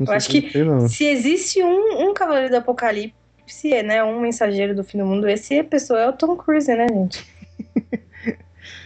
Eu 0.00 0.06
sei 0.08 0.14
acho 0.14 0.28
que 0.28 0.50
sei, 0.50 0.62
não. 0.62 0.86
Se 0.90 1.06
existe 1.06 1.62
um, 1.62 2.10
um 2.10 2.12
Cavaleiro 2.12 2.50
do 2.50 2.56
Apocalipse, 2.58 3.15
né, 3.82 4.02
um 4.02 4.20
mensageiro 4.20 4.74
do 4.74 4.84
fim 4.84 4.98
do 4.98 5.06
mundo, 5.06 5.28
esse 5.28 5.62
pessoa 5.62 6.00
é 6.00 6.08
o 6.08 6.12
Tom 6.12 6.36
Cruise, 6.36 6.72
né, 6.74 6.86
gente? 6.88 7.26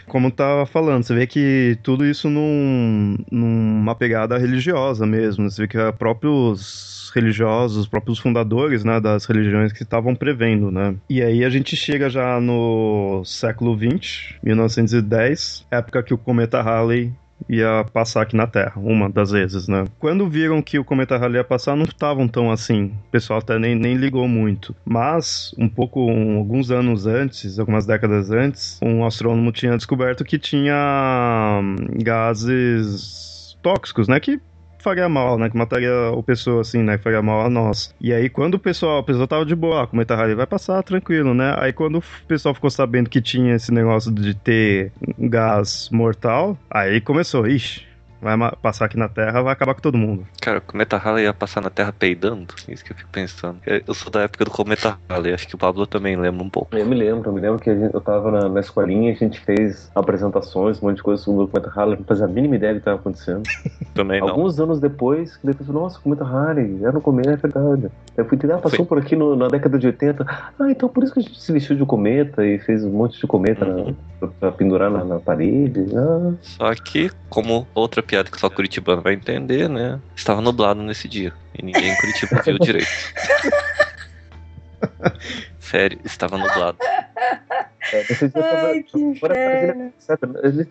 Como 0.07 0.31
tava 0.31 0.67
falando, 0.67 1.05
você 1.05 1.15
vê 1.15 1.27
que 1.27 1.79
tudo 1.85 2.05
isso 2.05 2.29
num, 2.29 3.17
numa 3.31 3.95
pegada 3.95 4.37
religiosa 4.37 5.07
mesmo. 5.07 5.49
Você 5.49 5.63
vê 5.63 5.69
que 5.69 5.79
é 5.79 5.93
próprios 5.93 7.13
religiosos, 7.15 7.79
os 7.79 7.87
próprios 7.87 8.19
fundadores 8.19 8.85
né, 8.85 9.01
das 9.01 9.25
religiões 9.25 9.73
que 9.73 9.85
estavam 9.85 10.15
prevendo, 10.15 10.71
né? 10.71 10.97
E 11.09 11.23
aí 11.23 11.45
a 11.45 11.49
gente 11.49 11.77
chega 11.77 12.11
já 12.11 12.41
no 12.41 13.23
século 13.25 13.77
XX, 13.77 14.35
1910, 14.43 15.67
época 15.71 16.03
que 16.03 16.15
o 16.15 16.19
cometa 16.19 16.61
Halley 16.61 17.13
ia 17.49 17.85
passar 17.93 18.23
aqui 18.23 18.37
na 18.37 18.47
Terra, 18.47 18.73
uma 18.77 19.09
das 19.09 19.31
vezes, 19.31 19.69
né? 19.69 19.85
Quando 19.99 20.29
viram 20.29 20.61
que 20.63 20.79
o 20.79 20.85
cometa 20.85 21.17
Halley 21.17 21.37
ia 21.39 21.45
passar, 21.45 21.77
não 21.77 21.85
estavam 21.85 22.27
tão 22.29 22.51
assim. 22.51 22.93
O 23.09 23.11
pessoal 23.11 23.39
até 23.39 23.59
nem, 23.59 23.75
nem 23.75 23.95
ligou 23.97 24.27
muito. 24.29 24.75
Mas, 24.85 25.55
um 25.59 25.69
pouco, 25.69 26.01
um- 26.11 26.39
alguns 26.39 26.71
anos 26.71 27.07
antes, 27.07 27.59
algumas 27.59 27.87
décadas 27.87 28.31
antes, 28.31 28.79
um 28.83 29.05
astrônomo 29.05 29.53
tinha 29.53 29.77
descoberto 29.77 30.25
que 30.25 30.39
tinha 30.39 31.61
hum, 31.63 31.77
gases 32.03 33.57
tóxicos, 33.63 34.09
né? 34.09 34.19
Que 34.21 34.41
faria 34.81 35.09
mal, 35.09 35.39
né? 35.39 35.51
Que 35.51 35.57
mataria 35.57 35.93
o 36.13 36.23
pessoa, 36.23 36.63
assim, 36.63 36.83
né? 36.83 36.97
Que 36.99 37.05
faria 37.05 37.23
mal 37.23 37.45
a 37.47 37.51
nós. 37.51 37.95
E 38.01 38.13
aí, 38.13 38.29
quando 38.29 38.55
o 38.55 38.59
pessoal, 38.59 39.01
o 39.01 39.05
pessoal 39.05 39.27
tava 39.27 39.45
de 39.45 39.55
boa, 39.55 39.81
ah, 39.81 39.85
o 39.85 39.89
cometa 39.89 40.15
Halley 40.15 40.35
vai 40.35 40.47
passar 40.47 40.83
tranquilo, 40.83 41.35
né? 41.35 41.55
Aí, 41.59 41.73
quando 41.73 41.99
o 41.99 42.03
pessoal 42.27 42.55
ficou 42.55 42.71
sabendo 42.71 43.11
que 43.11 43.21
tinha 43.21 43.55
esse 43.55 43.73
negócio 43.73 44.13
de 44.13 44.35
ter 44.35 44.93
gás 45.19 45.89
mortal, 45.93 46.57
aí 46.71 47.01
começou, 47.01 47.47
ixi, 47.47 47.90
vai 48.21 48.37
passar 48.63 48.85
aqui 48.87 48.97
na 48.99 49.09
Terra, 49.09 49.43
vai 49.43 49.53
acabar 49.53 49.75
com 49.75 49.81
todo 49.81 49.97
mundo. 49.99 50.27
Cara, 50.41 50.59
o 50.59 50.63
Cometa 50.63 50.97
Halley 50.97 51.25
ia 51.25 51.33
passar 51.35 51.61
na 51.61 51.71
Terra 51.71 51.93
peidando? 51.93 52.55
Isso 52.69 52.85
que 52.85 52.93
eu 52.93 52.97
fico 52.97 53.09
pensando. 53.11 53.59
Eu 53.67 53.95
sou 53.95 54.11
da 54.11 54.23
época 54.23 54.45
do 54.45 54.51
Cometa 54.51 54.99
Halley, 55.09 55.33
acho 55.33 55.49
que 55.49 55.55
o 55.55 55.59
Pablo 55.59 55.87
também 55.87 56.17
lembra 56.17 56.43
um 56.43 56.51
pouco. 56.51 56.77
Eu 56.77 56.87
me 56.87 56.95
lembro, 56.95 57.31
eu 57.31 57.35
me 57.35 57.41
lembro 57.41 57.59
que 57.59 57.71
a 57.71 57.75
gente- 57.75 57.95
eu 57.95 58.01
tava 58.01 58.31
na, 58.31 58.49
na 58.49 58.61
escolinha, 58.61 59.13
a 59.13 59.17
gente 59.17 59.41
fez 59.41 59.91
apresentações, 59.95 60.83
um 60.83 60.87
monte 60.87 60.97
de 60.97 61.03
coisa 61.03 61.23
sobre 61.23 61.43
o 61.43 61.47
documento 61.47 61.69
Halley, 61.71 61.97
não 61.99 62.05
fazia 62.05 62.25
a 62.25 62.29
mínima 62.29 62.57
ideia 62.57 62.73
do 62.75 62.77
que 62.77 62.81
estava 62.83 62.99
acontecendo. 62.99 63.43
Também 63.95 64.21
não. 64.21 64.29
Alguns 64.29 64.59
anos 64.61 64.81
depois, 64.81 65.37
que 65.37 65.47
depois 65.47 65.69
nossa, 65.69 65.99
cometa 66.01 66.25
Halley, 66.25 66.79
era 66.83 66.93
no 66.93 67.01
cometa, 67.01 67.31
é 67.31 67.37
verdade. 67.37 67.89
Eu 68.17 68.25
fui 68.27 68.37
entender, 68.37 68.53
ah, 68.55 68.59
passou 68.59 68.85
por 68.85 68.99
aqui 68.99 69.17
no- 69.17 69.35
na 69.37 69.49
década 69.49 69.79
de 69.79 69.87
80. 69.87 70.27
Ah, 70.59 70.71
então 70.71 70.89
por 70.89 71.03
isso 71.05 71.13
que 71.13 71.21
a 71.21 71.23
gente 71.23 71.41
se 71.41 71.53
vestiu 71.53 71.77
de 71.77 71.85
cometa 71.85 72.45
e 72.45 72.59
fez 72.59 72.85
um 72.85 72.91
monte 72.91 73.19
de 73.21 73.27
cometa 73.27 73.65
na- 73.65 73.71
Uhum. 73.81 73.97
pra, 74.19 74.29
pra 74.29 74.53
pendurar 74.53 74.91
na, 74.91 75.05
na 75.05 75.19
parede. 75.19 75.87
Ah, 75.97 76.33
Só 76.43 76.75
que, 76.75 77.11
como 77.29 77.67
outra 77.75 78.03
piada 78.11 78.29
que 78.29 78.41
só 78.41 78.51
Curitibano 78.51 79.01
vai 79.01 79.15
entender, 79.15 79.69
né? 79.69 80.01
Estava 80.17 80.41
nublado 80.41 80.83
nesse 80.83 81.07
dia. 81.07 81.33
E 81.57 81.65
ninguém 81.65 81.91
em 81.93 81.97
Curitiba 81.97 82.43
viu 82.43 82.59
direito. 82.61 82.89
Sério, 85.61 85.99
estava 86.05 86.37
nublado. 86.37 86.77
é, 87.93 88.01
esse 88.01 88.29
dia 88.29 88.41
eu 88.41 88.43
tava- 88.43 88.67
Ai, 88.69 88.83
que 88.83 88.99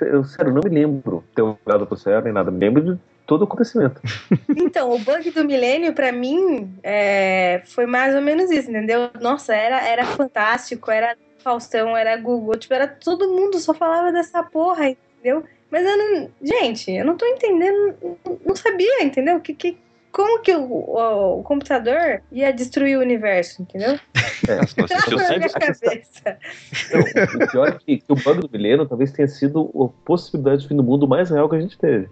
eu, 0.04 0.24
sério, 0.26 0.54
não 0.54 0.62
me 0.64 0.70
lembro 0.70 1.24
de 1.30 1.36
ter 1.36 1.42
olhado 1.42 1.88
pro 1.88 1.98
céu 1.98 2.22
nem 2.22 2.34
nada. 2.34 2.52
Me 2.52 2.60
lembro 2.60 2.82
de 2.96 3.00
todo 3.26 3.42
o 3.42 3.44
acontecimento. 3.46 4.02
Então, 4.58 4.92
o 4.92 5.00
bug 5.00 5.32
do 5.32 5.46
milênio, 5.46 5.94
pra 5.94 6.12
mim, 6.12 6.74
é, 6.84 7.62
foi 7.68 7.86
mais 7.86 8.14
ou 8.14 8.22
menos 8.22 8.52
isso, 8.52 8.70
entendeu? 8.70 9.10
Nossa, 9.22 9.56
era, 9.56 9.80
era 9.88 10.06
fantástico, 10.06 10.92
era 10.92 11.16
Faustão, 11.42 11.96
era 11.96 12.18
Google, 12.18 12.58
tipo, 12.58 12.74
era 12.74 12.86
todo 12.88 13.30
mundo 13.30 13.58
só 13.60 13.74
falava 13.74 14.12
dessa 14.12 14.44
porra, 14.44 14.90
entendeu? 14.90 15.44
Mas 15.72 15.86
eu 15.86 15.98
não. 15.98 16.30
Gente, 16.42 16.92
eu 16.92 17.06
não 17.06 17.16
tô 17.16 17.26
entendendo. 17.26 17.96
Não 18.46 18.56
sabia, 18.56 19.04
entendeu? 19.04 19.40
Que, 19.40 19.54
que, 19.54 19.78
como 20.12 20.42
que 20.42 20.54
o, 20.54 20.64
o, 20.64 21.40
o 21.40 21.44
computador 21.44 22.22
ia 22.32 22.52
destruir 22.52 22.98
o 22.98 23.02
universo, 23.02 23.62
entendeu? 23.62 24.00
É, 24.48 24.86
Trava 24.88 25.24
na 25.24 25.38
minha 25.38 25.50
cabeça. 25.50 26.38
Não, 26.92 27.46
o 27.46 27.52
pior 27.52 27.68
é 27.68 27.72
que, 27.74 27.98
que 27.98 28.12
o 28.12 28.16
bug 28.16 28.40
do 28.40 28.50
milênio 28.52 28.88
talvez 28.88 29.12
tenha 29.12 29.28
sido 29.28 29.70
a 29.76 30.06
possibilidade 30.06 30.64
de 30.64 30.68
fim 30.68 30.76
do 30.76 30.84
mundo 30.84 31.08
mais 31.08 31.30
real 31.30 31.48
que 31.48 31.56
a 31.56 31.62
gente 31.62 31.78
teve. 31.78 32.10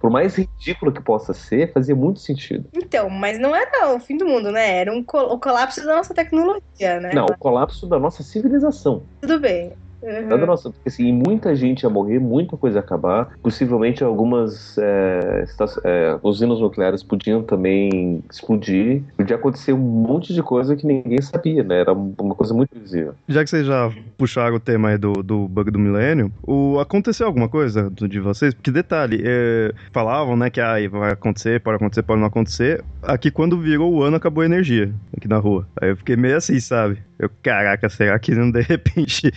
Por 0.00 0.10
mais 0.10 0.36
ridículo 0.36 0.92
que 0.92 1.00
possa 1.02 1.32
ser, 1.32 1.72
fazia 1.72 1.94
muito 1.94 2.20
sentido. 2.20 2.68
Então, 2.74 3.08
mas 3.08 3.38
não 3.38 3.56
era 3.56 3.94
o 3.94 3.98
fim 3.98 4.18
do 4.18 4.26
mundo, 4.26 4.52
né? 4.52 4.78
Era 4.78 4.92
um 4.92 5.02
col 5.02 5.32
o 5.32 5.40
colapso 5.40 5.84
da 5.84 5.96
nossa 5.96 6.12
tecnologia, 6.12 7.00
né? 7.00 7.10
Não, 7.14 7.24
o 7.24 7.38
colapso 7.38 7.86
da 7.86 7.98
nossa 7.98 8.22
civilização. 8.22 9.02
Tudo 9.22 9.40
bem. 9.40 9.72
Uhum. 10.04 10.46
nossa, 10.46 10.70
porque 10.70 10.88
assim, 10.88 11.12
muita 11.12 11.56
gente 11.56 11.82
ia 11.82 11.90
morrer, 11.90 12.18
muita 12.18 12.56
coisa 12.56 12.78
ia 12.78 12.80
acabar. 12.80 13.30
Possivelmente 13.42 14.04
algumas 14.04 14.76
é, 14.78 15.44
é, 15.84 16.18
usinas 16.22 16.60
nucleares 16.60 17.02
podiam 17.02 17.42
também 17.42 18.22
explodir. 18.30 19.02
Podia 19.16 19.36
acontecer 19.36 19.72
um 19.72 19.78
monte 19.78 20.34
de 20.34 20.42
coisa 20.42 20.76
que 20.76 20.86
ninguém 20.86 21.20
sabia, 21.22 21.62
né? 21.62 21.80
Era 21.80 21.92
uma 21.92 22.34
coisa 22.34 22.52
muito 22.52 22.78
visível. 22.78 23.14
Já 23.28 23.42
que 23.42 23.50
vocês 23.50 23.66
já 23.66 23.90
puxaram 24.18 24.56
o 24.56 24.60
tema 24.60 24.90
aí 24.90 24.98
do, 24.98 25.12
do 25.22 25.48
bug 25.48 25.70
do 25.70 25.78
milênio, 25.78 26.30
o, 26.42 26.78
aconteceu 26.78 27.26
alguma 27.26 27.48
coisa 27.48 27.90
de 27.90 28.20
vocês? 28.20 28.52
Porque 28.52 28.70
detalhe, 28.70 29.22
é, 29.24 29.72
falavam, 29.92 30.36
né, 30.36 30.50
que 30.50 30.60
ah, 30.60 30.74
vai 30.90 31.12
acontecer, 31.12 31.60
pode 31.60 31.76
acontecer, 31.76 32.02
pode 32.02 32.20
não 32.20 32.28
acontecer. 32.28 32.84
Aqui 33.02 33.30
quando 33.30 33.58
virou 33.58 33.92
o 33.92 34.02
ano 34.02 34.16
acabou 34.16 34.42
a 34.42 34.46
energia 34.46 34.92
aqui 35.16 35.28
na 35.28 35.38
rua. 35.38 35.66
Aí 35.80 35.90
eu 35.90 35.96
fiquei 35.96 36.16
meio 36.16 36.36
assim, 36.36 36.60
sabe? 36.60 36.98
Eu, 37.18 37.30
caraca, 37.42 37.88
será 37.88 38.18
que 38.18 38.34
não 38.34 38.50
de 38.50 38.60
repente 38.60 39.32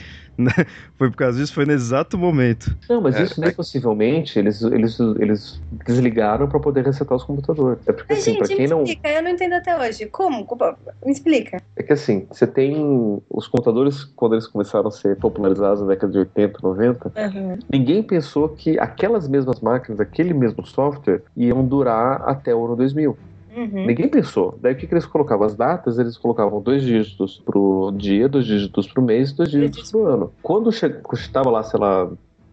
foi 0.97 1.09
por 1.09 1.17
causa 1.17 1.37
disso? 1.39 1.53
Foi 1.53 1.65
no 1.65 1.71
exato 1.71 2.17
momento. 2.17 2.75
Não, 2.89 3.01
mas 3.01 3.15
É, 3.15 3.23
isso 3.23 3.41
nem 3.41 3.51
possivelmente 3.51 4.37
eles, 4.37 4.61
eles, 4.61 4.99
eles 5.19 5.61
desligaram 5.85 6.47
para 6.47 6.59
poder 6.59 6.85
resetar 6.85 7.15
os 7.15 7.23
computadores. 7.23 7.79
É 7.87 7.91
porque 7.91 8.13
Mas, 8.13 8.21
assim, 8.21 8.37
para 8.37 8.47
gente, 8.47 8.57
quem 8.57 8.65
me 8.67 8.71
não. 8.71 8.83
explica, 8.83 9.09
eu 9.09 9.23
não 9.23 9.29
entendo 9.29 9.53
até 9.53 9.77
hoje. 9.77 10.05
Como? 10.07 10.45
Como? 10.45 10.75
Me 11.05 11.11
explica. 11.11 11.61
É 11.75 11.83
que 11.83 11.93
assim, 11.93 12.27
você 12.31 12.45
tem 12.47 13.21
os 13.29 13.47
computadores, 13.47 14.03
quando 14.03 14.33
eles 14.35 14.47
começaram 14.47 14.87
a 14.87 14.91
ser 14.91 15.17
popularizados 15.17 15.81
na 15.81 15.87
década 15.87 16.11
de 16.11 16.19
80, 16.19 16.59
90, 16.61 17.11
Uhum. 17.17 17.57
ninguém 17.71 18.03
pensou 18.03 18.49
que 18.49 18.79
aquelas 18.79 19.27
mesmas 19.27 19.59
máquinas, 19.59 19.99
aquele 19.99 20.33
mesmo 20.33 20.65
software, 20.65 21.23
iam 21.35 21.65
durar 21.65 22.21
até 22.27 22.53
o 22.55 22.65
ano 22.65 22.75
2000. 22.75 23.17
Uhum. 23.57 23.87
Ninguém 23.87 24.07
pensou. 24.07 24.55
Daí 24.61 24.73
o 24.73 24.77
que, 24.77 24.85
que 24.85 24.93
eles 24.93 25.05
colocavam? 25.07 25.47
As 25.47 25.55
datas, 25.55 25.97
eles 25.97 26.15
colocavam 26.15 26.61
dois 26.61 26.83
dígitos 26.83 27.41
pro 27.43 27.91
dia, 27.97 28.29
dois 28.29 28.45
dígitos 28.45 28.87
pro 28.87 29.01
mês, 29.01 29.33
dois 29.33 29.49
dígitos 29.49 29.89
pro 29.89 30.05
ano. 30.05 30.31
Quando 30.43 30.69
estava 30.69 31.49
lá, 31.49 31.63
sei 31.63 31.79
lá, 31.79 32.07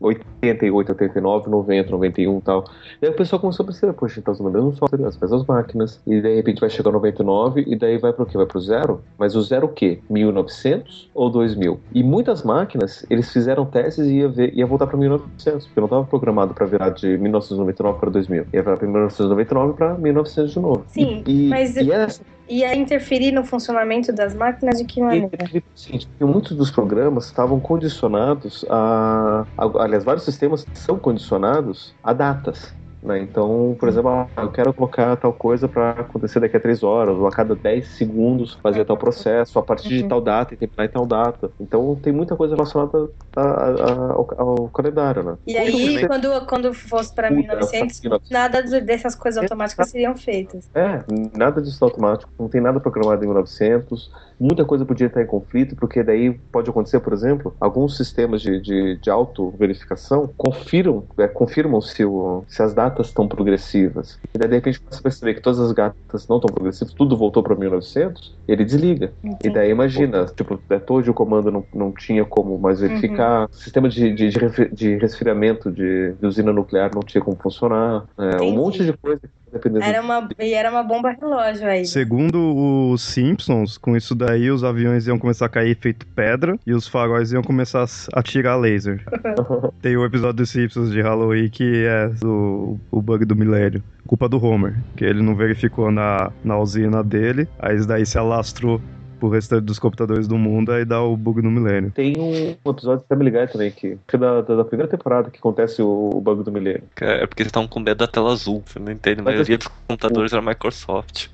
88, 0.05 0.90
89, 0.90 1.50
90, 1.50 1.90
91 1.90 2.38
e 2.38 2.40
tal. 2.42 2.64
Daí 3.00 3.11
o 3.11 3.14
pessoal 3.14 3.40
começou 3.40 3.64
a 3.64 3.66
perceber, 3.66 3.92
poxa, 3.94 4.20
tá 4.22 4.32
usando 4.32 4.48
o 4.48 4.50
mesmo 4.52 4.72
software, 4.76 5.07
as 5.07 5.18
mesmas 5.18 5.44
máquinas, 5.46 6.00
e 6.07 6.20
de 6.20 6.34
repente 6.36 6.61
vai 6.61 6.70
chegar 6.70 6.90
99, 6.92 7.64
e 7.66 7.76
daí 7.76 7.98
vai 7.98 8.12
pro 8.12 8.26
quê? 8.26 8.36
Vai 8.36 8.46
pro 8.46 8.61
zero? 8.61 9.02
Mas 9.18 9.34
o 9.34 9.42
zero 9.42 9.66
o 9.66 9.68
quê? 9.68 10.00
1900 10.11 11.11
ou 11.14 11.30
2000? 11.30 11.80
E 11.92 12.02
muitas 12.02 12.42
máquinas, 12.42 13.05
eles 13.09 13.32
fizeram 13.32 13.64
testes 13.64 14.07
e 14.07 14.18
ia, 14.18 14.28
ver, 14.28 14.55
ia 14.55 14.66
voltar 14.66 14.86
pra 14.86 14.96
1900, 14.96 15.66
porque 15.66 15.80
não 15.80 15.86
estava 15.86 16.05
programado 16.05 16.55
para 16.55 16.66
virar 16.66 16.90
de 16.90 17.16
1999 17.18 17.98
para 17.98 18.11
2000. 18.11 18.46
Ia 18.52 18.62
virar 18.62 18.76
de 18.76 18.84
1999 18.86 19.72
para 19.74 19.94
1900 19.94 20.52
de 20.52 20.61
novo. 20.61 20.84
Sim, 20.88 21.22
e, 21.26 21.48
mas- 21.48 21.76
e 21.76 21.90
essa 21.90 22.22
Ia 22.49 22.74
interferir 22.76 23.32
no 23.32 23.45
funcionamento 23.45 24.12
das 24.12 24.34
máquinas 24.34 24.78
de 24.78 24.84
que 24.84 25.01
e 25.01 25.03
maneira? 25.03 25.28
aí, 25.55 25.61
porque 25.62 26.24
muitos 26.24 26.57
dos 26.57 26.70
programas 26.70 27.26
estavam 27.26 27.61
condicionados 27.61 28.64
a, 28.68 29.47
a- 29.57 29.82
Aliás, 29.84 30.05
vários 30.05 30.24
sistemas 30.24 30.68
são 30.74 30.99
condicionados 30.99 31.97
a 32.03 32.12
datas. 32.12 32.74
Né? 33.05 33.18
Então, 33.18 33.76
por 33.78 33.86
exemplo, 33.88 34.09
ah, 34.11 34.28
eu 34.38 34.50
quero 34.50 34.72
colocar 34.72 35.14
tal 35.16 35.32
coisa 35.32 35.68
para 35.68 35.90
acontecer 35.90 36.40
daqui 36.40 36.57
a 36.57 36.61
três 36.61 36.82
horas, 36.82 37.14
ou 37.18 37.26
a 37.26 37.30
cada 37.30 37.55
10 37.55 37.88
segundos 37.88 38.59
fazer 38.62 38.84
tal 38.86 38.96
processo, 38.96 39.59
a 39.59 39.62
partir 39.62 39.88
de 39.90 40.02
Uhum. 40.05 40.09
tal 40.09 40.20
data 40.22 40.55
e 40.55 40.57
terminar 40.57 40.86
em 40.86 40.88
tal 40.88 41.05
data. 41.07 41.50
Então, 41.61 41.94
tem 42.02 42.12
muita 42.14 42.34
coisa 42.34 42.55
relacionada 42.55 43.11
a- 43.36 43.42
a- 43.42 44.12
ao, 44.14 44.28
ao 44.38 44.68
calendário. 44.70 45.22
Né? 45.22 45.36
E 45.46 45.57
aí, 45.59 45.70
você 45.70 46.07
quando, 46.09 46.46
quando 46.46 46.72
fosse 46.72 47.14
para 47.14 47.30
muda 47.30 47.42
1900, 47.42 48.00
pra 48.00 48.09
1900, 48.11 48.30
nada 48.30 48.62
de- 48.62 48.80
dessas 48.80 49.14
coisas 49.14 49.42
automáticas 49.42 49.90
seriam 49.90 50.16
feitas. 50.16 50.70
É, 50.74 51.05
nada 51.36 51.61
disso 51.61 51.84
automático, 51.84 52.30
não 52.38 52.48
tem 52.48 52.61
nada 52.62 52.80
programado 52.80 53.22
em 53.22 53.28
1900. 53.28 54.11
Muita 54.40 54.64
coisa 54.64 54.84
podia 54.86 55.07
estar 55.09 55.22
em 55.22 55.26
conflito, 55.26 55.76
porque 55.76 56.02
daí 56.02 56.32
pode 56.50 56.68
acontecer, 56.70 57.00
por 57.00 57.12
exemplo, 57.12 57.55
alguns 57.61 57.96
sistemas 57.96 58.40
de, 58.40 58.61
de, 58.61 58.96
de 58.98 59.11
auto-verificação 59.11 60.28
confirmam, 60.36 61.05
é, 61.18 61.28
confirmam 61.28 61.80
se, 61.80 62.05
o, 62.05 62.44
se 62.48 62.62
as 62.62 62.74
datas 62.74 62.93
estão 63.03 63.28
progressivas. 63.28 64.18
E 64.34 64.38
daí, 64.38 64.49
de 64.49 64.55
repente, 64.57 64.80
começa 64.80 65.01
a 65.01 65.03
perceber 65.03 65.34
que 65.34 65.40
todas 65.40 65.61
as 65.61 65.74
datas 65.74 66.28
não 66.28 66.36
estão 66.36 66.53
progressivas, 66.53 66.95
tudo 66.95 67.16
voltou 67.16 67.42
para 67.42 67.55
1900, 67.55 68.36
ele 68.49 68.64
desliga. 68.64 69.12
E 69.42 69.51
daí, 69.51 69.70
imagina, 69.70 70.26
tipo, 70.26 70.61
até 70.68 70.92
hoje 70.92 71.11
o 71.11 71.14
comando 71.14 71.51
não, 71.51 71.64
não 71.74 71.92
tinha 71.92 72.24
como 72.24 72.59
mais 72.59 72.80
verificar, 72.80 73.49
sistema 73.53 73.88
de, 73.88 74.12
de, 74.12 74.28
de, 74.30 74.68
de 74.72 74.97
resfriamento 74.97 75.70
de, 75.70 76.12
de 76.12 76.26
usina 76.26 76.53
nuclear 76.53 76.90
não 76.95 77.03
tinha 77.03 77.22
como 77.22 77.36
funcionar, 77.36 78.05
é, 78.18 78.42
um 78.42 78.53
monte 78.53 78.84
de 78.84 78.92
coisa 78.92 79.20
dependendo 79.55 79.84
Era 79.84 80.02
uma, 80.02 80.28
e 80.38 80.52
era 80.52 80.70
uma 80.70 80.82
bomba 80.82 81.16
relógio 81.18 81.66
aí. 81.66 81.86
Segundo 81.86 82.90
os 82.90 83.02
Simpsons, 83.02 83.78
com 83.78 83.96
isso 83.96 84.14
daí 84.14 84.50
os 84.50 84.62
aviões 84.62 85.07
iam 85.07 85.18
começar 85.18 85.46
a 85.46 85.48
cair 85.48 85.76
feito 85.76 86.07
pedra 86.09 86.59
e 86.66 86.72
os 86.72 86.86
faróis 86.86 87.32
iam 87.32 87.42
começar 87.42 87.84
a 88.12 88.20
atirar 88.20 88.59
laser. 88.59 89.02
Tem 89.80 89.96
o 89.96 90.05
episódio 90.05 90.34
dos 90.34 90.50
Simpsons 90.50 90.90
de 90.90 91.00
Halloween 91.00 91.48
que 91.48 91.84
é 91.86 92.11
o, 92.24 92.78
o 92.90 93.00
bug 93.00 93.24
do 93.24 93.36
milênio. 93.36 93.82
Culpa 94.07 94.28
do 94.28 94.44
Homer, 94.44 94.74
que 94.96 95.05
ele 95.05 95.22
não 95.22 95.34
verificou 95.34 95.90
na, 95.90 96.30
na 96.44 96.59
usina 96.59 97.02
dele, 97.02 97.48
aí 97.59 97.76
isso 97.76 97.88
daí 97.88 98.05
se 98.05 98.18
alastrou 98.18 98.80
pro 99.24 99.30
restante 99.30 99.64
dos 99.64 99.78
computadores 99.78 100.28
do 100.28 100.36
mundo, 100.36 100.70
aí 100.70 100.84
dá 100.84 101.00
o 101.02 101.16
bug 101.16 101.40
no 101.40 101.50
milênio. 101.50 101.90
Tem 101.90 102.14
um 102.18 102.70
episódio 102.70 103.02
de 103.02 103.08
Family 103.08 103.30
Guy 103.30 103.46
também, 103.48 103.70
que 103.70 103.98
que 104.06 104.16
é 104.16 104.18
da, 104.18 104.42
da, 104.42 104.56
da 104.56 104.64
primeira 104.64 104.90
temporada 104.90 105.30
que 105.30 105.38
acontece 105.38 105.80
o, 105.80 106.10
o 106.14 106.20
bug 106.20 106.42
do 106.42 106.52
milênio. 106.52 106.82
É 107.00 107.26
porque 107.26 107.42
eles 107.42 107.48
estavam 107.48 107.66
com 107.66 107.80
medo 107.80 107.98
da 107.98 108.06
tela 108.06 108.32
azul. 108.32 108.62
Você 108.66 108.78
não 108.78 108.92
entende. 108.92 109.20
A 109.20 109.24
Mas 109.24 109.34
maioria 109.34 109.56
assim, 109.56 109.68
dos 109.68 109.78
computadores 109.88 110.32
era 110.32 110.42
Microsoft. 110.42 111.28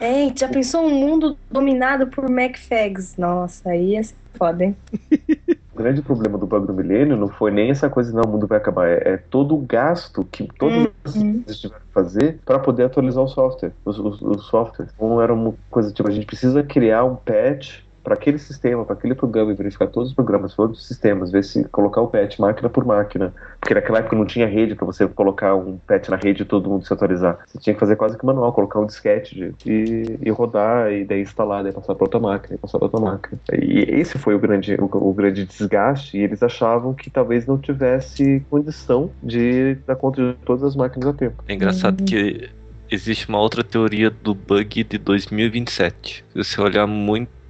É, 0.00 0.36
já 0.36 0.48
pensou 0.48 0.84
um 0.84 0.90
mundo 0.90 1.38
dominado 1.50 2.08
por 2.08 2.28
MacFags? 2.28 3.16
Nossa, 3.16 3.70
aí 3.70 3.92
ia 3.92 4.02
ser 4.02 4.16
foda, 4.36 4.64
hein? 4.64 4.76
O 5.76 5.82
grande 5.82 6.00
problema 6.00 6.38
do 6.38 6.46
bug 6.46 6.66
do 6.66 6.72
milênio 6.72 7.18
não 7.18 7.28
foi 7.28 7.50
nem 7.50 7.68
essa 7.70 7.90
coisa, 7.90 8.10
não, 8.10 8.22
o 8.22 8.28
mundo 8.28 8.46
vai 8.46 8.56
acabar. 8.56 8.88
É, 8.88 9.12
é 9.12 9.16
todo 9.18 9.54
o 9.54 9.58
gasto 9.60 10.24
que 10.24 10.48
todas 10.58 10.88
as 11.04 11.14
Uhum. 11.16 11.32
empresas 11.40 11.60
tiveram 11.60 11.82
que 11.82 11.92
fazer 11.92 12.40
para 12.46 12.58
poder 12.58 12.84
atualizar 12.84 13.22
o 13.22 13.28
software, 13.28 13.74
os, 13.84 13.98
os, 13.98 14.22
os 14.22 14.46
softwares. 14.46 14.90
Então 14.94 15.20
era 15.20 15.34
uma 15.34 15.52
coisa 15.70 15.92
tipo, 15.92 16.08
a 16.08 16.12
gente 16.12 16.24
precisa 16.24 16.62
criar 16.62 17.04
um 17.04 17.14
patch 17.14 17.82
para 18.06 18.14
aquele 18.14 18.38
sistema, 18.38 18.84
para 18.84 18.94
aquele 18.94 19.16
programa 19.16 19.50
e 19.50 19.54
verificar 19.56 19.88
todos 19.88 20.10
os 20.10 20.14
programas, 20.14 20.54
todos 20.54 20.78
os 20.78 20.86
sistemas, 20.86 21.32
ver 21.32 21.42
se 21.42 21.64
colocar 21.64 22.00
o 22.02 22.06
patch 22.06 22.38
máquina 22.38 22.68
por 22.70 22.84
máquina. 22.84 23.34
Porque 23.58 23.74
naquela 23.74 23.98
época 23.98 24.14
não 24.14 24.24
tinha 24.24 24.46
rede 24.46 24.76
para 24.76 24.86
você 24.86 25.08
colocar 25.08 25.56
um 25.56 25.76
patch 25.78 26.08
na 26.08 26.14
rede 26.16 26.42
e 26.42 26.44
todo 26.46 26.70
mundo 26.70 26.86
se 26.86 26.92
atualizar. 26.92 27.36
Você 27.44 27.58
tinha 27.58 27.74
que 27.74 27.80
fazer 27.80 27.96
quase 27.96 28.16
que 28.16 28.24
manual, 28.24 28.52
colocar 28.52 28.78
um 28.78 28.86
disquete 28.86 29.34
de- 29.34 29.52
e, 29.66 30.18
e 30.22 30.30
rodar, 30.30 30.92
e 30.92 31.04
daí 31.04 31.22
instalar, 31.22 31.64
daí 31.64 31.72
passar 31.72 31.96
para 31.96 32.04
outra 32.04 32.20
máquina, 32.20 32.54
e 32.54 32.58
passar 32.58 32.78
para 32.78 32.86
outra 32.86 33.00
máquina. 33.00 33.40
E 33.52 33.80
esse 33.88 34.16
foi 34.18 34.36
o 34.36 34.38
grande, 34.38 34.76
o, 34.80 34.84
o 34.84 35.12
grande 35.12 35.44
desgaste, 35.44 36.16
e 36.16 36.20
eles 36.22 36.40
achavam 36.44 36.94
que 36.94 37.10
talvez 37.10 37.44
não 37.44 37.58
tivesse 37.58 38.40
condição 38.48 39.10
de 39.20 39.74
dar 39.84 39.96
conta 39.96 40.22
de 40.22 40.34
todas 40.44 40.62
as 40.62 40.76
máquinas 40.76 41.08
a 41.08 41.12
tempo. 41.12 41.42
É 41.48 41.54
engraçado 41.54 41.98
Uhum. 41.98 42.06
que 42.06 42.48
existe 42.88 43.28
uma 43.28 43.40
outra 43.40 43.64
teoria 43.64 44.10
do 44.10 44.32
bug 44.32 44.84
de 44.84 44.96
2027. 44.96 46.24
Se 46.32 46.44
você 46.44 46.60
olhar 46.60 46.86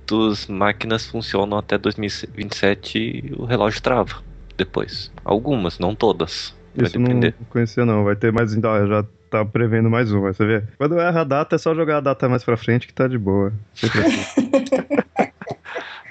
muitas 0.07 0.47
máquinas 0.47 1.07
funcionam 1.07 1.59
até 1.59 1.77
2027 1.77 2.99
e 2.99 3.35
o 3.37 3.45
relógio 3.45 3.83
trava 3.83 4.23
depois. 4.57 5.11
Algumas, 5.25 5.79
não 5.79 5.95
todas. 5.95 6.55
Isso 6.77 6.99
não 6.99 7.33
conhecia 7.49 7.85
não, 7.85 8.05
vai 8.05 8.15
ter 8.15 8.33
mais, 8.33 8.53
já 8.53 9.05
tá 9.31 9.45
prevendo 9.45 9.91
mais 9.91 10.13
um, 10.13 10.21
vai 10.21 10.33
você 10.33 10.45
ver. 10.45 10.69
Quando 10.79 11.01
erra 11.01 11.23
a 11.23 11.25
data 11.25 11.57
é 11.57 11.59
só 11.59 11.75
jogar 11.75 11.99
a 11.99 12.01
data 12.01 12.29
mais 12.29 12.45
pra 12.45 12.57
frente 12.57 12.87
que 12.87 12.93
tá 12.93 13.09
de 13.09 13.19
boa. 13.19 13.53
Assim. 13.75 13.89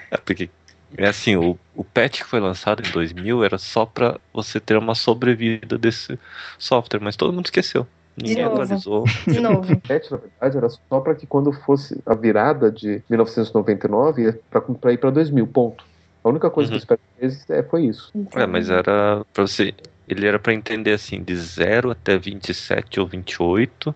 É 0.08 0.16
porque 0.18 0.48
é 0.96 1.08
assim, 1.08 1.34
o, 1.34 1.58
o 1.74 1.82
patch 1.82 2.20
que 2.20 2.26
foi 2.26 2.38
lançado 2.38 2.80
em 2.86 2.90
2000 2.92 3.42
era 3.42 3.58
só 3.58 3.84
pra 3.84 4.20
você 4.32 4.60
ter 4.60 4.76
uma 4.76 4.94
sobrevida 4.94 5.76
desse 5.76 6.16
software, 6.56 7.00
mas 7.00 7.16
todo 7.16 7.32
mundo 7.32 7.46
esqueceu. 7.46 7.88
Ninguém 8.16 8.44
novo. 8.44 8.62
atualizou. 8.62 9.04
De 9.26 9.40
novo. 9.40 9.72
O 9.76 9.80
patch, 9.80 10.10
na 10.10 10.16
verdade, 10.18 10.56
era 10.56 10.68
só 10.70 11.00
para 11.00 11.14
que 11.14 11.26
quando 11.26 11.52
fosse 11.52 12.00
a 12.06 12.14
virada 12.14 12.70
de 12.70 13.02
1999, 13.10 14.22
ia 14.22 14.40
pra, 14.50 14.60
pra 14.60 14.92
ir 14.92 14.98
para 14.98 15.10
2000, 15.10 15.46
ponto. 15.46 15.84
A 16.24 16.28
única 16.28 16.50
coisa 16.50 16.70
Uhum. 16.72 16.78
que 16.78 16.82
o 16.82 16.82
Spectre 16.82 17.06
fez 17.18 17.44
é, 17.50 17.62
foi 17.62 17.84
isso. 17.86 18.10
É, 18.34 18.46
mas 18.46 18.68
era 18.70 19.24
pra 19.32 19.46
você. 19.46 19.74
Ele 20.08 20.26
era 20.26 20.38
pra 20.38 20.52
entender 20.54 20.92
assim, 20.92 21.22
de 21.22 21.36
0 21.36 21.90
até 21.90 22.16
27 22.18 22.98
ou 23.00 23.06
28. 23.06 23.94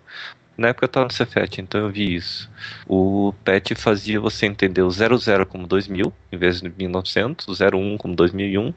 Na 0.58 0.68
época 0.68 0.84
eu 0.84 0.88
tava 0.88 1.06
no 1.06 1.12
Cefet, 1.12 1.60
então 1.60 1.80
eu 1.80 1.88
vi 1.88 2.14
isso. 2.14 2.50
O 2.86 3.32
patch 3.44 3.72
fazia 3.76 4.20
você 4.20 4.46
entender 4.46 4.82
o 4.82 4.90
00 4.90 5.46
como 5.46 5.66
2000, 5.66 6.12
em 6.30 6.36
vez 6.36 6.60
de 6.60 6.68
1900, 6.76 7.48
o 7.48 7.52
01 7.54 7.96
como 7.96 8.14
2001, 8.14 8.74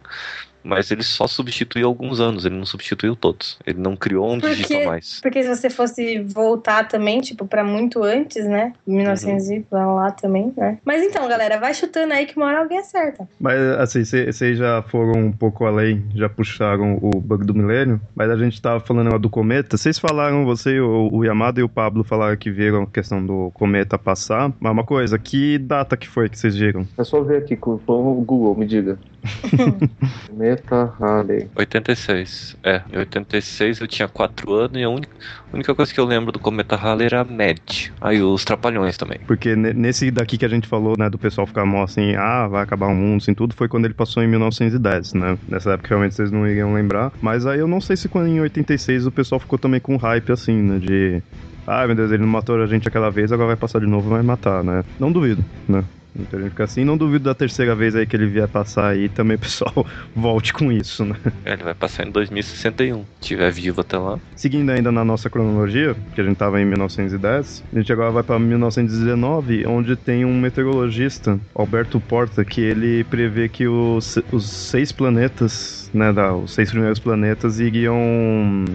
Mas 0.63 0.91
ele 0.91 1.03
só 1.03 1.27
substituiu 1.27 1.87
alguns 1.87 2.19
anos, 2.19 2.45
ele 2.45 2.55
não 2.55 2.65
substituiu 2.65 3.15
todos. 3.15 3.57
Ele 3.65 3.79
não 3.79 3.95
criou 3.95 4.31
um 4.31 4.39
Por 4.39 4.49
dígito 4.49 4.77
a 4.77 4.85
mais. 4.85 5.19
Porque 5.21 5.43
se 5.43 5.49
você 5.49 5.69
fosse 5.69 6.19
voltar 6.21 6.87
também, 6.87 7.21
tipo, 7.21 7.45
pra 7.45 7.63
muito 7.63 8.03
antes, 8.03 8.45
né? 8.45 8.73
1900 8.85 9.49
e 9.49 9.65
lá, 9.71 9.85
lá 9.93 10.11
também, 10.11 10.53
né? 10.55 10.77
Mas 10.85 11.03
então, 11.03 11.27
galera, 11.27 11.59
vai 11.59 11.73
chutando 11.73 12.13
aí 12.13 12.25
que 12.25 12.37
uma 12.37 12.47
hora 12.47 12.59
alguém 12.59 12.79
acerta. 12.79 13.27
Mas 13.39 13.59
assim, 13.77 14.03
vocês 14.03 14.57
já 14.57 14.81
foram 14.83 15.19
um 15.19 15.31
pouco 15.31 15.65
além, 15.65 16.03
já 16.15 16.29
puxaram 16.29 16.99
o 17.01 17.19
bug 17.19 17.45
do 17.45 17.53
milênio, 17.53 17.99
mas 18.15 18.29
a 18.29 18.37
gente 18.37 18.61
tava 18.61 18.79
falando 18.79 19.11
lá 19.11 19.17
do 19.17 19.29
cometa. 19.29 19.77
Vocês 19.77 19.99
falaram, 19.99 20.45
você, 20.45 20.79
o, 20.79 21.09
o 21.11 21.23
Yamada 21.23 21.59
e 21.59 21.63
o 21.63 21.69
Pablo 21.69 22.03
falaram 22.03 22.37
que 22.37 22.51
viram 22.51 22.83
a 22.83 22.87
questão 22.87 23.25
do 23.25 23.51
cometa 23.53 23.97
passar. 23.97 24.51
Mas 24.59 24.71
uma 24.71 24.83
coisa, 24.83 25.17
que 25.17 25.57
data 25.57 25.97
que 25.97 26.07
foi 26.07 26.29
que 26.29 26.37
vocês 26.37 26.55
viram? 26.55 26.87
É 26.97 27.03
só 27.03 27.21
ver 27.21 27.37
aqui 27.37 27.55
com 27.55 27.79
o 27.87 28.21
Google, 28.21 28.55
me 28.55 28.65
diga. 28.65 28.97
Meta 30.29 30.95
Halley. 30.99 31.49
86. 31.55 32.55
É, 32.63 32.83
em 32.91 32.97
86 32.97 33.79
eu 33.79 33.87
tinha 33.87 34.07
4 34.07 34.53
anos 34.53 34.77
e 34.79 34.83
a 34.83 34.89
única, 34.89 35.15
a 35.51 35.55
única 35.55 35.75
coisa 35.75 35.93
que 35.93 35.99
eu 35.99 36.05
lembro 36.05 36.31
do 36.31 36.39
Cometa 36.39 36.75
Halley 36.75 37.05
era 37.05 37.21
a 37.21 37.23
Mad. 37.25 37.59
Aí 38.01 38.21
os 38.21 38.43
Trapalhões 38.43 38.97
também. 38.97 39.19
Porque 39.27 39.55
ne- 39.55 39.73
nesse 39.73 40.11
daqui 40.11 40.37
que 40.37 40.45
a 40.45 40.49
gente 40.49 40.67
falou, 40.67 40.95
né, 40.97 41.09
do 41.09 41.19
pessoal 41.19 41.47
ficar 41.47 41.65
mó 41.65 41.83
assim, 41.83 42.15
ah, 42.15 42.47
vai 42.47 42.63
acabar 42.63 42.87
o 42.87 42.95
mundo, 42.95 43.21
assim, 43.21 43.33
tudo, 43.33 43.55
foi 43.55 43.67
quando 43.67 43.85
ele 43.85 43.93
passou 43.93 44.23
em 44.23 44.27
1910, 44.27 45.13
né? 45.13 45.37
Nessa 45.47 45.73
época 45.73 45.89
realmente 45.89 46.15
vocês 46.15 46.31
não 46.31 46.47
iriam 46.47 46.73
lembrar. 46.73 47.11
Mas 47.21 47.45
aí 47.45 47.59
eu 47.59 47.67
não 47.67 47.79
sei 47.81 47.95
se 47.97 48.09
quando 48.09 48.27
em 48.27 48.39
86 48.41 49.05
o 49.05 49.11
pessoal 49.11 49.39
ficou 49.39 49.59
também 49.59 49.79
com 49.79 49.97
hype 49.97 50.31
assim, 50.31 50.61
né, 50.61 50.79
de... 50.79 51.23
Ah, 51.65 51.85
meu 51.87 51.95
Deus, 51.95 52.11
ele 52.11 52.21
não 52.21 52.29
matou 52.29 52.61
a 52.61 52.67
gente 52.67 52.87
aquela 52.87 53.09
vez, 53.09 53.31
agora 53.31 53.47
vai 53.47 53.55
passar 53.55 53.79
de 53.79 53.87
novo 53.87 54.09
e 54.09 54.13
vai 54.13 54.21
matar, 54.21 54.63
né? 54.63 54.83
Não 54.99 55.11
duvido, 55.11 55.43
né? 55.67 55.83
Muita 56.15 56.37
gente 56.37 56.49
fica 56.51 56.63
assim, 56.63 56.83
não 56.83 56.95
duvido 56.95 57.23
da 57.23 57.33
terceira 57.33 57.73
vez 57.73 57.95
aí 57.95 58.05
que 58.05 58.15
ele 58.15 58.27
vier 58.27 58.47
passar 58.47 58.89
aí, 58.89 59.09
também 59.09 59.35
pessoal 59.37 59.85
volte 60.15 60.53
com 60.53 60.71
isso, 60.71 61.03
né? 61.03 61.15
É, 61.43 61.53
ele 61.53 61.63
vai 61.63 61.73
passar 61.73 62.07
em 62.07 62.11
2061. 62.11 63.03
Se 63.19 63.27
tiver 63.27 63.51
vivo 63.51 63.81
até 63.81 63.97
lá. 63.97 64.19
Seguindo 64.35 64.69
ainda 64.69 64.91
na 64.91 65.03
nossa 65.03 65.29
cronologia, 65.29 65.95
que 66.13 66.21
a 66.21 66.23
gente 66.23 66.37
tava 66.37 66.61
em 66.61 66.65
1910, 66.65 67.63
a 67.73 67.79
gente 67.79 67.91
agora 67.91 68.11
vai 68.11 68.23
para 68.23 68.37
1919, 68.37 69.65
onde 69.65 69.95
tem 69.95 70.23
um 70.23 70.39
meteorologista, 70.39 71.39
Alberto 71.55 71.99
Porta, 71.99 72.45
que 72.45 72.61
ele 72.61 73.03
prevê 73.05 73.49
que 73.49 73.67
os, 73.67 74.19
os 74.31 74.49
seis 74.49 74.91
planetas, 74.91 75.89
né, 75.93 76.13
da, 76.13 76.33
os 76.35 76.53
seis 76.53 76.69
primeiros 76.69 76.99
planetas 76.99 77.59
iriam 77.59 78.65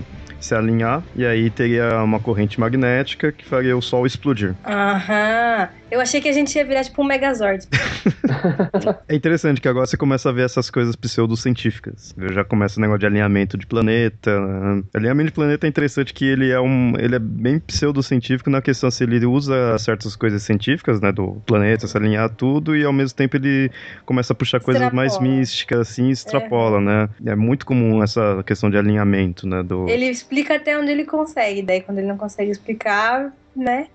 se 0.40 0.54
alinhar 0.54 1.02
e 1.14 1.26
aí 1.26 1.50
teria 1.50 2.02
uma 2.02 2.20
corrente 2.20 2.58
magnética 2.60 3.32
que 3.32 3.44
faria 3.44 3.76
o 3.76 3.82
Sol 3.82 4.06
explodir. 4.06 4.54
Aham. 4.64 5.68
Eu 5.90 6.00
achei 6.00 6.20
que 6.20 6.28
a 6.28 6.32
gente 6.32 6.54
ia 6.56 6.64
virar 6.64 6.84
tipo 6.84 7.02
um 7.02 7.04
Megazord. 7.04 7.66
É 9.08 9.14
interessante 9.14 9.60
que 9.60 9.68
agora 9.68 9.86
você 9.86 9.96
começa 9.96 10.28
a 10.28 10.32
ver 10.32 10.44
essas 10.44 10.70
coisas 10.70 10.94
pseudocientíficas. 10.94 12.14
Já 12.32 12.44
começa 12.44 12.78
o 12.78 12.80
negócio 12.80 13.00
de 13.00 13.06
alinhamento 13.06 13.56
de 13.56 13.66
planeta. 13.66 14.38
né? 14.38 14.82
Alinhamento 14.94 15.26
de 15.28 15.32
planeta 15.32 15.66
é 15.66 15.68
interessante 15.68 16.12
que 16.12 16.26
ele 16.26 16.50
é 16.50 16.60
um, 16.60 16.92
ele 16.98 17.16
é 17.16 17.18
bem 17.18 17.58
pseudocientífico 17.58 18.50
na 18.50 18.60
questão 18.60 18.90
se 18.90 19.02
ele 19.02 19.24
usa 19.24 19.78
certas 19.78 20.14
coisas 20.14 20.42
científicas, 20.42 21.00
né, 21.00 21.10
do 21.10 21.42
planeta, 21.46 21.86
se 21.86 21.96
alinhar 21.96 22.28
tudo 22.30 22.76
e 22.76 22.84
ao 22.84 22.92
mesmo 22.92 23.16
tempo 23.16 23.36
ele 23.36 23.70
começa 24.04 24.32
a 24.32 24.36
puxar 24.36 24.60
coisas 24.60 24.92
mais 24.92 25.12
Extrapola. 25.12 25.36
místicas 25.38 25.80
assim, 25.80 26.08
e 26.08 26.12
extrapola, 26.12 26.80
né? 26.80 27.08
É 27.24 27.34
muito 27.34 27.64
comum 27.64 28.02
essa 28.02 28.42
questão 28.46 28.70
de 28.70 28.76
alinhamento, 28.76 29.46
né, 29.46 29.62
do 29.62 29.88
Ele 29.88 30.06
explica 30.06 30.56
até 30.56 30.78
onde 30.78 30.90
ele 30.90 31.04
consegue, 31.04 31.62
daí 31.62 31.80
quando 31.80 31.98
ele 31.98 32.08
não 32.08 32.16
consegue 32.16 32.50
explicar, 32.50 33.32
né? 33.56 33.86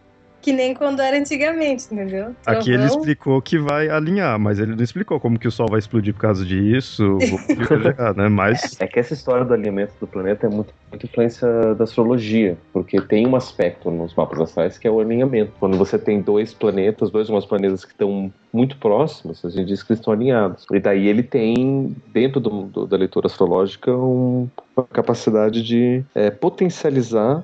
Que 0.43 0.51
nem 0.51 0.73
quando 0.73 1.01
era 1.01 1.17
antigamente, 1.17 1.85
entendeu? 1.85 2.35
Aqui 2.45 2.69
ele 2.71 2.79
Trovão. 2.83 2.99
explicou 2.99 3.41
que 3.41 3.57
vai 3.57 3.87
alinhar, 3.89 4.37
mas 4.37 4.59
ele 4.59 4.75
não 4.75 4.83
explicou 4.83 5.17
como 5.17 5.39
que 5.39 5.47
o 5.47 5.51
Sol 5.51 5.67
vai 5.69 5.79
explodir 5.79 6.13
por 6.13 6.19
causa 6.19 6.45
disso, 6.45 7.17
né? 8.17 8.27
Mas 8.27 8.75
É 8.79 8.85
que 8.85 8.99
essa 8.99 9.13
história 9.13 9.45
do 9.45 9.53
alinhamento 9.53 9.93
do 10.01 10.05
planeta 10.05 10.45
é 10.45 10.49
muito, 10.49 10.73
muito 10.91 11.05
influência 11.05 11.47
da 11.75 11.85
astrologia, 11.85 12.57
porque 12.73 12.99
tem 13.01 13.25
um 13.25 13.35
aspecto 13.37 13.89
nos 13.89 14.13
mapas 14.15 14.41
astrais 14.41 14.77
que 14.77 14.85
é 14.85 14.91
o 14.91 14.99
alinhamento. 14.99 15.53
Quando 15.59 15.77
você 15.77 15.97
tem 15.97 16.21
dois 16.21 16.53
planetas, 16.53 17.09
dois 17.09 17.29
ou 17.29 17.33
mais 17.35 17.45
planetas 17.45 17.85
que 17.85 17.91
estão 17.91 18.29
muito 18.53 18.77
próximos, 18.77 19.43
a 19.45 19.49
gente 19.49 19.67
diz 19.67 19.81
que 19.81 19.93
eles 19.93 19.99
estão 20.01 20.13
alinhados. 20.13 20.65
E 20.73 20.79
daí 20.79 21.07
ele 21.07 21.23
tem, 21.23 21.95
dentro 22.11 22.41
do- 22.41 22.63
do- 22.63 22.85
da 22.85 22.97
leitura 22.97 23.27
astrológica, 23.27 23.95
um- 23.95 24.49
uma 24.75 24.85
capacidade 24.91 25.63
de 25.63 26.03
é, 26.13 26.29
potencializar 26.29 27.43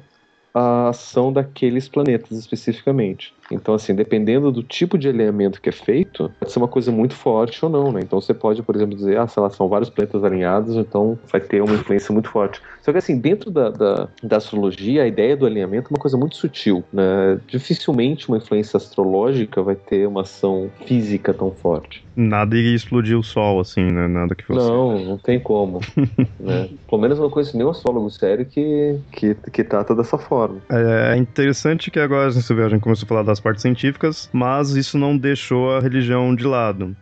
a 0.53 0.89
ação 0.89 1.31
daqueles 1.31 1.87
planetas 1.87 2.37
especificamente. 2.37 3.33
Então, 3.51 3.73
assim, 3.73 3.95
dependendo 3.95 4.51
do 4.51 4.61
tipo 4.61 4.97
de 4.97 5.09
alinhamento 5.09 5.61
que 5.61 5.69
é 5.69 5.71
feito, 5.71 6.31
pode 6.39 6.51
ser 6.51 6.59
uma 6.59 6.67
coisa 6.67 6.91
muito 6.91 7.15
forte 7.15 7.63
ou 7.63 7.71
não, 7.71 7.91
né? 7.91 8.01
Então 8.03 8.19
você 8.21 8.33
pode, 8.33 8.61
por 8.61 8.75
exemplo, 8.75 8.95
dizer, 8.95 9.17
ah, 9.17 9.27
sei 9.27 9.41
lá, 9.41 9.49
são 9.49 9.67
vários 9.67 9.89
planetas 9.89 10.23
alinhados, 10.23 10.75
então 10.75 11.17
vai 11.31 11.41
ter 11.41 11.61
uma 11.61 11.73
influência 11.73 12.13
muito 12.13 12.29
forte. 12.29 12.61
Só 12.81 12.91
que, 12.91 12.97
assim, 12.97 13.19
dentro 13.19 13.51
da, 13.51 13.69
da, 13.69 14.07
da 14.23 14.37
astrologia, 14.37 15.03
a 15.03 15.07
ideia 15.07 15.35
do 15.35 15.45
alinhamento 15.45 15.87
é 15.87 15.93
uma 15.93 15.99
coisa 15.99 16.17
muito 16.17 16.35
sutil, 16.35 16.83
né? 16.91 17.39
Dificilmente 17.47 18.27
uma 18.27 18.37
influência 18.37 18.77
astrológica 18.77 19.61
vai 19.61 19.75
ter 19.75 20.07
uma 20.07 20.21
ação 20.21 20.69
física 20.85 21.33
tão 21.33 21.51
forte. 21.51 22.05
nada 22.15 22.55
iria 22.55 22.75
explodir 22.75 23.17
o 23.17 23.23
Sol, 23.23 23.59
assim, 23.59 23.83
né? 23.83 24.07
Nada 24.07 24.35
que 24.35 24.43
fosse. 24.43 24.67
Não, 24.67 24.99
não 25.03 25.17
tem 25.17 25.39
como. 25.39 25.79
né? 26.39 26.69
Pelo 26.89 27.01
menos 27.01 27.17
eu 27.17 27.23
não 27.23 27.29
conheço 27.29 27.55
nenhum 27.57 27.69
astrólogo 27.69 28.09
sério 28.09 28.45
que, 28.45 28.97
que, 29.11 29.35
que 29.51 29.63
trata 29.63 29.95
dessa 29.95 30.17
forma. 30.17 30.59
É 30.69 31.15
interessante 31.17 31.91
que 31.91 31.99
agora 31.99 32.29
vê, 32.29 32.63
a 32.63 32.69
gente 32.69 32.81
começou 32.81 33.05
a 33.05 33.09
falar 33.09 33.23
das 33.23 33.39
partes 33.39 33.61
científicas, 33.61 34.29
mas 34.33 34.71
isso 34.71 34.97
não 34.97 35.17
deixou 35.17 35.71
a 35.71 35.79
religião 35.79 36.33
de 36.35 36.45
lado. 36.45 36.95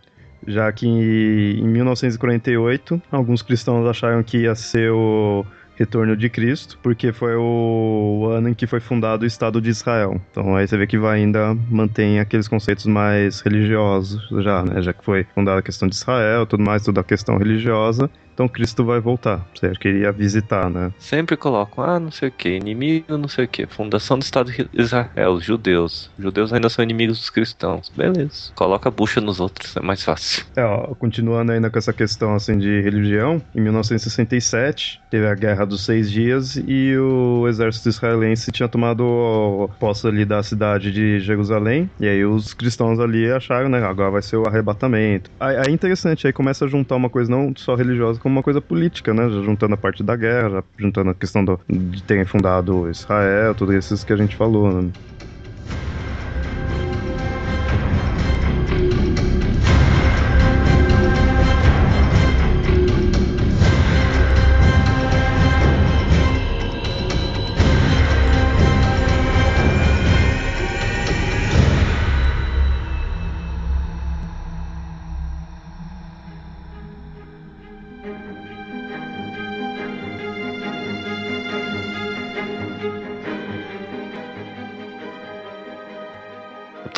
Já 0.45 0.71
que 0.71 0.87
em 0.87 1.67
1948, 1.67 3.01
alguns 3.11 3.41
cristãos 3.41 3.85
acharam 3.87 4.23
que 4.23 4.39
ia 4.39 4.55
ser 4.55 4.91
o 4.91 5.45
retorno 5.77 6.17
de 6.17 6.29
Cristo, 6.29 6.77
porque 6.81 7.13
foi 7.13 7.35
o 7.35 8.27
ano 8.31 8.49
em 8.49 8.53
que 8.53 8.65
foi 8.65 8.79
fundado 8.79 9.23
o 9.23 9.27
Estado 9.27 9.61
de 9.61 9.69
Israel. 9.69 10.19
Então 10.31 10.55
aí 10.55 10.67
você 10.67 10.75
vê 10.75 10.87
que 10.87 10.97
vai 10.97 11.19
ainda 11.19 11.55
mantém 11.69 12.19
aqueles 12.19 12.47
conceitos 12.47 12.85
mais 12.85 13.41
religiosos 13.41 14.21
já, 14.43 14.63
né? 14.63 14.81
Já 14.81 14.91
que 14.91 15.05
foi 15.05 15.23
fundada 15.35 15.59
a 15.59 15.63
questão 15.63 15.87
de 15.87 15.95
Israel, 15.95 16.45
tudo 16.45 16.63
mais, 16.63 16.83
toda 16.83 17.01
a 17.01 17.03
questão 17.03 17.37
religiosa. 17.37 18.09
Então 18.37 18.47
Cristo 18.47 18.85
vai 18.85 18.99
voltar. 18.99 19.43
Você 19.51 19.71
queria 19.71 20.11
visitar, 20.11 20.69
né? 20.69 20.93
Sempre 20.99 21.35
colocam, 21.35 21.83
ah, 21.83 21.99
não 21.99 22.11
sei 22.11 22.29
o 22.29 22.31
que, 22.31 22.49
inimigo, 22.49 23.17
não 23.17 23.27
sei 23.27 23.45
o 23.45 23.47
que, 23.47 23.65
fundação 23.65 24.19
do 24.19 24.21
Estado 24.21 24.51
de 24.51 24.69
Israel, 24.73 25.31
os 25.31 25.43
judeus. 25.43 26.11
Os 26.19 26.23
judeus 26.23 26.53
ainda 26.53 26.69
são 26.69 26.83
inimigos 26.83 27.17
dos 27.17 27.31
cristãos. 27.31 27.91
Beleza. 27.97 28.51
Coloca 28.53 28.89
a 28.89 28.91
bucha 28.91 29.19
nos 29.19 29.39
outros, 29.39 29.75
é 29.75 29.81
mais 29.81 30.03
fácil. 30.03 30.45
É, 30.55 30.63
ó, 30.63 30.93
continuando 30.93 31.51
ainda 31.51 31.71
com 31.71 31.79
essa 31.79 31.91
questão 31.91 32.35
assim 32.35 32.59
de 32.59 32.79
religião, 32.81 33.41
em 33.55 33.61
1967 33.61 35.01
teve 35.09 35.25
a 35.25 35.33
Guerra 35.33 35.65
dos 35.65 35.83
Seis 35.83 36.11
Dias 36.11 36.57
e 36.57 36.95
o 36.95 37.47
exército 37.47 37.89
israelense 37.89 38.51
tinha 38.51 38.69
tomado 38.69 39.67
posse 39.79 40.05
ali 40.05 40.25
da 40.25 40.43
cidade 40.43 40.91
de 40.91 41.19
Jerusalém 41.21 41.89
e 41.99 42.07
aí 42.07 42.23
os 42.23 42.53
cristãos 42.53 42.99
ali 42.99 43.31
acharam, 43.31 43.67
né, 43.67 43.83
agora 43.83 44.11
vai 44.11 44.21
ser 44.21 44.37
o 44.37 44.47
arrebatamento. 44.47 45.31
Aí 45.39 45.55
é 45.55 45.71
interessante, 45.71 46.27
aí 46.27 46.33
começa 46.33 46.65
a 46.65 46.67
juntar 46.67 46.97
uma 46.97 47.09
coisa 47.09 47.31
não 47.31 47.51
só 47.55 47.73
religiosa 47.73 48.19
como 48.27 48.35
uma 48.35 48.43
coisa 48.43 48.61
política, 48.61 49.13
né, 49.13 49.29
já 49.29 49.41
juntando 49.41 49.73
a 49.73 49.77
parte 49.77 50.03
da 50.03 50.15
guerra, 50.15 50.63
juntando 50.77 51.11
a 51.11 51.15
questão 51.15 51.45
do, 51.45 51.59
de 51.69 52.03
terem 52.03 52.25
fundado 52.25 52.89
Israel, 52.89 53.55
tudo 53.55 53.73
isso 53.73 54.05
que 54.05 54.11
a 54.11 54.17
gente 54.17 54.35
falou, 54.35 54.81
né. 54.81 54.91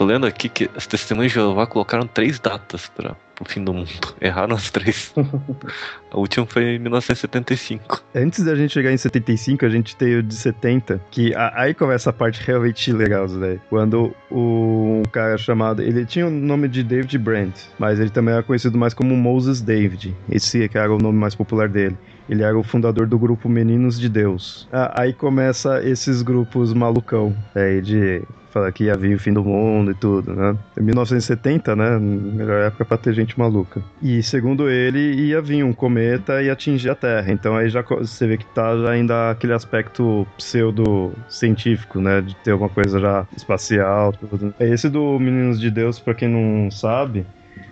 Lendo 0.09 0.25
aqui 0.25 0.49
que 0.49 0.69
as 0.75 0.87
testemunhas 0.87 1.31
de 1.31 1.35
Jeová 1.35 1.67
colocaram 1.67 2.07
três 2.07 2.39
datas 2.39 2.87
para 2.89 3.15
o 3.39 3.45
fim 3.45 3.63
do 3.63 3.71
mundo. 3.73 3.89
Erraram 4.19 4.55
as 4.55 4.71
três. 4.71 5.13
a 6.11 6.17
última 6.17 6.45
foi 6.47 6.63
em 6.75 6.79
1975. 6.79 8.03
Antes 8.15 8.43
da 8.43 8.55
gente 8.55 8.73
chegar 8.73 8.91
em 8.91 8.97
75, 8.97 9.65
a 9.65 9.69
gente 9.69 9.95
tem 9.95 10.15
o 10.15 10.23
de 10.23 10.35
70, 10.35 10.99
que 11.11 11.33
a- 11.35 11.53
aí 11.55 11.73
começa 11.75 12.09
a 12.09 12.13
parte 12.13 12.41
realmente 12.45 12.91
legal, 12.91 13.27
velho. 13.27 13.61
Quando 13.69 14.13
o 14.31 14.99
um 14.99 15.03
cara 15.11 15.37
chamado. 15.37 15.81
Ele 15.81 16.05
tinha 16.05 16.25
o 16.27 16.31
nome 16.31 16.67
de 16.67 16.83
David 16.83 17.17
Brandt, 17.19 17.69
mas 17.77 17.99
ele 17.99 18.09
também 18.09 18.33
era 18.33 18.43
conhecido 18.43 18.77
mais 18.77 18.93
como 18.93 19.15
Moses 19.15 19.61
David. 19.61 20.15
Esse 20.29 20.67
cara 20.69 20.85
era 20.85 20.93
o 20.95 20.97
nome 20.97 21.17
mais 21.17 21.35
popular 21.35 21.69
dele. 21.69 21.95
Ele 22.29 22.43
era 22.43 22.57
o 22.57 22.63
fundador 22.63 23.07
do 23.07 23.17
grupo 23.17 23.49
Meninos 23.49 23.99
de 23.99 24.07
Deus. 24.07 24.67
Ah, 24.71 25.01
aí 25.01 25.13
começa 25.13 25.83
esses 25.83 26.21
grupos 26.21 26.73
malucão, 26.73 27.35
aí 27.55 27.81
de 27.81 28.21
falar 28.51 28.71
que 28.71 28.85
ia 28.85 28.95
vir 28.95 29.15
o 29.15 29.19
fim 29.19 29.31
do 29.31 29.43
mundo 29.43 29.91
e 29.91 29.93
tudo, 29.93 30.33
né? 30.33 30.55
Em 30.79 30.83
1970, 30.83 31.75
né? 31.75 31.99
Melhor 31.99 32.67
época 32.67 32.85
pra 32.85 32.97
ter 32.97 33.13
gente 33.13 33.37
maluca. 33.37 33.81
E 34.01 34.21
segundo 34.23 34.69
ele, 34.69 34.99
ia 34.99 35.41
vir 35.41 35.63
um 35.63 35.73
cometa 35.73 36.41
e 36.41 36.49
atingir 36.49 36.89
a 36.89 36.95
Terra. 36.95 37.31
Então 37.31 37.55
aí 37.55 37.69
já 37.69 37.81
você 37.81 38.27
vê 38.27 38.37
que 38.37 38.45
tá 38.45 38.71
ainda 38.89 39.31
aquele 39.31 39.53
aspecto 39.53 40.27
pseudo-científico, 40.37 41.99
né? 41.99 42.21
De 42.21 42.35
ter 42.37 42.53
uma 42.53 42.69
coisa 42.69 42.99
já 42.99 43.27
espacial, 43.35 44.13
tudo. 44.13 44.53
Esse 44.59 44.89
do 44.89 45.19
Meninos 45.19 45.59
de 45.59 45.69
Deus, 45.69 45.99
pra 45.99 46.13
quem 46.13 46.27
não 46.27 46.71
sabe, 46.71 47.25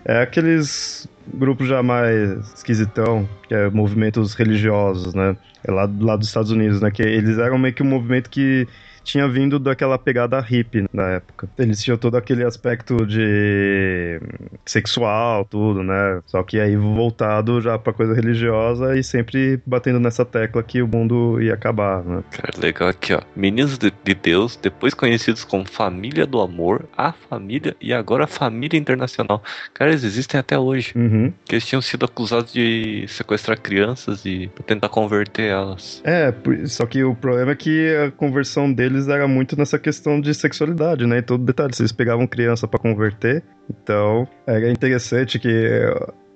é 0.05 0.21
aqueles 0.21 1.07
grupos 1.33 1.67
já 1.67 1.81
mais 1.83 2.53
esquisitão, 2.55 3.27
que 3.47 3.53
é 3.53 3.69
movimentos 3.69 4.33
religiosos, 4.33 5.13
né? 5.13 5.35
É 5.63 5.71
lá, 5.71 5.89
lá 5.99 6.15
dos 6.15 6.27
Estados 6.27 6.51
Unidos, 6.51 6.81
né? 6.81 6.91
Que 6.91 7.01
eles 7.01 7.37
eram 7.37 7.57
meio 7.57 7.73
que 7.73 7.83
um 7.83 7.87
movimento 7.87 8.29
que 8.29 8.67
tinha 9.07 9.27
vindo 9.27 9.57
daquela 9.57 9.97
pegada 9.97 10.39
hippie 10.39 10.85
na 10.91 11.11
época. 11.11 11.49
Eles 11.57 11.81
tinham 11.81 11.97
todo 11.97 12.17
aquele 12.17 12.43
aspecto 12.43 13.05
de 13.05 14.19
sexual, 14.65 15.45
tudo, 15.45 15.81
né? 15.81 16.21
Só 16.25 16.43
que 16.43 16.59
aí 16.59 16.75
voltado 16.75 17.61
já 17.61 17.79
pra 17.79 17.93
coisa 17.93 18.13
religiosa 18.13 18.97
e 18.97 19.03
sempre 19.03 19.61
batendo 19.65 19.99
nessa 19.99 20.25
tecla 20.25 20.61
que 20.61 20.81
o 20.81 20.87
mundo 20.87 21.41
ia 21.41 21.53
acabar, 21.53 22.03
né? 22.03 22.21
Cara, 22.31 22.51
legal 22.59 22.89
aqui, 22.89 23.13
ó. 23.13 23.21
Meninos 23.35 23.77
de, 23.77 23.91
de 24.03 24.13
Deus, 24.13 24.59
depois 24.61 24.93
conhecidos 24.93 25.45
como 25.45 25.65
Família 25.65 26.25
do 26.25 26.41
Amor, 26.41 26.85
a 26.97 27.13
Família 27.13 27.75
e 27.79 27.93
agora 27.93 28.25
a 28.25 28.27
Família 28.27 28.77
Internacional. 28.77 29.41
Cara, 29.73 29.91
eles 29.91 30.03
existem 30.03 30.37
até 30.39 30.59
hoje. 30.59 30.91
Uhum. 30.95 31.33
Que 31.45 31.55
eles 31.55 31.65
tinham 31.65 31.81
sido 31.81 32.05
acusados 32.05 32.51
de 32.51 33.05
sequestrar 33.07 33.59
crianças 33.59 34.25
e 34.25 34.51
tentar 34.65 34.89
converter 34.89 35.49
elas. 35.49 36.01
É, 36.03 36.33
só 36.65 36.85
que 36.85 37.03
o 37.03 37.15
problema 37.15 37.51
é 37.51 37.55
que 37.55 37.95
a 37.95 38.11
conversão 38.11 38.71
deles 38.71 38.96
era 39.05 39.27
muito 39.27 39.57
nessa 39.57 39.77
questão 39.77 40.21
de 40.21 40.33
sexualidade, 40.33 41.05
né? 41.05 41.17
E 41.17 41.21
todo 41.21 41.43
detalhe, 41.43 41.73
eles 41.77 41.91
pegavam 41.91 42.25
criança 42.25 42.67
para 42.67 42.79
converter, 42.79 43.43
então 43.69 44.25
era 44.47 44.71
interessante 44.71 45.37
que 45.37 45.49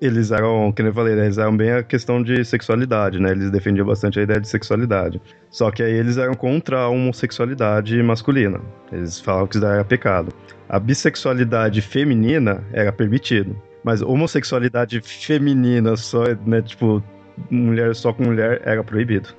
eles 0.02 0.32
eram, 0.32 0.72
que 0.72 0.82
eu 0.82 0.94
falei, 0.94 1.16
né? 1.16 1.26
eles 1.26 1.38
eram 1.38 1.56
bem 1.56 1.72
a 1.72 1.84
questão 1.84 2.24
de 2.24 2.44
sexualidade, 2.44 3.20
né? 3.20 3.32
Eles 3.32 3.52
defendiam 3.52 3.86
bastante 3.86 4.20
a 4.20 4.24
ideia 4.24 4.42
de 4.42 4.48
sexualidade. 4.48 5.22
Só 5.52 5.70
que 5.70 5.84
aí 5.84 5.94
eles 5.94 6.18
eram 6.18 6.34
contra 6.34 6.80
a 6.80 6.90
homossexualidade 6.90 8.02
masculina. 8.02 8.60
Eles 8.92 9.20
falavam 9.20 9.48
que 9.48 9.58
isso 9.58 9.66
era 9.66 9.86
pecado. 9.86 10.34
A 10.68 10.80
bissexualidade 10.80 11.82
feminina 11.82 12.64
era 12.74 12.92
permitido. 12.92 13.56
Mas 13.84 14.02
homossexualidade 14.02 15.02
feminina 15.02 15.96
só, 15.96 16.24
né, 16.46 16.64
tipo, 16.64 17.04
mulher 17.52 17.94
só 17.94 18.12
com 18.12 18.24
mulher 18.24 18.60
era 18.66 18.84
proibido. 18.84 19.30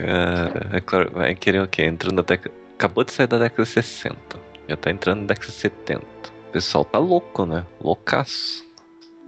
Cara, 0.00 0.68
é 0.72 0.80
claro, 0.80 1.10
vai 1.12 1.34
querer 1.34 1.62
o 1.62 1.68
quê? 1.68 1.84
Entrando 1.84 2.16
na 2.16 2.22
década. 2.22 2.54
Acabou 2.74 3.04
de 3.04 3.12
sair 3.12 3.26
da 3.26 3.38
década 3.38 3.62
de 3.62 3.68
60. 3.68 4.16
Já 4.68 4.76
tá 4.76 4.90
entrando 4.90 5.20
na 5.20 5.26
década 5.26 5.46
de 5.46 5.52
70. 5.52 6.02
O 6.02 6.52
pessoal 6.52 6.84
tá 6.84 6.98
louco, 6.98 7.44
né? 7.44 7.66
Loucaço. 7.82 8.64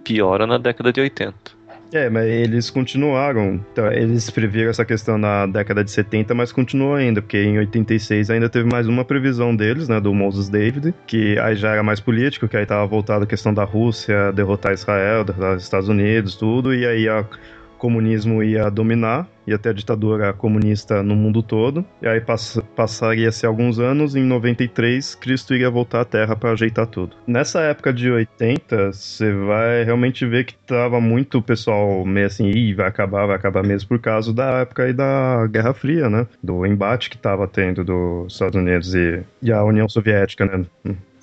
Piora 0.03 0.47
na 0.47 0.57
década 0.57 0.93
de 0.93 1.01
80. 1.01 1.63
É, 1.93 2.09
mas 2.09 2.25
eles 2.25 2.71
continuaram. 2.71 3.61
Então, 3.71 3.93
eles 3.93 4.31
previram 4.31 4.71
essa 4.71 4.85
questão 4.85 5.19
na 5.19 5.47
década 5.47 5.85
de 5.85 5.91
70, 5.91 6.35
mas 6.35 6.51
continuou 6.51 6.95
ainda, 6.95 7.21
porque 7.21 7.37
em 7.37 7.59
86 7.59 8.31
ainda 8.31 8.49
teve 8.49 8.67
mais 8.67 8.89
uma 8.89 9.05
previsão 9.05 9.55
deles, 9.55 9.89
né, 9.89 10.01
do 10.01 10.15
Moses 10.15 10.49
David, 10.49 10.95
que 11.07 11.39
aí 11.39 11.55
já 11.55 11.73
era 11.73 11.83
mais 11.83 12.01
político, 12.01 12.49
que 12.49 12.57
aí 12.57 12.65
tava 12.65 12.87
voltado 12.87 13.25
a 13.25 13.27
questão 13.27 13.53
da 13.53 13.65
Rússia 13.65 14.33
derrotar 14.33 14.73
Israel, 14.73 15.23
derrotar 15.23 15.57
os 15.57 15.63
Estados 15.63 15.89
Unidos, 15.91 16.35
tudo, 16.35 16.75
e 16.75 16.87
aí 16.87 17.07
a 17.11 17.27
comunismo 17.83 18.45
ia 18.45 18.71
dominar, 18.71 19.27
ia 19.45 19.59
ter 19.59 19.71
a 19.71 19.73
ditadura 19.73 20.33
comunista 20.33 21.03
no 21.03 21.17
mundo 21.17 21.43
todo. 21.43 21.85
E 22.01 22.07
aí 22.07 22.21
pass 22.21 22.63
passaria-se 22.77 23.45
alguns 23.45 23.81
anos, 23.81 24.15
em 24.15 24.23
93, 24.23 25.17
Cristo 25.17 25.53
iria 25.53 25.69
voltar 25.69 26.03
à 26.03 26.05
Terra 26.05 26.37
para 26.37 26.53
ajeitar 26.53 26.87
tudo. 26.87 27.17
Nessa 27.27 27.61
época 27.63 27.93
de 27.93 28.09
80, 28.09 28.93
você 28.93 29.33
vai 29.33 29.83
realmente 29.83 30.25
ver 30.25 30.45
que 30.45 30.55
tava 30.55 31.01
muito 31.01 31.43
pessoal 31.43 32.05
meio 32.07 32.27
assim, 32.29 32.49
Ih, 32.51 32.73
vai 32.73 32.87
acabar, 32.87 33.27
vai 33.27 33.35
acabar 33.35 33.65
mesmo, 33.65 33.89
por 33.89 33.99
causa 33.99 34.33
da 34.33 34.61
época 34.61 34.85
aí 34.85 34.93
da 34.93 35.49
Guerra 35.49 35.75
Fria, 35.75 36.09
né? 36.09 36.29
Do 36.41 36.65
embate 36.65 37.11
que 37.11 37.19
tava 37.19 37.49
tendo 37.49 37.83
dos 37.83 38.33
Estados 38.33 38.55
Unidos 38.55 38.95
e, 38.95 39.25
e 39.43 39.51
a 39.51 39.65
União 39.65 39.89
Soviética, 39.89 40.47
né? 40.47 40.65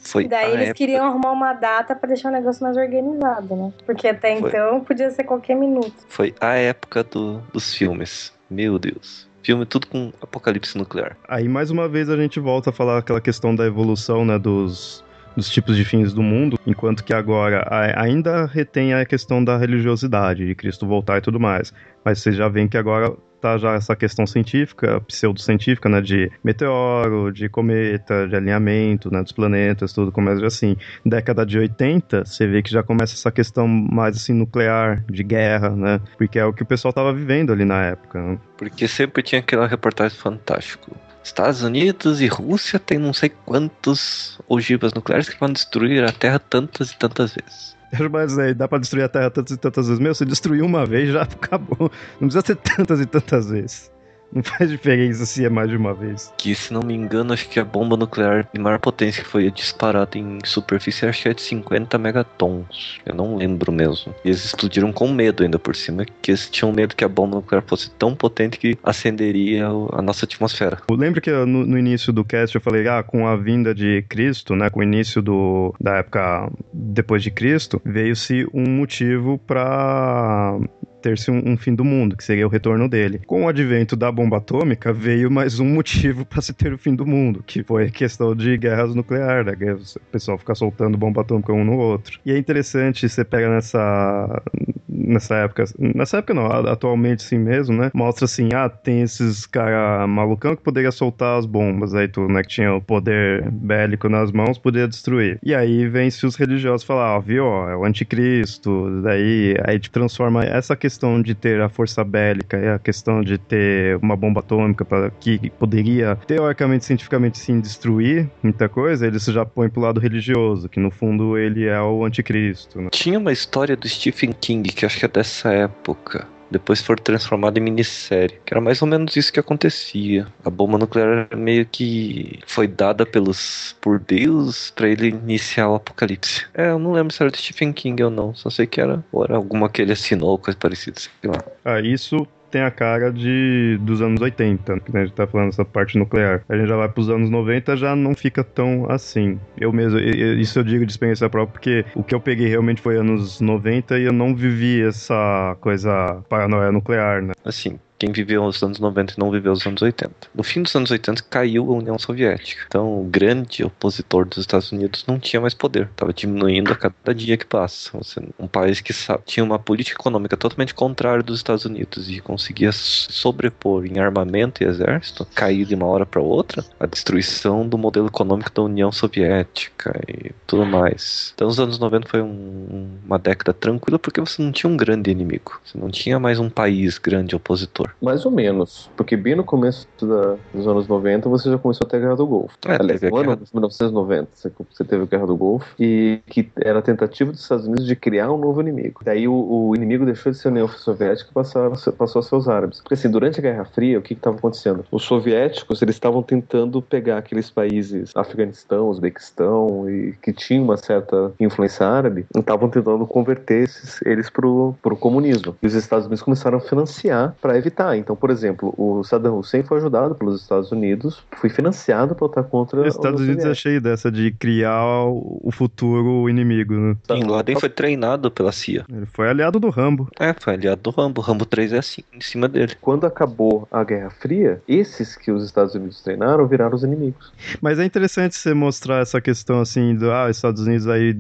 Foi 0.02 0.24
e 0.24 0.28
daí 0.28 0.48
eles 0.52 0.62
época... 0.70 0.74
queriam 0.76 1.06
arrumar 1.06 1.32
uma 1.32 1.54
data 1.54 1.96
para 1.96 2.08
deixar 2.10 2.30
o 2.30 2.32
negócio 2.32 2.64
mais 2.64 2.76
organizado, 2.78 3.56
né? 3.56 3.74
Porque 3.86 4.08
até 4.08 4.38
Foi. 4.38 4.50
então 4.50 4.82
podia 4.82 5.10
ser 5.12 5.24
qualquer 5.24 5.56
minuto. 5.56 5.94
Foi 6.08 6.34
a 6.40 6.54
época 6.56 7.04
do, 7.04 7.40
dos 7.54 7.74
filmes. 7.74 8.34
Meu 8.50 8.80
Deus. 8.80 9.28
Filme 9.44 9.66
tudo 9.66 9.88
com 9.88 10.12
apocalipse 10.22 10.78
nuclear. 10.78 11.16
Aí 11.28 11.48
mais 11.48 11.70
uma 11.72 11.88
vez 11.88 12.10
a 12.10 12.18
gente 12.18 12.40
volta 12.40 12.70
a 12.72 12.74
falar 12.74 12.98
aquela 12.98 13.22
questão 13.22 13.56
da 13.56 13.66
evolução, 13.66 14.26
né, 14.26 14.38
dos, 14.38 15.04
dos 15.36 15.50
tipos 15.50 15.76
de 15.78 15.86
fins 15.86 16.14
do 16.14 16.22
mundo, 16.22 16.60
enquanto 16.68 17.04
que 17.04 17.14
agora 17.14 17.62
a- 17.70 18.02
ainda 18.04 18.46
retém 18.46 18.94
a 18.94 19.06
questão 19.06 19.44
da 19.44 19.58
religiosidade, 19.58 20.46
de 20.46 20.56
Cristo 20.56 20.86
voltar 20.86 21.18
e 21.18 21.22
tudo 21.22 21.40
mais. 21.40 21.74
Mas 22.04 22.20
você 22.20 22.32
já 22.32 22.48
vê 22.50 22.68
que 22.68 22.78
agora 22.78 23.14
tá 23.40 23.58
já 23.58 23.74
essa 23.74 23.96
questão 23.96 24.26
científica, 24.28 25.02
pseudocientífica, 25.02 25.90
né, 25.90 26.02
de 26.02 26.32
meteoro, 26.44 27.32
de 27.32 27.50
cometa, 27.50 28.28
de 28.28 28.36
alinhamento, 28.36 29.12
né, 29.12 29.22
dos 29.22 29.32
planetas, 29.32 29.94
tudo 29.94 30.12
começa 30.12 30.46
assim. 30.46 30.76
Década 31.06 31.46
de 31.46 31.58
80, 31.58 32.26
você 32.26 32.48
vê 32.48 32.62
que 32.62 32.72
já 32.72 32.84
começa 32.84 33.14
essa 33.14 33.32
questão 33.32 33.68
mais 33.68 34.16
assim 34.16 34.34
nuclear, 34.34 35.04
de 35.10 35.24
guerra, 35.24 35.70
né, 35.70 36.02
porque 36.18 36.38
é 36.40 36.46
o 36.46 36.54
que 36.54 36.64
o 36.64 36.66
pessoal 36.66 36.94
tava 36.94 37.14
vivendo 37.14 37.52
ali 37.52 37.66
na 37.66 37.84
época. 37.84 38.22
né? 38.22 38.40
Porque 38.58 38.88
sempre 38.88 39.24
tinha 39.24 39.40
aquela 39.40 39.68
reportagem 39.68 40.18
fantástico. 40.18 40.96
Estados 41.24 41.62
Unidos 41.62 42.22
e 42.22 42.28
Rússia 42.28 42.80
têm 42.80 42.98
não 42.98 43.14
sei 43.14 43.30
quantos 43.30 44.40
ogivas 44.48 44.94
nucleares 44.94 45.30
que 45.30 45.40
vão 45.40 45.52
destruir 45.52 46.04
a 46.04 46.12
Terra 46.12 46.40
tantas 46.40 46.92
e 46.92 46.98
tantas 46.98 47.36
vezes. 47.36 47.78
Mas 48.12 48.38
aí, 48.38 48.54
dá 48.54 48.68
pra 48.68 48.78
destruir 48.78 49.04
a 49.04 49.10
Terra 49.10 49.30
tantas 49.30 49.56
e 49.56 49.58
tantas 49.58 49.88
vezes. 49.88 50.00
Meu, 50.00 50.14
se 50.14 50.26
destruir 50.26 50.64
uma 50.64 50.86
vez, 50.86 51.12
já 51.12 51.24
acabou. 51.24 51.92
Não 52.20 52.28
precisa 52.28 52.46
ser 52.46 52.56
tantas 52.56 53.00
e 53.02 53.06
tantas 53.06 53.50
vezes. 53.50 53.92
Não 54.32 54.44
faz 54.44 54.70
diferença 54.70 55.26
se 55.26 55.44
é 55.44 55.50
mais 55.50 55.70
de 55.70 55.76
uma 55.76 55.94
vez. 55.94 56.32
Que, 56.38 56.54
se 56.54 56.74
não 56.74 56.82
me 56.82 56.94
engano, 56.94 57.34
acho 57.34 57.50
que 57.50 57.60
a 57.60 57.66
bomba 57.66 57.98
nuclear 57.98 58.48
de 58.54 58.60
maior 58.60 58.80
potência 58.80 59.24
que 59.24 59.30
foi 59.30 59.50
disparada 59.50 60.18
em 60.18 60.40
superfície, 60.46 61.06
acho 61.06 61.24
que 61.24 61.30
é 61.30 61.34
de 61.34 61.42
50 61.42 61.98
megatons. 61.98 63.00
Eu 63.06 63.16
não 63.16 63.38
lembro 63.38 63.72
mesmo. 63.72 64.14
E 64.24 64.30
eles 64.30 64.46
explodiram 64.46 64.92
com 64.92 65.08
medo 65.08 65.44
ainda 65.44 65.58
por 65.58 65.76
cima, 65.76 66.06
que 66.22 66.32
eles 66.32 66.50
tinham 66.50 66.72
medo 66.72 66.96
que 66.96 67.04
a 67.04 67.10
bomba 67.10 67.38
nuclear 67.38 67.64
fosse 67.66 67.90
tão 67.92 68.16
potente 68.16 68.60
que 68.60 68.78
acenderia 68.84 69.68
a 69.68 70.02
nossa 70.02 70.26
atmosfera. 70.26 70.80
Eu 70.88 70.96
lembro 70.96 71.22
que 71.22 71.32
no, 71.32 71.66
no 71.66 71.78
início 71.78 72.14
do 72.14 72.24
cast 72.24 72.56
eu 72.56 72.62
falei, 72.62 72.88
ah, 72.88 73.04
com 73.04 73.28
a 73.28 73.36
vinda 73.36 73.74
de 73.74 74.04
Cristo, 74.08 74.56
né, 74.56 74.70
com 74.70 74.80
o 74.80 74.84
início 74.84 75.22
do, 75.22 75.74
da 75.80 75.98
época 75.98 76.52
depois 76.72 77.24
de 77.24 77.32
Cristo, 77.32 77.82
veio-se 77.84 78.48
um 78.54 78.70
motivo 78.70 79.38
pra 79.40 80.60
ter-se 81.02 81.32
um, 81.32 81.42
um 81.46 81.58
fim 81.58 81.74
do 81.74 81.84
mundo, 81.84 82.16
que 82.16 82.24
seria 82.24 82.46
o 82.46 82.50
retorno 82.50 82.88
dele. 82.88 83.22
Com 83.26 83.46
o 83.46 83.48
advento 83.48 83.96
da 83.96 84.12
bomba 84.12 84.38
atômica, 84.38 84.92
veio 84.94 85.32
mais 85.32 85.60
um 85.60 85.66
motivo 85.66 86.26
para 86.26 86.42
se 86.42 86.54
ter 86.54 86.74
o 86.74 86.78
fim 86.78 86.96
do 86.96 87.06
mundo, 87.06 87.44
que 87.46 87.64
foi 87.64 87.86
a 87.86 87.92
questão 87.92 88.36
de 88.36 88.58
guerras 88.58 88.94
nucleares, 88.94 89.46
né? 89.46 89.74
o 89.74 90.12
pessoal 90.12 90.38
ficar 90.38 90.56
soltando 90.56 90.98
bomba 90.98 91.22
atômica 91.22 91.54
um 91.54 91.64
no 91.64 91.78
outro. 91.78 92.20
E 92.26 92.32
é 92.32 92.38
interessante, 92.38 93.08
você 93.08 93.24
pega 93.24 93.50
nessa 93.50 94.42
nessa 94.88 95.36
época, 95.36 95.66
nessa 95.78 96.18
época 96.18 96.34
não, 96.34 96.46
atualmente 96.46 97.24
sim 97.24 97.38
mesmo, 97.38 97.76
né? 97.76 97.90
Mostra 97.94 98.26
assim, 98.26 98.50
ah, 98.54 98.70
tem 98.70 99.02
esses 99.02 99.46
cara 99.46 100.06
malucão 100.08 100.56
que 100.56 100.62
poderia 100.62 100.92
soltar 100.92 101.40
as 101.40 101.46
bombas, 101.46 101.96
aí 101.96 102.08
tudo, 102.08 102.32
né? 102.32 102.42
Que 102.42 102.50
tinha 102.50 102.74
o 102.74 102.82
poder 102.82 103.50
bélico 103.50 104.10
nas 104.10 104.32
mãos, 104.32 104.58
poderia 104.58 104.88
destruir. 104.88 105.40
E 105.44 105.56
aí 105.56 105.88
vem-se 105.88 106.26
os 106.26 106.36
religiosos 106.36 106.86
falar, 106.86 107.16
ó, 107.16 107.20
viu, 107.20 107.46
é 107.46 107.76
o 107.76 107.86
anticristo, 107.86 109.02
daí 109.02 109.56
aí 109.66 109.80
te 109.80 109.90
transforma 109.90 110.44
essa 110.44 110.76
questão 110.76 110.89
de 111.24 111.36
ter 111.36 111.62
a 111.62 111.70
força 111.70 112.04
bélica 112.04 112.58
e 112.58 112.68
a 112.68 112.80
questão 112.80 113.22
de 113.22 113.38
ter 113.38 113.98
uma 113.98 114.16
bomba 114.16 114.40
atômica 114.40 114.84
para 114.84 115.10
que 115.12 115.50
poderia, 115.52 116.16
teoricamente, 116.28 116.86
cientificamente, 116.86 117.38
sim, 117.38 117.60
destruir 117.60 118.30
muita 118.42 118.68
coisa, 118.68 119.06
eles 119.06 119.24
já 119.26 119.46
põem 119.46 119.70
pro 119.70 119.82
lado 119.82 120.00
religioso, 120.00 120.68
que 120.68 120.80
no 120.80 120.92
fundo 120.92 121.38
ele 121.38 121.66
é 121.66 121.82
o 121.82 122.04
anticristo, 122.06 122.82
né? 122.82 122.90
Tinha 122.92 123.20
uma 123.20 123.32
história 123.32 123.76
do 123.76 123.88
Stephen 123.88 124.32
King, 124.34 124.72
que 124.72 124.86
acho 124.86 125.00
que 125.00 125.06
é 125.06 125.08
dessa 125.08 125.52
época. 125.52 126.28
Depois 126.50 126.82
foi 126.82 126.96
transformada 126.96 127.60
em 127.60 127.64
minissérie. 127.64 128.40
Que 128.46 128.54
era 128.54 128.62
mais 128.62 128.82
ou 128.82 128.88
menos 128.88 129.16
isso 129.16 129.32
que 129.32 129.40
acontecia. 129.40 130.28
A 130.44 130.50
bomba 130.50 130.78
nuclear 130.78 131.28
meio 131.36 131.66
que 131.66 132.40
foi 132.46 132.68
dada 132.68 133.06
pelos 133.06 133.76
por 133.82 134.00
Deus 134.00 134.72
pra 134.72 134.88
ele 134.88 135.10
iniciar 135.10 135.70
o 135.70 135.76
apocalipse. 135.76 136.46
É, 136.54 136.70
eu 136.70 136.80
não 136.80 136.92
lembro 136.92 137.14
se 137.14 137.22
era 137.22 137.32
do 137.32 137.38
Stephen 137.38 137.74
King 137.74 138.04
ou 138.04 138.10
não. 138.10 138.34
Só 138.34 138.50
sei 138.50 138.66
que 138.66 138.82
era, 138.82 139.04
ou 139.12 139.24
era 139.24 139.36
alguma 139.36 139.70
que 139.70 139.82
ele 139.82 139.94
assinou, 139.94 140.38
coisa 140.38 140.58
parecida, 140.58 141.00
sei 141.00 141.10
lá. 141.30 141.44
Ah, 141.64 141.80
isso 141.80 142.28
tem 142.50 142.62
a 142.62 142.72
cara 142.72 143.12
de 143.12 143.78
dos 143.82 144.02
anos 144.02 144.22
80, 144.22 144.76
né? 144.76 144.82
A 144.94 145.06
gente 145.06 145.14
tá 145.14 145.28
falando 145.28 145.50
essa 145.50 145.66
parte 145.66 145.98
nuclear. 145.98 146.44
A 146.50 146.56
gente 146.56 146.68
já 146.68 146.76
vai 146.76 146.90
pros 146.90 147.10
anos 147.10 147.30
90, 147.30 147.78
já 147.78 147.96
não 147.96 148.16
fica 148.16 148.44
tão 148.44 148.90
assim. 148.90 149.40
Eu 149.58 149.72
mesmo, 149.72 150.00
isso 150.00 150.60
eu 150.60 150.64
digo 150.64 150.86
de 150.86 150.92
experiência 150.92 151.30
própria, 151.30 151.54
porque 151.54 151.86
o 151.96 152.04
que 152.04 152.14
eu 152.14 152.20
peguei 152.20 152.48
realmente 152.48 152.82
foi 152.82 152.98
anos 152.98 153.40
90 153.40 154.00
e 154.00 154.04
eu 154.04 154.14
não 154.14 154.36
vivi 154.36 154.82
essa 154.82 155.56
coisa 155.62 156.24
paranoia 156.30 156.72
nuclear, 156.72 157.22
né? 157.22 157.34
Assim, 157.44 157.80
quem 158.00 158.14
viveu 158.14 158.46
os 158.46 158.64
anos 158.64 158.80
90 158.80 159.14
e 159.14 159.20
não 159.20 159.30
viveu 159.30 159.52
os 159.52 159.68
anos 159.68 159.82
80. 159.82 160.30
No 160.34 160.42
fim 160.42 160.64
dos 160.64 160.74
anos 160.74 160.90
80 160.90 161.22
caiu 161.30 161.70
a 161.70 161.76
União 161.76 162.00
Soviética. 162.00 162.64
Então, 162.66 163.02
o 163.02 163.04
grande 163.04 163.64
opositor 163.64 164.26
dos 164.26 164.38
Estados 164.38 164.72
Unidos 164.72 165.04
não 165.06 165.20
tinha 165.20 165.42
mais 165.42 165.54
poder. 165.54 165.90
Estava 165.92 166.14
diminuindo 166.14 166.72
a 166.72 166.76
cada 166.76 167.14
dia 167.14 167.36
que 167.36 167.46
passa. 167.46 168.00
Um 168.40 168.48
país 168.48 168.80
que 168.80 168.94
tinha 169.26 169.44
uma 169.44 169.60
política 169.60 170.00
econômica 170.00 170.38
totalmente 170.38 170.74
contrária 170.74 171.22
dos 171.22 171.40
Estados 171.40 171.66
Unidos 171.66 172.10
e 172.10 172.22
conseguia 172.22 172.72
sobrepor 172.72 173.86
em 173.86 174.00
armamento 174.00 174.64
e 174.64 174.68
exército, 174.68 175.28
cair 175.36 175.66
de 175.66 175.76
uma 175.76 175.86
hora 175.86 176.06
para 176.06 176.22
outra, 176.22 176.64
a 176.80 176.86
destruição 176.86 177.68
do 177.68 177.78
modelo 177.78 178.08
econômico 178.08 178.52
da 178.52 178.62
União 178.62 178.92
Soviética 178.94 180.00
e 180.08 180.32
tudo 180.48 180.66
mais. 180.66 181.34
Então, 181.36 181.50
os 181.50 181.60
anos 181.60 181.78
90 181.78 182.08
foi 182.08 182.22
um, 182.22 182.88
uma 183.06 183.20
década 183.20 183.54
tranquila 183.54 184.00
porque 184.00 184.22
você 184.22 184.42
não 184.42 184.54
tinha 184.54 184.72
um 184.72 184.78
grande 184.78 185.12
inimigo. 185.12 185.60
Você 185.66 185.78
não 185.78 185.90
tinha 185.90 186.18
mais 186.18 186.40
um 186.40 186.50
país 186.50 186.98
grande 186.98 187.36
opositor. 187.36 187.89
Mais 188.02 188.26
ou 188.26 188.32
menos, 188.32 188.90
porque 188.96 189.16
bem 189.16 189.36
no 189.36 189.44
começo 189.44 189.88
da, 190.02 190.36
dos 190.54 190.68
anos 190.68 190.88
90 190.88 191.30
você 191.30 191.50
já 191.50 191.58
começou 191.58 191.86
a 191.86 191.90
ter 191.90 191.98
a 191.98 192.00
Guerra 192.00 192.16
do 192.16 192.28
Golfo. 192.28 192.58
É, 192.68 192.78
Aliás, 192.80 193.02
no 193.02 193.18
ano 193.18 193.36
de 193.36 193.50
1990 193.54 194.30
você, 194.34 194.52
você 194.72 194.84
teve 194.84 195.04
a 195.04 195.06
Guerra 195.06 195.28
do 195.28 195.36
Golfo 195.36 195.74
e 195.80 196.20
que 196.28 196.50
era 196.58 196.80
a 196.80 196.82
tentativa 196.82 197.32
dos 197.32 197.42
Estados 197.42 197.66
Unidos 197.66 197.86
de 197.86 197.96
criar 197.96 198.32
um 198.32 198.38
novo 198.38 198.62
inimigo. 198.62 199.02
Daí 199.04 199.28
o, 199.28 199.34
o 199.34 199.76
inimigo 199.76 200.06
deixou 200.06 200.32
de 200.32 200.38
ser 200.38 200.50
a 200.50 200.52
União 200.52 200.68
Soviética 200.68 201.30
e 201.30 201.34
passou, 201.34 201.72
passou 201.98 202.20
a 202.20 202.24
ser 202.24 202.36
os 202.36 202.48
árabes. 202.48 202.82
Porque 202.82 202.94
assim, 202.94 203.10
durante 203.10 203.40
a 203.40 203.44
Guerra 203.44 203.66
Fria, 203.66 204.00
o 204.00 204.02
que 204.02 204.14
estava 204.14 204.38
acontecendo? 204.38 204.86
Os 204.92 205.04
soviéticos 205.04 205.82
eles 205.82 205.96
estavam 205.96 206.22
tentando 206.22 206.82
pegar 206.82 207.18
aqueles 207.18 207.50
países, 207.50 208.12
Afeganistão, 208.16 208.90
Uzbequistão, 208.90 209.90
e 209.90 210.14
que 210.22 210.34
tinham 210.34 210.64
uma 210.64 210.78
certa 210.78 211.32
influência 211.40 211.86
árabe, 211.88 212.26
e 212.36 212.40
estavam 212.40 212.70
tentando 212.70 213.06
converter 213.06 213.64
esses, 213.64 214.02
eles 214.04 214.30
pro, 214.30 214.76
pro 214.82 214.96
comunismo. 214.96 215.56
E 215.62 215.68
os 215.68 215.74
Estados 215.74 216.06
Unidos 216.06 216.24
começaram 216.24 216.58
a 216.58 216.62
financiar 216.62 217.36
para 217.42 217.58
evitar. 217.58 217.79
Então, 217.96 218.16
por 218.16 218.30
exemplo, 218.30 218.74
o 218.78 219.04
Saddam 219.04 219.38
Hussein 219.40 219.64
foi 219.64 219.78
ajudado 219.78 220.16
pelos 220.16 220.42
Estados 220.42 220.72
Unidos, 220.72 221.24
foi 221.38 221.50
financiado 221.50 222.16
para 222.16 222.28
lutar 222.28 222.44
contra 222.44 222.82
Os 222.82 222.96
Estados 222.96 223.22
Unidos 223.22 223.46
é 223.46 223.54
cheio 223.54 223.82
dessa 223.82 224.12
de 224.12 224.32
criar 224.32 225.06
o 225.06 225.50
futuro 225.52 226.30
inimigo, 226.30 226.74
né? 226.74 226.98
Bin 227.08 227.24
Laden 227.24 227.60
foi 227.60 227.70
treinado 227.70 228.30
pela 228.30 228.52
CIA. 228.52 228.86
Ele 228.90 229.06
foi 229.06 229.30
aliado 229.30 229.60
do 229.60 229.70
Rambo. 229.70 230.10
É, 230.20 230.34
foi 230.34 230.54
aliado 230.54 230.82
do 230.82 230.90
Rambo. 230.90 231.22
Rambo 231.22 231.46
3 231.46 231.74
é 231.74 231.78
assim, 231.78 232.04
em 232.14 232.22
cima 232.22 232.48
dele. 232.48 232.74
Quando 232.82 233.06
acabou 233.06 233.68
a 233.72 233.84
Guerra 233.84 234.10
Fria, 234.10 234.62
esses 234.68 235.16
que 235.16 235.32
os 235.32 235.44
Estados 235.44 235.76
Unidos 235.76 236.02
treinaram 236.02 236.48
viraram 236.48 236.76
os 236.76 236.84
inimigos. 236.84 237.32
Mas 237.62 237.80
é 237.80 237.86
interessante 237.86 238.36
você 238.36 238.54
mostrar 238.54 239.02
essa 239.02 239.22
questão 239.22 239.60
assim 239.60 239.96
do 239.96 240.12
ah, 240.12 240.26
os 240.26 240.36
Estados 240.36 240.66
Unidos 240.66 240.88
aí 240.88 241.16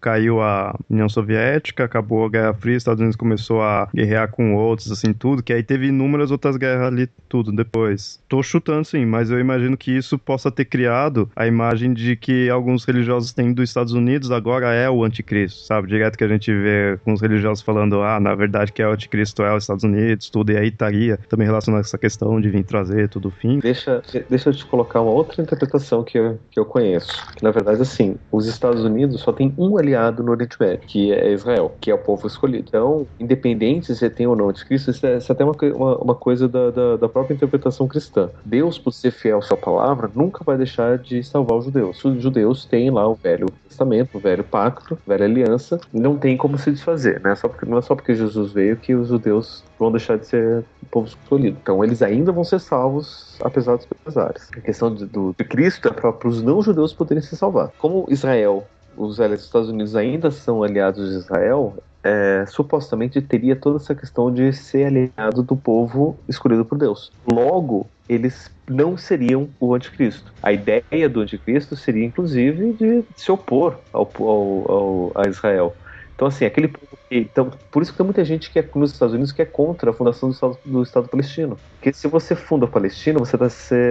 caiu 0.00 0.40
a 0.40 0.76
União 0.88 1.08
Soviética, 1.08 1.84
acabou 1.84 2.26
a 2.26 2.28
Guerra 2.28 2.54
Fria, 2.54 2.76
os 2.76 2.82
Estados 2.82 3.00
Unidos 3.00 3.16
começou 3.16 3.62
a 3.62 3.88
guerrear 3.94 4.30
com 4.30 4.54
outros, 4.54 4.90
assim, 4.90 5.12
tudo, 5.12 5.42
que 5.42 5.52
aí 5.52 5.62
teve 5.62 5.90
inúmeras 6.04 6.30
outras 6.30 6.56
guerras 6.56 6.86
ali, 6.92 7.08
tudo 7.28 7.50
depois. 7.50 8.20
Tô 8.28 8.42
chutando 8.42 8.84
sim, 8.84 9.04
mas 9.06 9.30
eu 9.30 9.40
imagino 9.40 9.76
que 9.76 9.90
isso 9.90 10.18
possa 10.18 10.50
ter 10.50 10.64
criado 10.66 11.28
a 11.34 11.46
imagem 11.46 11.92
de 11.94 12.14
que 12.16 12.48
alguns 12.50 12.84
religiosos 12.84 13.32
têm 13.32 13.52
dos 13.52 13.68
Estados 13.68 13.92
Unidos 13.94 14.30
agora 14.30 14.72
é 14.72 14.88
o 14.90 15.02
anticristo, 15.04 15.60
sabe? 15.66 15.88
Direto 15.88 16.18
que 16.18 16.24
a 16.24 16.28
gente 16.28 16.52
vê 16.52 16.98
alguns 17.04 17.20
religiosos 17.20 17.62
falando, 17.62 18.02
ah, 18.02 18.20
na 18.20 18.34
verdade 18.34 18.72
que 18.72 18.82
é 18.82 18.88
o 18.88 18.92
anticristo 18.92 19.42
é 19.42 19.54
os 19.54 19.64
Estados 19.64 19.84
Unidos, 19.84 20.28
tudo, 20.30 20.52
e 20.52 20.56
aí 20.56 20.68
estaria 20.68 21.18
também 21.28 21.46
relacionado 21.46 21.80
a 21.80 21.86
essa 21.86 21.98
questão 21.98 22.40
de 22.40 22.48
vir 22.50 22.64
trazer 22.64 23.08
tudo 23.08 23.30
fim. 23.30 23.58
Deixa, 23.58 24.02
deixa 24.28 24.50
eu 24.50 24.54
te 24.54 24.66
colocar 24.66 25.00
uma 25.00 25.10
outra 25.12 25.42
interpretação 25.42 26.02
que 26.04 26.18
eu, 26.18 26.38
que 26.50 26.60
eu 26.60 26.64
conheço. 26.66 27.08
Que 27.36 27.42
na 27.42 27.50
verdade, 27.50 27.80
assim, 27.82 28.16
os 28.30 28.46
Estados 28.46 28.84
Unidos 28.84 29.20
só 29.20 29.32
tem 29.32 29.54
um 29.58 29.78
aliado 29.78 30.22
no 30.22 30.32
Oriente 30.32 30.56
Médio, 30.60 30.86
que 30.86 31.12
é 31.12 31.32
Israel, 31.32 31.76
que 31.80 31.90
é 31.90 31.94
o 31.94 31.98
povo 31.98 32.26
escolhido. 32.26 32.64
Então, 32.68 33.06
independente 33.18 33.94
se 33.94 34.10
tem 34.10 34.26
ou 34.26 34.36
não 34.36 34.48
anticristo, 34.48 34.90
isso 34.90 35.06
é, 35.06 35.16
isso 35.18 35.30
é 35.30 35.34
até 35.34 35.44
uma, 35.44 35.54
co- 35.54 35.66
uma, 35.96 36.14
coisa 36.14 36.48
da, 36.48 36.70
da, 36.70 36.96
da 36.96 37.08
própria 37.08 37.34
interpretação 37.34 37.86
cristã. 37.86 38.30
Deus, 38.44 38.78
por 38.78 38.92
ser 38.92 39.10
fiel 39.10 39.38
à 39.38 39.42
sua 39.42 39.56
palavra, 39.56 40.10
nunca 40.14 40.44
vai 40.44 40.56
deixar 40.56 40.98
de 40.98 41.22
salvar 41.22 41.58
os 41.58 41.64
judeus. 41.64 42.04
Os 42.04 42.22
judeus 42.22 42.64
têm 42.64 42.90
lá 42.90 43.06
o 43.08 43.14
Velho 43.14 43.46
Testamento, 43.68 44.16
o 44.16 44.20
Velho 44.20 44.44
Pacto, 44.44 44.94
a 44.94 45.10
Velha 45.10 45.24
Aliança, 45.24 45.80
não 45.92 46.16
tem 46.16 46.36
como 46.36 46.58
se 46.58 46.70
desfazer, 46.70 47.20
né? 47.20 47.34
Só 47.34 47.48
porque, 47.48 47.66
não 47.66 47.78
é 47.78 47.82
só 47.82 47.94
porque 47.94 48.14
Jesus 48.14 48.52
veio 48.52 48.76
que 48.76 48.94
os 48.94 49.08
judeus 49.08 49.64
vão 49.78 49.90
deixar 49.90 50.18
de 50.18 50.26
ser 50.26 50.64
povo 50.94 51.08
escolhido. 51.08 51.58
Então 51.60 51.82
eles 51.82 52.00
ainda 52.00 52.30
vão 52.30 52.44
ser 52.44 52.60
salvos, 52.60 53.36
apesar 53.42 53.76
dos 53.76 53.86
pesares. 54.04 54.48
A 54.56 54.60
questão 54.60 54.94
de, 54.94 55.04
do, 55.06 55.34
de 55.36 55.44
Cristo 55.44 55.88
é 55.88 55.90
para 55.90 56.28
os 56.28 56.40
não-judeus 56.40 56.92
poderem 56.92 57.22
se 57.22 57.36
salvar. 57.36 57.72
Como 57.78 58.06
Israel, 58.08 58.64
os 58.96 59.18
Estados 59.18 59.68
Unidos 59.68 59.96
ainda 59.96 60.30
são 60.30 60.62
aliados 60.62 61.10
de 61.10 61.16
Israel, 61.16 61.74
é, 62.04 62.46
supostamente 62.46 63.22
teria 63.22 63.56
toda 63.56 63.78
essa 63.78 63.94
questão 63.94 64.32
de 64.32 64.52
ser 64.52 64.86
aliado 64.86 65.42
do 65.42 65.56
povo 65.56 66.22
escolhido 66.28 66.64
por 66.66 66.78
Deus. 66.78 67.12
Logo, 67.32 67.92
eles 68.08 68.50
não 68.68 68.96
seriam 68.96 69.54
o 69.58 69.74
anticristo. 69.74 70.32
A 70.42 70.52
ideia 70.52 71.08
do 71.08 71.20
anticristo 71.20 71.76
seria, 71.76 72.04
inclusive, 72.06 72.74
de 72.74 73.04
se 73.16 73.32
opor 73.32 73.82
ao, 73.92 74.12
ao, 74.20 74.70
ao- 74.72 75.12
a 75.16 75.28
Israel. 75.28 75.76
Então, 76.14 76.28
assim, 76.28 76.44
aquele. 76.44 76.72
Então, 77.10 77.50
por 77.70 77.82
isso 77.82 77.92
que 77.92 77.96
tem 77.98 78.04
muita 78.06 78.24
gente 78.24 78.50
que 78.50 78.58
é 78.58 78.70
nos 78.74 78.92
Estados 78.92 79.14
Unidos 79.14 79.32
que 79.32 79.42
é 79.42 79.46
contra 79.46 79.90
a 79.90 79.94
fundação 79.94 80.28
do 80.28 80.32
Estado, 80.34 80.60
do 80.64 80.82
Estado 80.82 81.08
palestino. 81.08 81.60
Porque 81.80 81.92
se 81.92 82.06
você 82.08 82.36
funda 82.36 82.66
a 82.66 82.68
Palestina, 82.70 83.18
você 83.18 83.36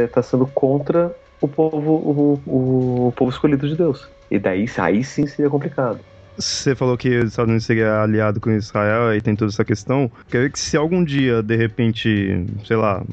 está 0.05 0.21
sendo 0.23 0.47
contra 0.47 1.15
o 1.41 1.47
povo, 1.47 1.91
o, 1.91 2.43
o, 2.45 3.07
o 3.09 3.11
povo 3.13 3.31
escolhido 3.31 3.67
de 3.67 3.75
Deus. 3.75 4.11
E 4.31 4.39
daí, 4.39 4.65
aí 4.79 5.03
sim 5.03 5.27
seria 5.27 5.49
complicado. 5.49 6.05
Você 6.37 6.75
falou 6.75 6.97
que 6.97 7.09
os 7.19 7.29
Estados 7.29 7.49
Unidos 7.49 7.65
seria 7.65 8.01
aliado 8.01 8.39
com 8.39 8.51
Israel 8.51 9.15
e 9.15 9.21
tem 9.21 9.35
toda 9.35 9.51
essa 9.51 9.63
questão. 9.63 10.11
Quer 10.29 10.39
ver 10.39 10.51
que 10.51 10.59
se 10.59 10.75
algum 10.75 11.03
dia, 11.03 11.43
de 11.43 11.55
repente, 11.55 12.45
sei 12.65 12.75
lá, 12.75 13.03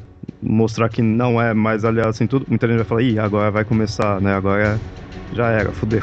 mostrar 0.41 0.89
que 0.89 1.01
não 1.01 1.39
é 1.39 1.53
mais 1.53 1.85
aliado 1.85 2.09
assim 2.09 2.25
tudo, 2.25 2.45
muita 2.49 2.67
gente 2.67 2.77
vai 2.77 2.85
falar, 2.85 3.03
ih, 3.03 3.19
agora 3.19 3.51
vai 3.51 3.63
começar, 3.63 4.19
né? 4.19 4.33
Agora 4.33 4.79
já 5.31 5.49
era, 5.49 5.71
fudeu. 5.71 6.01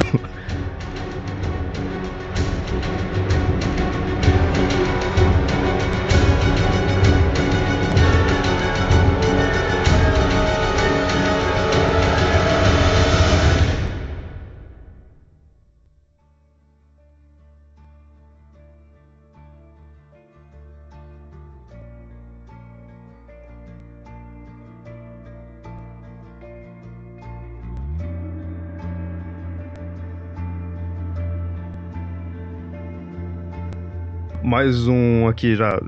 Mais 34.59 34.88
um 34.88 35.28
aqui 35.28 35.54
já, 35.54 35.80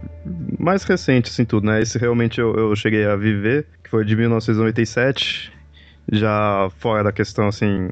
mais 0.57 0.85
recente 0.85 1.29
assim 1.29 1.45
tudo, 1.45 1.67
né? 1.67 1.83
Esse 1.83 1.99
realmente 1.99 2.41
eu, 2.41 2.55
eu 2.55 2.77
cheguei 2.77 3.05
a 3.05 3.17
viver, 3.17 3.67
que 3.83 3.91
foi 3.91 4.05
de 4.05 4.15
1997, 4.15 5.53
já 6.13 6.71
fora 6.79 7.03
da 7.03 7.11
questão 7.11 7.49
assim 7.49 7.89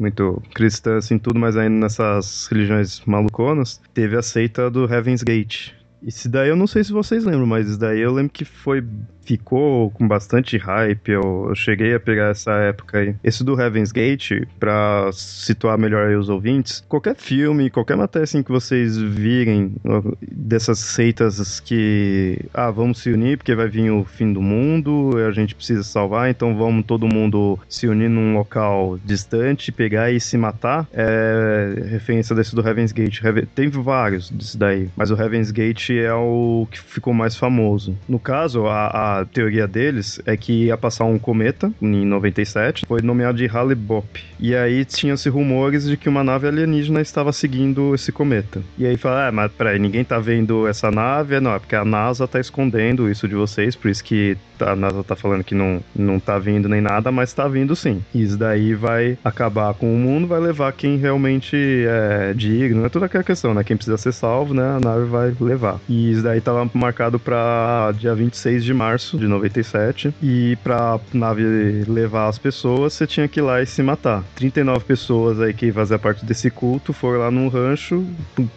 muito 0.00 0.42
cristã 0.54 0.96
assim 0.96 1.18
tudo, 1.18 1.38
mas 1.38 1.58
ainda 1.58 1.78
nessas 1.78 2.46
religiões 2.46 3.02
maluconas, 3.04 3.78
teve 3.92 4.16
a 4.16 4.22
seita 4.22 4.70
do 4.70 4.90
Heaven's 4.90 5.22
Gate. 5.22 5.72
Esse 6.02 6.26
daí 6.26 6.48
eu 6.48 6.56
não 6.56 6.66
sei 6.66 6.82
se 6.82 6.90
vocês 6.90 7.22
lembram, 7.22 7.46
mas 7.46 7.68
isso 7.68 7.78
daí 7.78 8.00
eu 8.00 8.10
lembro 8.10 8.32
que 8.32 8.46
foi 8.46 8.82
ficou 9.24 9.90
com 9.90 10.06
bastante 10.06 10.56
hype. 10.56 11.10
Eu, 11.10 11.46
eu 11.48 11.54
cheguei 11.54 11.94
a 11.94 12.00
pegar 12.00 12.30
essa 12.30 12.52
época 12.52 12.98
aí. 12.98 13.14
Esse 13.22 13.42
do 13.42 13.60
Heaven's 13.60 13.92
Gate, 13.92 14.46
pra 14.58 15.10
situar 15.12 15.78
melhor 15.78 16.08
aí 16.08 16.16
os 16.16 16.28
ouvintes, 16.28 16.84
qualquer 16.88 17.16
filme, 17.16 17.70
qualquer 17.70 17.96
matéria 17.96 18.24
assim 18.24 18.42
que 18.42 18.50
vocês 18.50 18.96
virem 18.96 19.74
dessas 20.20 20.78
seitas 20.78 21.60
que, 21.60 22.38
ah, 22.52 22.70
vamos 22.70 22.98
se 22.98 23.10
unir 23.10 23.38
porque 23.38 23.54
vai 23.54 23.68
vir 23.68 23.90
o 23.90 24.04
fim 24.04 24.32
do 24.32 24.42
mundo, 24.42 25.12
a 25.26 25.32
gente 25.32 25.54
precisa 25.54 25.82
salvar, 25.82 26.30
então 26.30 26.56
vamos 26.56 26.84
todo 26.86 27.06
mundo 27.06 27.58
se 27.68 27.86
unir 27.86 28.08
num 28.08 28.34
local 28.34 28.98
distante, 29.04 29.72
pegar 29.72 30.10
e 30.10 30.20
se 30.20 30.36
matar. 30.36 30.86
É 30.92 31.84
referência 31.88 32.34
desse 32.34 32.54
do 32.54 32.66
Heaven's 32.66 32.92
Gate. 32.92 33.20
Tem 33.54 33.68
vários 33.68 34.30
disso 34.30 34.58
daí, 34.58 34.88
mas 34.96 35.10
o 35.10 35.14
Heaven's 35.14 35.50
Gate 35.50 35.90
é 35.90 36.12
o 36.12 36.66
que 36.70 36.80
ficou 36.80 37.12
mais 37.12 37.36
famoso. 37.36 37.96
No 38.08 38.18
caso, 38.18 38.66
a, 38.66 39.13
a 39.13 39.13
a 39.20 39.24
teoria 39.24 39.66
deles 39.66 40.20
é 40.26 40.36
que 40.36 40.64
ia 40.64 40.76
passar 40.76 41.04
um 41.04 41.18
cometa 41.18 41.72
em 41.80 42.04
97, 42.04 42.84
foi 42.86 43.02
nomeado 43.02 43.38
de 43.38 43.46
Hale-Bopp. 43.46 44.22
E 44.38 44.54
aí 44.54 44.84
tinham-se 44.84 45.28
rumores 45.28 45.86
de 45.88 45.96
que 45.96 46.08
uma 46.08 46.24
nave 46.24 46.46
alienígena 46.46 47.00
estava 47.00 47.32
seguindo 47.32 47.94
esse 47.94 48.12
cometa. 48.12 48.62
E 48.76 48.86
aí 48.86 48.96
fala, 48.96 49.28
ah, 49.28 49.32
mas 49.32 49.52
peraí, 49.52 49.78
ninguém 49.78 50.04
tá 50.04 50.18
vendo 50.18 50.66
essa 50.66 50.90
nave? 50.90 51.38
Não, 51.40 51.54
é 51.54 51.58
porque 51.58 51.76
a 51.76 51.84
NASA 51.84 52.26
tá 52.28 52.40
escondendo 52.40 53.10
isso 53.10 53.26
de 53.28 53.34
vocês, 53.34 53.74
por 53.74 53.90
isso 53.90 54.04
que 54.04 54.36
a 54.60 54.76
NASA 54.76 55.02
tá 55.02 55.16
falando 55.16 55.42
que 55.42 55.54
não, 55.54 55.82
não 55.94 56.20
tá 56.20 56.38
vindo 56.38 56.68
nem 56.68 56.80
nada, 56.80 57.10
mas 57.10 57.32
tá 57.32 57.48
vindo 57.48 57.74
sim. 57.74 58.02
E 58.14 58.22
isso 58.22 58.36
daí 58.36 58.74
vai 58.74 59.18
acabar 59.24 59.74
com 59.74 59.92
o 59.92 59.98
mundo, 59.98 60.26
vai 60.26 60.40
levar 60.40 60.72
quem 60.72 60.96
realmente 60.96 61.56
é 61.56 62.32
digno, 62.34 62.84
é 62.84 62.88
toda 62.88 63.06
aquela 63.06 63.24
questão, 63.24 63.54
né? 63.54 63.64
Quem 63.64 63.76
precisa 63.76 63.96
ser 63.96 64.12
salvo, 64.12 64.54
né? 64.54 64.76
A 64.76 64.80
nave 64.80 65.06
vai 65.06 65.34
levar. 65.40 65.80
E 65.88 66.12
isso 66.12 66.22
daí 66.22 66.40
tava 66.40 66.68
marcado 66.74 67.18
pra 67.18 67.92
dia 67.96 68.14
26 68.14 68.64
de 68.64 68.74
março 68.74 69.03
de 69.12 69.26
97. 69.26 70.14
E 70.22 70.56
pra 70.62 70.98
nave 71.12 71.84
levar 71.86 72.28
as 72.28 72.38
pessoas, 72.38 72.92
você 72.92 73.06
tinha 73.06 73.28
que 73.28 73.40
ir 73.40 73.42
lá 73.42 73.62
e 73.62 73.66
se 73.66 73.82
matar. 73.82 74.24
39 74.34 74.84
pessoas 74.84 75.40
aí 75.40 75.52
que 75.52 75.72
faziam 75.72 75.98
parte 75.98 76.24
desse 76.24 76.50
culto 76.50 76.92
foram 76.92 77.20
lá 77.20 77.30
num 77.30 77.48
rancho, 77.48 78.04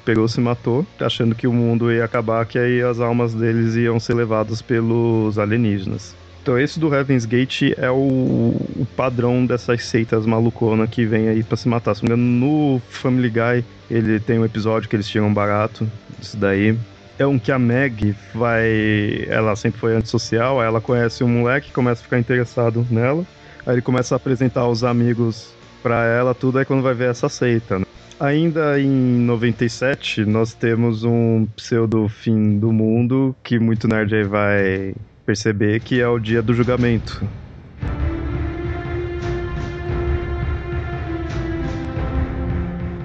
pegou, 0.04 0.28
se 0.28 0.40
matou, 0.40 0.86
achando 1.00 1.36
que 1.36 1.48
o 1.48 1.54
mundo 1.54 1.92
ia 1.92 2.06
acabar, 2.06 2.46
que 2.46 2.58
aí 2.58 2.82
as 2.82 3.00
almas 3.00 3.34
deles 3.34 3.76
iam 3.76 4.00
ser 4.00 4.14
levadas 4.14 4.62
pelos 4.62 5.38
alienígenas. 5.38 6.16
Então 6.48 6.58
esse 6.58 6.80
do 6.80 6.94
Heaven's 6.94 7.26
Gate 7.26 7.74
é 7.78 7.92
o, 7.92 7.96
o 7.96 8.88
padrão 8.96 9.46
dessas 9.46 9.84
seitas 9.84 10.26
malucona 10.26 10.88
que 10.88 11.06
vem 11.06 11.28
aí 11.28 11.44
pra 11.44 11.58
se 11.58 11.68
matar. 11.68 11.94
Se 11.94 12.06
não 12.06 12.16
me 12.16 12.24
engano, 12.24 12.46
no 12.46 12.82
Family 12.88 13.30
Guy 13.30 13.66
ele 13.92 14.18
tem 14.18 14.40
um 14.40 14.46
episódio 14.46 14.88
que 14.88 14.96
eles 14.96 15.10
tiram 15.10 15.34
barato. 15.34 15.86
Isso 16.22 16.38
daí. 16.38 16.78
É 17.20 17.26
um 17.26 17.40
que 17.40 17.52
a 17.52 17.58
Meg 17.58 18.16
vai. 18.34 19.26
Ela 19.28 19.56
sempre 19.56 19.80
foi 19.80 19.96
antissocial, 19.96 20.62
ela 20.62 20.80
conhece 20.80 21.24
um 21.24 21.28
moleque, 21.28 21.72
começa 21.72 22.02
a 22.02 22.04
ficar 22.04 22.20
interessado 22.20 22.86
nela. 22.92 23.26
Aí 23.66 23.74
ele 23.76 23.82
começa 23.82 24.14
a 24.14 24.18
apresentar 24.18 24.68
os 24.68 24.84
amigos 24.84 25.54
pra 25.82 26.06
ela, 26.06 26.36
tudo, 26.36 26.60
aí 26.60 26.66
quando 26.66 26.84
vai 26.84 26.94
ver 26.94 27.10
essa 27.10 27.28
seita, 27.28 27.80
né? 27.80 27.86
Ainda 28.20 28.80
em 28.80 28.90
97, 28.90 30.26
nós 30.26 30.54
temos 30.54 31.04
um 31.04 31.46
pseudo 31.56 32.08
fim 32.08 32.58
do 32.58 32.72
mundo 32.72 33.36
que 33.44 33.60
muito 33.60 33.88
nerd 33.88 34.16
aí 34.16 34.24
vai 34.24 34.96
perceber 35.26 35.82
que 35.82 36.02
é 36.02 36.08
o 36.08 36.18
dia 36.18 36.42
do 36.42 36.54
julgamento. 36.54 37.24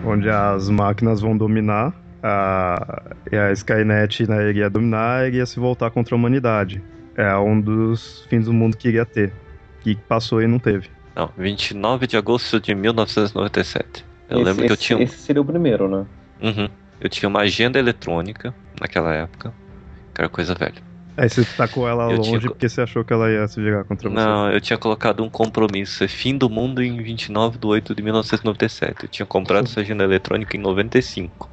Onde 0.05 0.29
as 0.29 0.69
máquinas 0.69 1.21
vão 1.21 1.37
dominar, 1.37 1.95
a, 2.23 3.03
e 3.31 3.37
a 3.37 3.53
Skynet 3.53 4.29
né, 4.29 4.49
iria 4.49 4.71
dominar 4.71 5.25
e 5.25 5.29
iria 5.29 5.47
se 5.47 5.59
voltar 5.59 5.91
contra 5.91 6.15
a 6.15 6.17
humanidade. 6.17 6.83
É 7.17 7.37
um 7.37 7.61
dos 7.61 8.25
fins 8.29 8.47
do 8.47 8.53
mundo 8.53 8.77
que 8.77 8.89
iria 8.89 9.05
ter. 9.05 9.33
Que 9.81 9.97
passou 9.97 10.41
e 10.41 10.47
não 10.47 10.59
teve. 10.59 10.89
Não, 11.15 11.31
29 11.37 12.07
de 12.07 12.17
agosto 12.17 12.61
de 12.61 12.75
1997. 12.75 14.05
Eu 14.31 14.39
esse, 14.39 14.45
lembro 14.45 14.67
que 14.67 14.73
eu 14.73 14.77
tinha. 14.77 15.03
Esse 15.03 15.19
seria 15.19 15.43
o 15.43 15.45
primeiro, 15.45 15.89
né? 15.89 16.07
Uhum. 16.41 16.69
Eu 17.01 17.09
tinha 17.11 17.29
uma 17.29 17.41
agenda 17.41 17.79
eletrônica 17.79 18.55
naquela 18.81 19.13
época. 19.13 19.53
Que 20.15 20.21
era 20.21 20.29
coisa 20.29 20.55
velha. 20.55 20.93
Aí 21.17 21.29
você 21.29 21.45
tacou 21.45 21.87
ela 21.87 22.05
Eu 22.05 22.17
longe 22.17 22.31
tinha 22.31 22.41
porque 22.41 22.69
você 22.69 22.81
achou 22.81 23.05
que 23.05 23.13
ela 23.13 23.31
ia 23.31 23.47
se 23.47 23.61
virar 23.61 23.85
contra 23.85 24.09
você. 24.09 24.15
Não, 24.15 24.51
eu 24.51 24.61
tinha 24.61 24.79
colocado 24.79 25.23
um 25.23 25.29
compromisso. 25.29 26.03
É 26.03 26.09
fim 26.09 26.39
do 26.39 26.49
mundo 26.49 26.83
em 26.83 27.03
29 27.03 27.59
de 27.59 27.67
8 27.67 27.95
de 27.95 28.03
1997. 28.03 29.03
Eu 29.03 29.09
tinha 29.09 29.27
comprado 29.27 29.65
essa 29.65 29.81
agenda 29.81 30.05
eletrônica 30.05 30.57
em 30.57 30.61
95. 30.61 31.51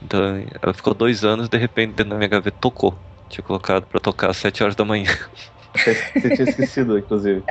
Então 0.00 0.20
ela 0.62 0.74
ficou 0.74 0.94
dois 0.94 1.24
anos, 1.24 1.48
de 1.48 1.58
repente 1.58 1.94
dentro 1.94 2.10
da 2.10 2.16
minha 2.16 2.28
gaveta 2.28 2.56
tocou. 2.60 3.02
Tinha 3.28 3.42
colocado 3.44 3.86
pra 3.86 4.00
tocar 4.00 4.30
às 4.30 4.36
7 4.38 4.62
horas 4.62 4.74
da 4.76 4.84
manhã. 4.84 5.10
Você, 5.84 5.94
você 6.16 6.30
tinha 6.30 6.44
esquecido, 6.44 6.98
inclusive. 6.98 7.44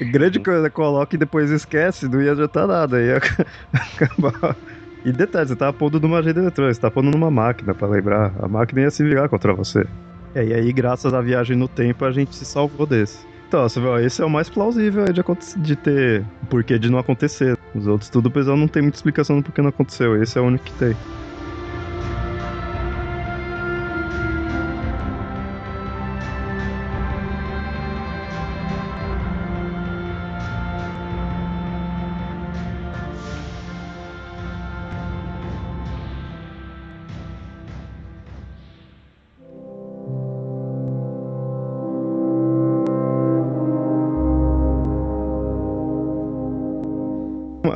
Grande 0.00 0.40
coisa, 0.40 0.70
coloca 0.70 1.14
e 1.14 1.18
depois 1.18 1.50
esquece, 1.50 2.08
não 2.08 2.20
ia 2.22 2.32
adiantar 2.32 2.66
nada, 2.66 3.00
ia 3.00 3.18
acabar. 3.72 4.58
E 5.04 5.12
detalhe, 5.12 5.48
você 5.48 5.56
tava 5.56 5.72
pondo 5.72 6.00
numa 6.00 6.18
agenda 6.18 6.40
eletrônica, 6.40 6.74
você 6.74 6.80
tava 6.80 6.92
pondo 6.94 7.10
numa 7.10 7.30
máquina 7.30 7.74
pra 7.74 7.88
lembrar. 7.88 8.34
A 8.42 8.48
máquina 8.48 8.82
ia 8.82 8.90
se 8.90 9.02
virar 9.04 9.28
contra 9.28 9.54
você. 9.54 9.84
É, 10.34 10.44
e 10.46 10.54
aí, 10.54 10.72
graças 10.72 11.12
à 11.12 11.20
viagem 11.20 11.56
no 11.56 11.68
tempo, 11.68 12.04
a 12.04 12.10
gente 12.12 12.34
se 12.34 12.46
salvou 12.46 12.86
desse. 12.86 13.26
Então, 13.52 13.68
você 13.68 13.78
vê, 13.78 14.06
esse 14.06 14.22
é 14.22 14.24
o 14.24 14.30
mais 14.30 14.48
plausível 14.48 15.04
de, 15.04 15.22
de 15.58 15.76
ter 15.76 16.24
porquê 16.48 16.78
de 16.78 16.88
não 16.88 16.98
acontecer. 16.98 17.54
Os 17.74 17.86
outros 17.86 18.08
tudo, 18.08 18.30
o 18.30 18.30
pessoal 18.30 18.56
não 18.56 18.66
tem 18.66 18.80
muita 18.80 18.96
explicação 18.96 19.36
do 19.36 19.42
porquê 19.42 19.60
não 19.60 19.68
aconteceu. 19.68 20.22
Esse 20.22 20.38
é 20.38 20.40
o 20.40 20.44
único 20.46 20.64
que 20.64 20.72
tem. 20.72 20.96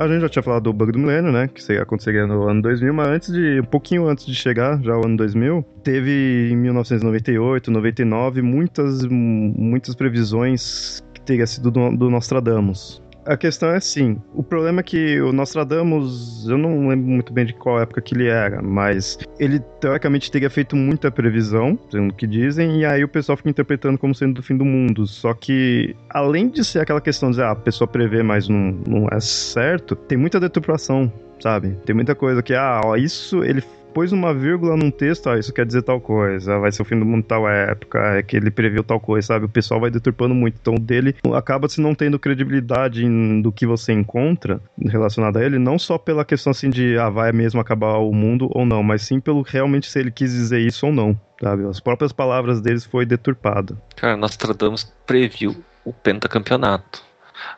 A 0.07 0.09
gente 0.09 0.21
já 0.23 0.29
tinha 0.29 0.43
falado 0.43 0.63
do 0.63 0.73
bug 0.73 0.93
do 0.93 0.99
milênio, 1.01 1.33
né? 1.33 1.49
Que 1.49 1.73
aconteceria 1.73 2.27
no 2.27 2.49
ano 2.49 2.63
2000, 2.63 2.95
mas 2.95 3.09
antes 3.09 3.33
de, 3.33 3.61
um 3.61 3.65
pouquinho 3.65 4.07
antes 4.07 4.25
de 4.25 4.35
chegar, 4.35 4.81
já 4.81 4.97
o 4.97 5.05
ano 5.05 5.17
2000, 5.17 5.65
teve 5.83 6.49
em 6.53 6.57
1998, 6.57 7.71
99, 7.73 8.41
muitas, 8.41 9.05
muitas 9.05 9.97
previsões 9.97 11.03
que 11.13 11.21
teria 11.21 11.47
sido 11.47 11.73
do, 11.73 11.97
do 11.97 12.09
Nostradamus. 12.09 13.03
A 13.27 13.37
questão 13.37 13.71
é 13.71 13.77
assim, 13.77 14.23
o 14.33 14.43
problema 14.43 14.81
é 14.81 14.83
que 14.85 15.21
o 15.21 15.33
Nostradamus, 15.33 16.47
eu 16.49 16.57
não 16.57 16.89
lembro 16.89 17.09
muito 17.09 17.33
bem 17.33 17.45
de 17.45 17.53
qual 17.53 17.81
época 17.81 18.01
que 18.01 18.15
ele 18.15 18.29
era, 18.29 18.63
mas 18.63 19.19
ele 19.39 19.59
teoricamente 19.81 20.31
teria 20.31 20.49
feito 20.49 20.77
muita 20.77 21.11
previsão, 21.11 21.77
sendo 21.91 22.11
o 22.11 22.15
que 22.15 22.25
dizem, 22.25 22.81
e 22.81 22.85
aí 22.85 23.03
o 23.03 23.09
pessoal 23.09 23.37
fica 23.37 23.51
interpretando 23.51 23.99
como 23.99 24.15
sendo 24.15 24.35
do 24.35 24.43
fim 24.45 24.57
do 24.57 24.65
mundo. 24.65 25.09
Só 25.09 25.35
que, 25.35 25.97
além 26.09 26.49
de 26.49 26.65
ser 26.65 26.79
aquela 26.79 27.01
questão 27.01 27.33
de 27.33 27.43
ah, 27.43 27.51
a 27.51 27.57
pessoa 27.57 27.89
prevê, 27.89 28.23
mas 28.23 28.49
não, 28.49 28.79
não 28.87 29.09
é 29.11 29.19
certo, 29.19 29.97
tem 29.97 30.17
muita 30.17 30.39
deturpação, 30.39 31.13
sabe? 31.41 31.77
Tem 31.85 31.97
muita 31.97 32.15
coisa 32.15 32.43
que, 32.45 32.55
ah, 32.55 32.81
ó, 32.85 32.97
isso 32.97 33.43
ele 33.43 33.61
pôs 33.97 34.13
uma 34.13 34.35
vírgula 34.35 34.77
num 34.77 34.91
texto, 34.91 35.31
ah, 35.31 35.39
isso 35.39 35.55
quer 35.55 35.65
dizer 35.65 35.81
tal 35.81 35.99
coisa, 35.99 36.59
vai 36.59 36.71
ser 36.71 36.83
o 36.83 36.85
fim 36.85 36.99
do 36.99 37.07
mundo 37.07 37.25
tal 37.25 37.49
época, 37.49 37.99
é 38.19 38.23
que 38.23 38.37
ele 38.37 38.51
previu 38.51 38.85
tal 38.85 39.01
coisa, 39.01 39.29
sabe? 39.29 39.47
O 39.47 39.49
pessoal 39.49 39.81
vai 39.81 39.91
deturpando 39.91 40.35
muito. 40.35 40.59
Então, 40.61 40.75
o 40.75 40.79
dele 40.79 41.17
acaba 41.35 41.67
se 41.67 41.81
não 41.81 41.95
tendo 41.95 42.19
credibilidade 42.19 43.07
em- 43.07 43.41
do 43.41 43.51
que 43.51 43.65
você 43.67 43.95
encontra 43.95 44.61
relacionado 44.79 45.39
a 45.39 45.43
ele, 45.43 45.59
não 45.59 45.79
só 45.79 45.97
pela 45.97 46.27
questão 46.27 46.51
assim 46.51 46.69
de, 46.69 46.99
ah, 46.99 47.09
vai 47.09 47.33
mesmo 47.33 47.59
acabar 47.59 47.97
o 47.97 48.13
mundo 48.13 48.51
ou 48.53 48.67
não, 48.67 48.83
mas 48.83 49.01
sim 49.01 49.19
pelo 49.19 49.41
realmente 49.41 49.91
se 49.91 49.99
ele 49.99 50.11
quis 50.11 50.31
dizer 50.31 50.61
isso 50.61 50.85
ou 50.85 50.93
não, 50.93 51.19
sabe? 51.41 51.67
As 51.67 51.81
próprias 51.81 52.13
palavras 52.13 52.61
deles 52.61 52.85
foi 52.85 53.07
deturpado. 53.07 53.81
Cara, 53.97 54.15
Nostradamus 54.15 54.93
previu 55.07 55.57
o 55.87 55.93
pentacampeonato. 55.95 57.03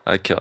Aqui, 0.07 0.32
ó. 0.32 0.41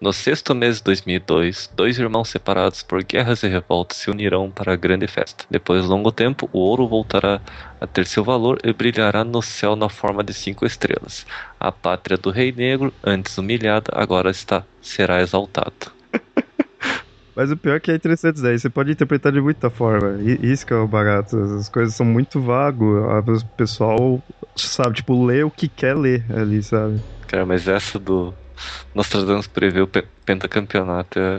No 0.00 0.12
sexto 0.12 0.54
mês 0.54 0.76
de 0.76 0.84
2002, 0.84 1.70
dois 1.74 1.98
irmãos 1.98 2.28
separados 2.28 2.84
por 2.84 3.02
guerras 3.02 3.42
e 3.42 3.48
revoltas 3.48 3.98
se 3.98 4.08
unirão 4.08 4.48
para 4.48 4.72
a 4.72 4.76
grande 4.76 5.08
festa. 5.08 5.44
Depois 5.50 5.82
de 5.82 5.88
longo 5.88 6.12
tempo, 6.12 6.48
o 6.52 6.60
ouro 6.60 6.86
voltará 6.86 7.40
a 7.80 7.86
ter 7.86 8.06
seu 8.06 8.22
valor 8.22 8.60
e 8.62 8.72
brilhará 8.72 9.24
no 9.24 9.42
céu 9.42 9.74
na 9.74 9.88
forma 9.88 10.22
de 10.22 10.32
cinco 10.32 10.64
estrelas. 10.64 11.26
A 11.58 11.72
pátria 11.72 12.16
do 12.16 12.30
rei 12.30 12.52
negro, 12.52 12.94
antes 13.02 13.36
humilhada, 13.38 13.90
agora 13.92 14.30
está 14.30 14.64
será 14.80 15.20
exaltado. 15.20 15.90
Mas 17.34 17.50
o 17.50 17.56
pior 17.56 17.74
é 17.74 17.80
que 17.80 17.90
é 17.90 17.96
interessante 17.96 18.36
isso 18.36 18.44
daí, 18.44 18.56
você 18.56 18.70
pode 18.70 18.92
interpretar 18.92 19.32
de 19.32 19.40
muita 19.40 19.68
forma. 19.68 20.22
Isso 20.22 20.64
que 20.64 20.72
é 20.72 20.76
o 20.76 20.86
barato. 20.86 21.36
As 21.36 21.68
coisas 21.68 21.96
são 21.96 22.06
muito 22.06 22.40
vago. 22.40 23.00
O 23.00 23.46
pessoal, 23.56 24.22
sabe, 24.54 24.94
tipo, 24.94 25.26
lê 25.26 25.42
o 25.42 25.50
que 25.50 25.66
quer 25.66 25.96
ler 25.96 26.24
ali, 26.30 26.62
sabe? 26.62 27.00
Cara, 27.26 27.44
mas 27.44 27.66
essa 27.66 27.98
do 27.98 28.32
Nostradamus 28.94 29.46
preveu 29.46 29.84
o 29.84 29.88
pe- 29.88 30.08
pentacampeonato 30.24 31.18
é, 31.18 31.36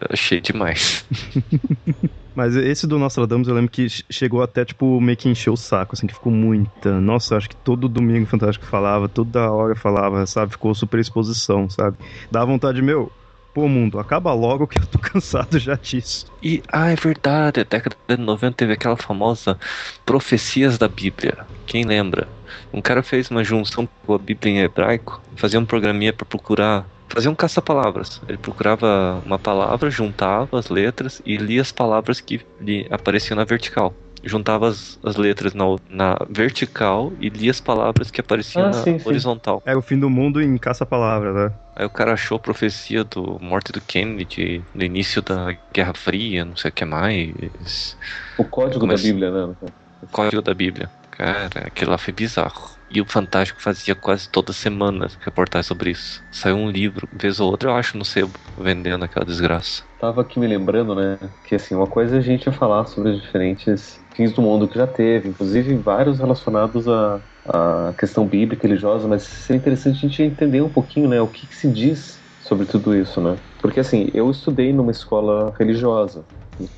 é 0.00 0.12
achei 0.12 0.40
demais. 0.40 1.06
Mas 2.34 2.54
esse 2.56 2.86
do 2.86 2.98
Nostradamus 2.98 3.48
eu 3.48 3.54
lembro 3.54 3.70
que 3.70 3.88
che- 3.88 4.04
chegou 4.10 4.42
até, 4.42 4.64
tipo, 4.64 5.00
meio 5.00 5.16
que 5.18 5.28
encher 5.28 5.50
o 5.50 5.56
saco, 5.56 5.94
assim, 5.94 6.06
que 6.06 6.14
ficou 6.14 6.32
muita. 6.32 7.00
Nossa, 7.00 7.36
acho 7.36 7.48
que 7.48 7.56
todo 7.56 7.88
domingo 7.88 8.26
Fantástico 8.26 8.66
falava, 8.66 9.08
toda 9.08 9.50
hora 9.50 9.74
falava, 9.76 10.24
sabe? 10.26 10.52
Ficou 10.52 10.74
super 10.74 11.00
exposição, 11.00 11.68
sabe? 11.68 11.98
Dá 12.30 12.44
vontade, 12.44 12.80
meu, 12.82 13.12
pô, 13.52 13.68
mundo, 13.68 13.98
acaba 13.98 14.32
logo 14.32 14.66
que 14.68 14.78
eu 14.78 14.86
tô 14.86 14.98
cansado 15.00 15.58
já 15.58 15.74
disso. 15.74 16.26
E, 16.42 16.62
ah, 16.72 16.88
é 16.90 16.96
verdade, 16.96 17.60
a 17.60 17.64
década 17.64 17.96
de 18.08 18.16
90 18.16 18.56
teve 18.56 18.72
aquela 18.72 18.96
famosa 18.96 19.58
Profecias 20.04 20.78
da 20.78 20.88
Bíblia. 20.88 21.48
Quem 21.66 21.84
lembra? 21.84 22.32
Um 22.72 22.80
cara 22.80 23.02
fez 23.02 23.30
uma 23.30 23.42
junção 23.44 23.88
com 24.06 24.14
a 24.14 24.18
Bíblia 24.18 24.52
em 24.52 24.58
hebraico, 24.60 25.20
fazia 25.36 25.58
um 25.60 25.64
programinha 25.64 26.12
para 26.12 26.26
procurar, 26.26 26.86
fazia 27.08 27.30
um 27.30 27.34
caça-palavras. 27.34 28.20
Ele 28.28 28.38
procurava 28.38 29.20
uma 29.24 29.38
palavra, 29.38 29.90
juntava 29.90 30.58
as 30.58 30.68
letras 30.68 31.20
e 31.24 31.36
lia 31.36 31.60
as 31.62 31.72
palavras 31.72 32.20
que 32.20 32.40
lhe 32.60 32.86
apareciam 32.90 33.36
na 33.36 33.44
vertical. 33.44 33.94
juntava 34.22 34.68
as, 34.68 34.98
as 35.02 35.16
letras 35.16 35.54
na, 35.54 35.64
na 35.88 36.14
vertical 36.28 37.10
e 37.18 37.30
lia 37.30 37.50
as 37.50 37.58
palavras 37.60 38.10
que 38.10 38.20
apareciam 38.20 38.66
Ah, 38.66 38.68
na 38.70 38.82
sim, 38.82 38.98
sim. 38.98 39.08
horizontal. 39.08 39.62
É 39.64 39.74
o 39.74 39.80
fim 39.80 39.98
do 39.98 40.10
mundo 40.10 40.42
em 40.42 40.58
caça-palavra, 40.58 41.32
né? 41.32 41.52
Aí 41.74 41.86
o 41.86 41.90
cara 41.90 42.12
achou 42.12 42.36
a 42.36 42.38
profecia 42.38 43.02
do 43.02 43.38
morte 43.40 43.72
do 43.72 43.80
Kennedy, 43.80 44.62
do 44.74 44.84
início 44.84 45.22
da 45.22 45.56
Guerra 45.72 45.94
Fria, 45.94 46.44
não 46.44 46.54
sei 46.54 46.68
o 46.68 46.72
que 46.74 46.84
mais. 46.84 47.96
O 48.36 48.44
código 48.44 48.80
Começa- 48.80 49.02
da 49.02 49.08
Bíblia, 49.08 49.30
né? 49.30 49.54
O 50.02 50.06
código 50.08 50.42
da 50.42 50.52
Bíblia. 50.52 50.90
Cara, 51.20 51.66
aquilo 51.68 51.90
lá 51.90 51.98
foi 51.98 52.14
bizarro. 52.14 52.70
E 52.88 52.98
o 52.98 53.06
Fantástico 53.06 53.60
fazia 53.60 53.94
quase 53.94 54.26
toda 54.30 54.54
semana 54.54 55.06
reportagem 55.20 55.68
sobre 55.68 55.90
isso. 55.90 56.24
Saiu 56.30 56.56
um 56.56 56.70
livro, 56.70 57.06
vez 57.12 57.38
ou 57.40 57.50
outra 57.50 57.68
eu 57.70 57.76
acho 57.76 57.98
no 57.98 58.06
sebo, 58.06 58.40
vendendo 58.56 59.04
aquela 59.04 59.26
desgraça. 59.26 59.84
Tava 59.98 60.22
aqui 60.22 60.40
me 60.40 60.46
lembrando, 60.46 60.94
né? 60.94 61.18
Que 61.44 61.56
assim, 61.56 61.74
uma 61.74 61.86
coisa 61.86 62.16
é 62.16 62.18
a 62.18 62.22
gente 62.22 62.50
falar 62.52 62.86
sobre 62.86 63.10
os 63.10 63.20
diferentes 63.20 64.02
fins 64.16 64.32
do 64.32 64.40
mundo 64.40 64.66
que 64.66 64.76
já 64.78 64.86
teve, 64.86 65.28
inclusive 65.28 65.76
vários 65.76 66.18
relacionados 66.18 66.88
à, 66.88 67.22
à 67.44 67.94
questão 67.98 68.26
bíblica 68.26 68.66
religiosa, 68.66 69.06
mas 69.06 69.22
seria 69.24 69.60
interessante 69.60 69.98
a 69.98 70.08
gente 70.08 70.22
entender 70.22 70.62
um 70.62 70.70
pouquinho, 70.72 71.06
né? 71.08 71.20
O 71.20 71.28
que, 71.28 71.46
que 71.46 71.54
se 71.54 71.70
diz 71.70 72.24
sobre 72.38 72.64
tudo 72.64 72.94
isso, 72.94 73.20
né? 73.20 73.38
Porque 73.60 73.78
assim, 73.80 74.10
eu 74.14 74.30
estudei 74.30 74.72
numa 74.72 74.90
escola 74.90 75.52
religiosa, 75.58 76.26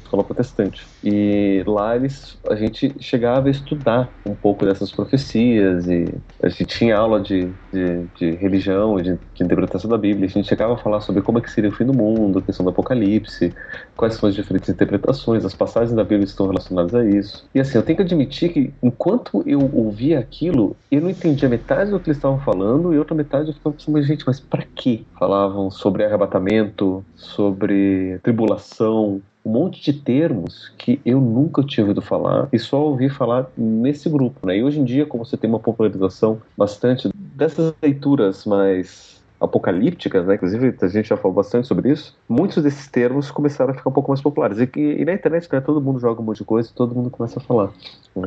escola 0.03 0.25
protestante, 0.25 0.87
e 1.03 1.63
lá 1.67 1.97
eles, 1.97 2.39
a 2.49 2.55
gente 2.55 2.95
chegava 3.01 3.49
a 3.49 3.51
estudar 3.51 4.11
um 4.27 4.35
pouco 4.35 4.65
dessas 4.65 4.93
profecias 4.93 5.87
e 5.89 6.15
a 6.43 6.49
gente 6.49 6.67
tinha 6.67 6.97
aula 6.97 7.21
de, 7.21 7.53
de, 7.73 8.07
de 8.17 8.31
religião 8.33 8.97
de, 8.97 9.19
de 9.35 9.45
interpretação 9.45 9.91
da 9.91 9.99
Bíblia, 9.99 10.27
a 10.27 10.29
gente 10.29 10.49
chegava 10.49 10.75
a 10.75 10.79
falar 10.79 11.01
sobre 11.01 11.23
como 11.23 11.39
é 11.39 11.41
que 11.41 11.51
seria 11.51 11.71
o 11.71 11.73
fim 11.73 11.85
do 11.85 11.95
mundo, 11.95 12.39
a 12.39 12.43
questão 12.43 12.65
do 12.65 12.71
apocalipse, 12.71 13.55
quais 13.97 14.15
são 14.15 14.29
as 14.29 14.35
diferentes 14.35 14.69
interpretações, 14.69 15.45
as 15.45 15.55
passagens 15.55 15.95
da 15.95 16.05
Bíblia 16.05 16.25
estão 16.25 16.47
relacionadas 16.47 16.95
a 16.95 17.05
isso. 17.05 17.49
E 17.55 17.61
assim, 17.61 17.79
eu 17.79 17.83
tenho 17.83 17.97
que 17.97 18.03
admitir 18.03 18.53
que 18.53 18.73
enquanto 18.83 19.43
eu 19.47 19.71
ouvia 19.73 20.19
aquilo, 20.19 20.77
eu 20.91 21.01
não 21.01 21.11
entendia 21.11 21.49
metade 21.49 21.91
do 21.91 22.01
que 22.01 22.09
eles 22.09 22.19
estavam 22.19 22.41
falando 22.41 22.93
e 22.93 22.99
outra 22.99 23.15
metade 23.15 23.49
eu 23.49 23.55
ficava 23.55 23.75
pensando, 23.75 23.95
mas 23.95 24.07
gente, 24.07 24.25
mas 24.27 24.41
pra 24.41 24.63
que? 24.75 25.07
Falavam 25.19 25.71
sobre 25.71 26.05
arrebatamento, 26.05 27.05
sobre 27.15 28.19
tribulação, 28.23 29.23
um 29.45 29.51
monte 29.51 29.83
de 29.83 29.93
termos 29.93 30.73
que 30.79 31.01
eu 31.05 31.21
nunca 31.21 31.63
tinha 31.63 31.85
ouvido 31.85 32.01
falar 32.01 32.49
e 32.53 32.59
só 32.59 32.83
ouvi 32.83 33.09
falar 33.09 33.51
nesse 33.57 34.09
grupo, 34.09 34.47
né? 34.47 34.59
E 34.59 34.63
hoje 34.63 34.81
em 34.81 34.85
dia, 34.85 35.07
como 35.07 35.25
você 35.25 35.37
tem 35.37 35.49
uma 35.51 35.59
popularização 35.59 36.41
bastante 36.57 37.09
dessas 37.15 37.75
leituras 37.83 38.45
mais 38.45 39.22
apocalípticas, 39.43 40.27
né? 40.27 40.35
Inclusive 40.35 40.75
a 40.81 40.89
gente 40.89 41.09
já 41.09 41.17
falou 41.17 41.35
bastante 41.35 41.67
sobre 41.67 41.91
isso. 41.91 42.17
Muitos 42.29 42.63
desses 42.63 42.87
termos 42.89 43.31
começaram 43.31 43.73
a 43.73 43.75
ficar 43.75 43.91
um 43.91 43.93
pouco 43.93 44.11
mais 44.11 44.21
populares 44.21 44.59
e, 44.59 44.71
e 44.77 45.05
na 45.05 45.13
internet, 45.13 45.49
né? 45.53 45.61
Todo 45.61 45.81
mundo 45.81 45.99
joga 45.99 46.21
um 46.21 46.25
monte 46.25 46.39
de 46.39 46.45
coisa 46.45 46.71
e 46.71 46.75
todo 46.75 46.95
mundo 46.95 47.11
começa 47.11 47.39
a 47.39 47.43
falar. 47.43 47.71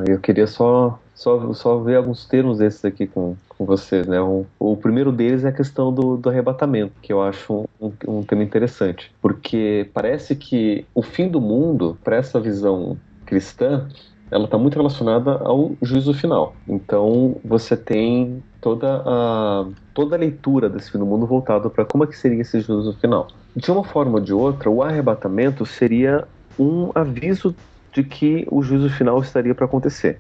Eu 0.07 0.19
queria 0.19 0.47
só 0.47 0.99
só, 1.15 1.53
só 1.53 1.77
ver 1.79 1.95
alguns 1.95 2.25
termos 2.25 2.57
desses 2.59 2.83
aqui 2.83 3.07
com, 3.07 3.35
com 3.47 3.65
vocês, 3.65 4.05
né? 4.05 4.19
O, 4.19 4.45
o 4.59 4.75
primeiro 4.75 5.11
deles 5.11 5.45
é 5.45 5.47
a 5.47 5.53
questão 5.53 5.93
do, 5.93 6.17
do 6.17 6.29
arrebatamento, 6.29 6.93
que 7.01 7.11
eu 7.11 7.21
acho 7.21 7.67
um, 7.79 7.91
um 8.07 8.23
tema 8.23 8.43
interessante, 8.43 9.11
porque 9.21 9.89
parece 9.93 10.35
que 10.35 10.85
o 10.93 11.01
fim 11.01 11.29
do 11.29 11.39
mundo, 11.39 11.97
para 12.03 12.17
essa 12.17 12.39
visão 12.39 12.97
cristã, 13.25 13.87
ela 14.31 14.45
está 14.45 14.57
muito 14.57 14.75
relacionada 14.75 15.31
ao 15.43 15.73
juízo 15.81 16.13
final. 16.13 16.55
Então 16.67 17.37
você 17.43 17.77
tem 17.77 18.43
toda 18.59 19.03
a 19.05 19.65
toda 19.93 20.15
a 20.15 20.19
leitura 20.19 20.69
desse 20.69 20.91
fim 20.91 20.97
do 20.97 21.05
mundo 21.05 21.25
voltado 21.25 21.69
para 21.69 21.85
como 21.85 22.03
é 22.03 22.07
que 22.07 22.17
seria 22.17 22.41
esse 22.41 22.59
juízo 22.59 22.93
final. 22.93 23.27
De 23.55 23.71
uma 23.71 23.83
forma 23.83 24.15
ou 24.15 24.19
de 24.19 24.33
outra, 24.33 24.69
o 24.69 24.83
arrebatamento 24.83 25.65
seria 25.65 26.27
um 26.59 26.91
aviso 26.93 27.55
de 27.93 28.03
que 28.03 28.45
o 28.51 28.61
juízo 28.61 28.89
final 28.89 29.19
estaria 29.21 29.55
para 29.55 29.65
acontecer. 29.65 30.19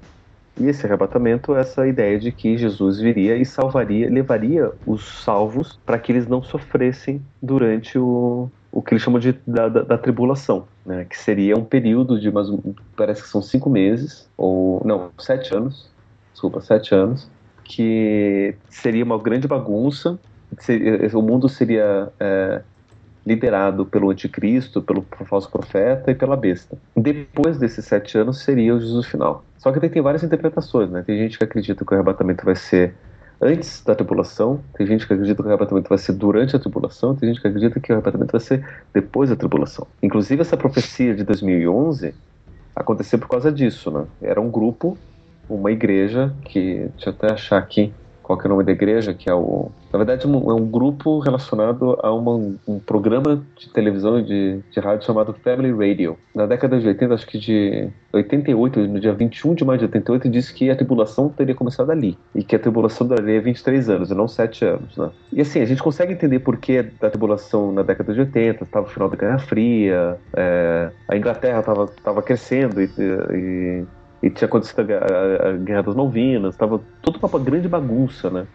E 0.57 0.67
esse 0.67 0.85
arrebatamento 0.85 1.53
é 1.53 1.59
essa 1.59 1.85
ideia 1.85 2.17
de 2.17 2.31
que 2.31 2.57
Jesus 2.57 2.99
viria 2.99 3.35
e 3.35 3.45
salvaria, 3.45 4.09
levaria 4.09 4.71
os 4.85 5.03
salvos 5.23 5.77
para 5.85 5.99
que 5.99 6.13
eles 6.13 6.27
não 6.27 6.41
sofressem 6.41 7.21
durante 7.41 7.99
o, 7.99 8.49
o 8.75 8.81
que 8.81 8.93
eles 8.93 9.01
chamam 9.01 9.19
de 9.21 9.31
da, 9.47 9.69
da, 9.69 9.81
da 9.83 9.97
tribulação, 9.97 10.67
né? 10.85 11.05
que 11.05 11.17
seria 11.17 11.55
um 11.55 11.63
período 11.63 12.19
de 12.19 12.29
mais 12.29 12.47
parece 12.95 13.23
que 13.23 13.29
são 13.29 13.41
cinco 13.41 13.69
meses 13.69 14.29
ou 14.37 14.81
não 14.85 15.11
sete 15.17 15.55
anos, 15.55 15.89
desculpa 16.33 16.59
sete 16.59 16.93
anos, 16.93 17.31
que 17.63 18.53
seria 18.69 19.05
uma 19.05 19.17
grande 19.17 19.47
bagunça, 19.47 20.19
seria- 20.59 21.09
o 21.17 21.21
mundo 21.21 21.47
seria 21.47 22.11
é, 22.19 22.61
liderado 23.25 23.85
pelo 23.85 24.09
anticristo, 24.09 24.81
pelo 24.81 25.07
falso 25.25 25.49
profeta 25.49 26.11
e 26.11 26.15
pela 26.15 26.35
besta. 26.35 26.77
Depois 26.97 27.57
desses 27.57 27.85
sete 27.85 28.17
anos 28.17 28.39
seria 28.39 28.75
o 28.75 28.79
Jesus 28.79 29.07
final. 29.07 29.45
Só 29.57 29.71
que 29.71 29.79
tem 29.89 30.01
várias 30.01 30.21
interpretações, 30.21 30.91
né? 30.91 31.01
Tem 31.01 31.17
gente 31.17 31.37
que 31.37 31.43
acredita 31.45 31.85
que 31.85 31.93
o 31.93 31.95
arrebatamento 31.95 32.43
vai 32.43 32.55
ser 32.57 32.93
antes 33.41 33.83
da 33.83 33.95
tribulação, 33.95 34.61
tem 34.75 34.87
gente 34.87 35.05
que 35.05 35.13
acredita 35.13 35.41
que 35.41 35.47
o 35.47 35.51
arrebatamento 35.51 35.89
vai 35.89 35.97
ser 35.97 36.13
durante 36.13 36.55
a 36.55 36.59
tribulação, 36.59 37.15
tem 37.15 37.29
gente 37.29 37.41
que 37.41 37.47
acredita 37.47 37.79
que 37.79 37.91
o 37.91 37.95
arrebatamento 37.95 38.31
vai 38.31 38.41
ser 38.41 38.65
depois 38.93 39.29
da 39.29 39.35
tribulação. 39.35 39.87
Inclusive 40.01 40.41
essa 40.41 40.57
profecia 40.57 41.15
de 41.15 41.23
2011 41.23 42.13
aconteceu 42.75 43.19
por 43.19 43.29
causa 43.29 43.51
disso, 43.51 43.89
né? 43.91 44.05
Era 44.21 44.41
um 44.41 44.49
grupo, 44.49 44.97
uma 45.49 45.71
igreja 45.71 46.33
que 46.43 46.89
deixa 46.95 47.09
eu 47.09 47.13
até 47.13 47.31
achar 47.31 47.57
aqui 47.57 47.93
qual 48.25 48.39
que 48.39 48.45
é 48.45 48.49
o 48.49 48.51
nome 48.53 48.63
da 48.63 48.71
igreja, 48.71 49.13
que 49.13 49.29
é 49.29 49.33
o 49.33 49.69
na 49.93 49.97
verdade, 49.97 50.27
um- 50.27 50.51
é 50.51 50.53
um 50.53 50.65
grupo 50.65 51.19
relacionado 51.19 51.97
a 52.03 52.11
uma- 52.13 52.53
um 52.67 52.79
programa 52.79 53.41
de 53.57 53.69
televisão 53.69 54.19
e 54.19 54.23
de, 54.23 54.59
de 54.69 54.79
rádio 54.81 55.05
chamado 55.05 55.33
Family 55.33 55.71
Radio. 55.71 56.17
Na 56.33 56.45
década 56.45 56.77
de 56.79 56.85
80, 56.87 57.13
acho 57.13 57.25
que 57.27 57.37
de 57.37 57.87
88, 58.11 58.79
no 58.87 58.99
dia 58.99 59.13
21 59.13 59.53
de 59.53 59.63
maio 59.63 59.79
de 59.79 59.85
88, 59.85 60.27
disse 60.27 60.53
que 60.53 60.69
a 60.69 60.75
tribulação 60.75 61.29
teria 61.29 61.55
começado 61.55 61.91
ali. 61.91 62.17
E 62.33 62.43
que 62.43 62.55
a 62.55 62.59
tribulação 62.59 63.07
duraria 63.07 63.39
23 63.41 63.89
anos, 63.89 64.11
e 64.11 64.13
não 64.15 64.27
7 64.27 64.65
anos, 64.65 64.97
né? 64.97 65.09
E 65.31 65.39
assim, 65.39 65.61
a 65.61 65.65
gente 65.65 65.81
consegue 65.81 66.11
entender 66.11 66.39
por 66.39 66.57
que 66.57 66.81
da 66.99 67.09
tribulação 67.09 67.71
na 67.71 67.83
década 67.83 68.13
de 68.13 68.19
80, 68.19 68.63
estava 68.65 68.85
o 68.85 68.89
final 68.89 69.07
da 69.09 69.15
Guerra 69.15 69.39
Fria, 69.39 70.17
é, 70.35 70.89
a 71.07 71.15
Inglaterra 71.15 71.59
estava 71.59 72.21
crescendo 72.21 72.81
e, 72.81 72.89
e, 73.31 73.83
e 74.25 74.29
tinha 74.29 74.47
acontecido 74.47 74.79
a, 74.91 74.95
a- 74.97 75.49
a 75.49 75.53
Guerra 75.53 75.83
das 75.83 75.95
Malvinas, 75.95 76.55
estava 76.55 76.81
toda 77.01 77.19
uma 77.25 77.39
grande 77.39 77.67
bagunça, 77.67 78.29
né? 78.29 78.45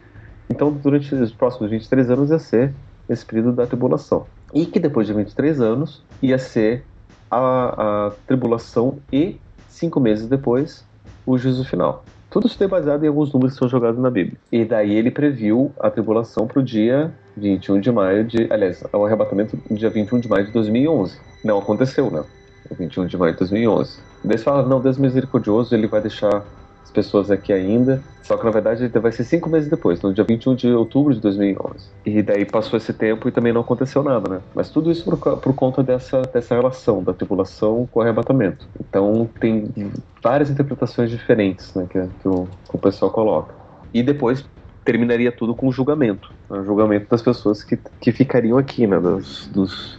Então, 0.51 0.71
durante 0.73 1.15
os 1.15 1.33
próximos 1.33 1.71
23 1.71 2.11
anos 2.11 2.31
ia 2.31 2.39
ser 2.39 2.75
esse 3.09 3.25
período 3.25 3.53
da 3.53 3.67
tribulação. 3.67 4.27
E 4.53 4.67
que 4.67 4.81
depois 4.81 5.07
de 5.07 5.13
23 5.13 5.61
anos 5.61 6.03
ia 6.21 6.39
ser 6.39 6.85
a, 7.31 8.07
a 8.07 8.11
tribulação 8.27 8.99
e, 9.13 9.37
cinco 9.69 10.01
meses 10.01 10.27
depois, 10.27 10.85
o 11.25 11.39
juízo 11.39 11.65
final. 11.65 12.05
Tudo 12.29 12.47
isso 12.47 12.63
é 12.63 12.67
baseado 12.69 13.05
em 13.05 13.09
alguns 13.09 13.33
números 13.33 13.55
que 13.55 13.59
são 13.61 13.69
jogados 13.69 14.01
na 14.01 14.11
Bíblia. 14.11 14.37
E 14.53 14.65
daí 14.65 14.93
ele 14.95 15.11
previu 15.11 15.73
a 15.81 15.91
tribulação 15.91 16.47
para 16.47 16.61
o 16.61 16.63
dia 16.65 17.13
21 17.37 17.81
de 17.81 17.91
maio 17.91 18.25
de. 18.25 18.47
Aliás, 18.53 18.83
o 18.93 19.05
arrebatamento 19.05 19.57
dia 19.71 19.91
21 19.91 20.19
de 20.21 20.29
maio 20.29 20.47
de 20.47 20.53
2011. 20.53 21.19
Não 21.45 21.59
aconteceu, 21.59 22.11
né? 22.11 22.23
O 22.71 22.75
21 22.75 23.07
de 23.07 23.17
maio 23.17 23.33
de 23.33 23.39
2011. 23.41 23.99
Daí 24.23 24.33
eles 24.33 24.45
falaram: 24.45 24.69
não, 24.69 24.81
Deus 24.81 24.97
é 24.97 25.01
misericordioso, 25.01 25.75
ele 25.75 25.87
vai 25.87 26.01
deixar 26.01 26.45
as 26.83 26.91
pessoas 26.91 27.31
aqui 27.31 27.53
ainda. 27.53 28.03
Só 28.31 28.37
que 28.37 28.45
na 28.45 28.53
verdade 28.53 28.87
vai 28.87 29.11
ser 29.11 29.25
cinco 29.25 29.51
meses 29.51 29.69
depois, 29.69 30.01
no 30.03 30.15
dia 30.15 30.23
21 30.23 30.55
de 30.55 30.69
outubro 30.69 31.13
de 31.13 31.21
2011. 31.21 31.89
E 32.07 32.23
daí 32.23 32.45
passou 32.45 32.77
esse 32.77 32.93
tempo 32.93 33.29
e 33.29 33.33
também 33.33 33.53
não 33.53 33.63
aconteceu 33.63 34.05
nada, 34.05 34.35
né? 34.35 34.41
Mas 34.55 34.71
tudo 34.71 34.89
isso 34.89 35.05
por, 35.05 35.39
por 35.39 35.53
conta 35.53 35.83
dessa, 35.83 36.23
dessa 36.23 36.55
relação 36.55 37.03
da 37.03 37.13
tribulação 37.13 37.89
com 37.91 37.99
o 37.99 38.03
arrebatamento. 38.03 38.69
Então 38.79 39.29
tem 39.41 39.69
várias 40.23 40.49
interpretações 40.49 41.11
diferentes 41.11 41.75
né, 41.75 41.89
que, 41.91 42.01
que 42.01 42.29
o, 42.29 42.47
que 42.69 42.77
o 42.77 42.79
pessoal 42.79 43.11
coloca. 43.11 43.53
E 43.93 44.01
depois 44.01 44.45
terminaria 44.85 45.33
tudo 45.33 45.53
com 45.53 45.67
o 45.67 45.73
julgamento. 45.73 46.33
né? 46.49 46.61
O 46.61 46.65
julgamento 46.65 47.09
das 47.11 47.23
pessoas 47.23 47.65
que, 47.65 47.77
que 48.01 48.13
ficariam 48.13 48.59
aqui, 48.59 48.87
né? 48.87 49.01
Dos, 49.01 49.49
dos, 49.49 49.99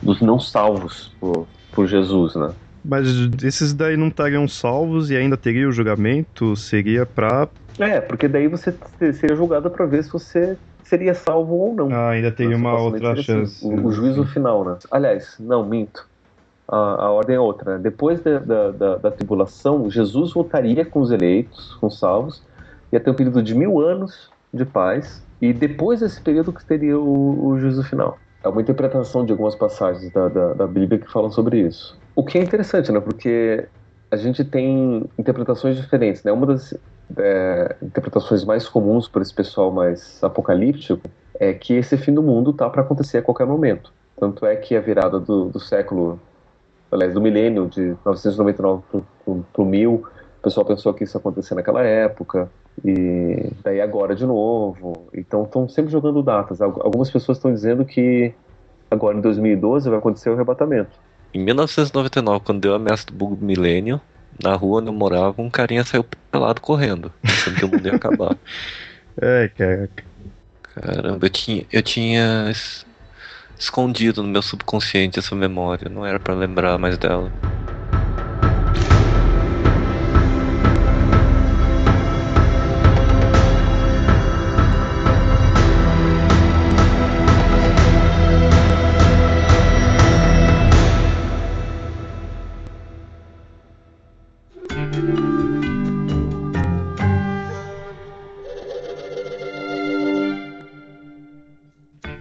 dos 0.00 0.22
não 0.22 0.40
salvos 0.40 1.12
por, 1.20 1.46
por 1.72 1.86
Jesus, 1.86 2.34
né? 2.34 2.50
Mas 2.84 3.06
esses 3.44 3.72
daí 3.72 3.96
não 3.96 4.08
estariam 4.08 4.46
salvos 4.48 5.10
e 5.10 5.16
ainda 5.16 5.36
teria 5.36 5.68
o 5.68 5.72
julgamento? 5.72 6.56
Seria 6.56 7.06
pra. 7.06 7.48
É, 7.78 8.00
porque 8.00 8.28
daí 8.28 8.48
você 8.48 8.74
seria 9.14 9.36
julgado 9.36 9.70
para 9.70 9.86
ver 9.86 10.04
se 10.04 10.12
você 10.12 10.56
seria 10.82 11.14
salvo 11.14 11.54
ou 11.54 11.74
não. 11.74 11.92
Ah, 11.92 12.10
ainda 12.10 12.30
teria 12.30 12.56
uma 12.56 12.76
Supostamente 12.76 13.04
outra 13.06 13.22
chance. 13.22 13.64
assim, 13.66 13.74
o, 13.74 13.86
o 13.86 13.92
juízo 13.92 14.24
final, 14.26 14.64
né? 14.64 14.76
Aliás, 14.90 15.36
não, 15.38 15.64
minto. 15.64 16.04
A, 16.68 16.76
a 16.76 17.10
ordem 17.10 17.36
é 17.36 17.40
outra. 17.40 17.74
né? 17.74 17.82
Depois 17.82 18.20
da, 18.20 18.38
da, 18.38 18.70
da, 18.72 18.96
da 18.96 19.10
tribulação, 19.10 19.88
Jesus 19.90 20.32
voltaria 20.32 20.84
com 20.84 21.00
os 21.00 21.10
eleitos, 21.10 21.74
com 21.80 21.86
os 21.86 21.98
salvos, 21.98 22.42
ia 22.92 23.00
ter 23.00 23.10
um 23.10 23.14
período 23.14 23.42
de 23.42 23.54
mil 23.54 23.80
anos 23.80 24.30
de 24.52 24.64
paz, 24.64 25.22
e 25.40 25.52
depois 25.52 26.00
desse 26.00 26.20
período 26.20 26.52
que 26.52 26.64
teria 26.64 26.98
o, 26.98 27.46
o 27.46 27.58
juízo 27.58 27.82
final. 27.82 28.18
É 28.42 28.48
uma 28.48 28.60
interpretação 28.60 29.24
de 29.24 29.32
algumas 29.32 29.54
passagens 29.54 30.10
da, 30.12 30.28
da, 30.28 30.54
da 30.54 30.66
Bíblia 30.66 30.98
que 30.98 31.10
falam 31.10 31.30
sobre 31.30 31.60
isso. 31.60 31.98
O 32.14 32.24
que 32.24 32.38
é 32.38 32.42
interessante, 32.42 32.90
né? 32.90 33.00
Porque 33.00 33.66
a 34.10 34.16
gente 34.16 34.44
tem 34.44 35.04
interpretações 35.18 35.76
diferentes, 35.76 36.22
né? 36.24 36.32
Uma 36.32 36.46
das 36.46 36.74
é, 37.16 37.76
interpretações 37.82 38.44
mais 38.44 38.68
comuns 38.68 39.08
para 39.08 39.22
esse 39.22 39.32
pessoal 39.32 39.70
mais 39.70 40.22
apocalíptico 40.22 41.08
é 41.38 41.52
que 41.52 41.74
esse 41.74 41.96
fim 41.96 42.12
do 42.12 42.22
mundo 42.22 42.52
tá 42.52 42.68
para 42.68 42.82
acontecer 42.82 43.18
a 43.18 43.22
qualquer 43.22 43.46
momento. 43.46 43.92
Tanto 44.18 44.44
é 44.44 44.56
que 44.56 44.76
a 44.76 44.80
virada 44.80 45.18
do, 45.18 45.46
do 45.46 45.60
século 45.60 46.20
aliás, 46.92 47.14
do 47.14 47.20
milênio 47.20 47.66
de 47.66 47.96
999 48.04 48.82
para 49.24 49.62
o 49.62 49.64
1000, 49.64 50.04
o 50.42 50.50
pessoal 50.50 50.66
pensou 50.66 50.92
que 50.92 51.04
isso 51.04 51.16
ia 51.16 51.20
acontecer 51.20 51.54
naquela 51.54 51.84
época, 51.84 52.50
e 52.84 53.48
daí 53.62 53.80
agora 53.80 54.12
de 54.12 54.26
novo. 54.26 55.06
Então 55.14 55.44
estão 55.44 55.68
sempre 55.68 55.92
jogando 55.92 56.20
datas. 56.20 56.60
Algumas 56.60 57.08
pessoas 57.08 57.38
estão 57.38 57.54
dizendo 57.54 57.84
que 57.84 58.34
agora 58.90 59.16
em 59.16 59.20
2012 59.20 59.88
vai 59.88 60.00
acontecer 60.00 60.30
o 60.30 60.32
arrebatamento. 60.32 60.90
Em 61.32 61.38
1999, 61.44 62.44
quando 62.44 62.60
deu 62.60 62.72
a 62.72 62.76
ameaça 62.76 63.06
do 63.06 63.12
bug 63.12 63.36
do 63.36 63.46
milênio, 63.46 64.00
na 64.42 64.56
rua 64.56 64.80
onde 64.80 64.88
eu 64.88 64.92
morava, 64.92 65.40
um 65.40 65.48
carinha 65.48 65.84
saiu 65.84 66.04
pelado 66.32 66.60
correndo, 66.60 67.12
pensando 67.22 67.56
que 67.56 67.64
o 67.64 67.68
mundo 67.68 67.86
ia 67.86 67.94
acabar. 67.94 68.36
É, 69.20 69.46
cara. 69.46 69.90
Caramba, 70.74 71.26
eu 71.26 71.28
tinha, 71.28 71.66
eu 71.70 71.82
tinha 71.82 72.50
escondido 73.58 74.22
no 74.22 74.28
meu 74.30 74.40
subconsciente 74.40 75.18
essa 75.18 75.36
memória, 75.36 75.90
não 75.90 76.06
era 76.06 76.18
para 76.18 76.32
lembrar 76.32 76.78
mais 76.78 76.96
dela. 76.96 77.30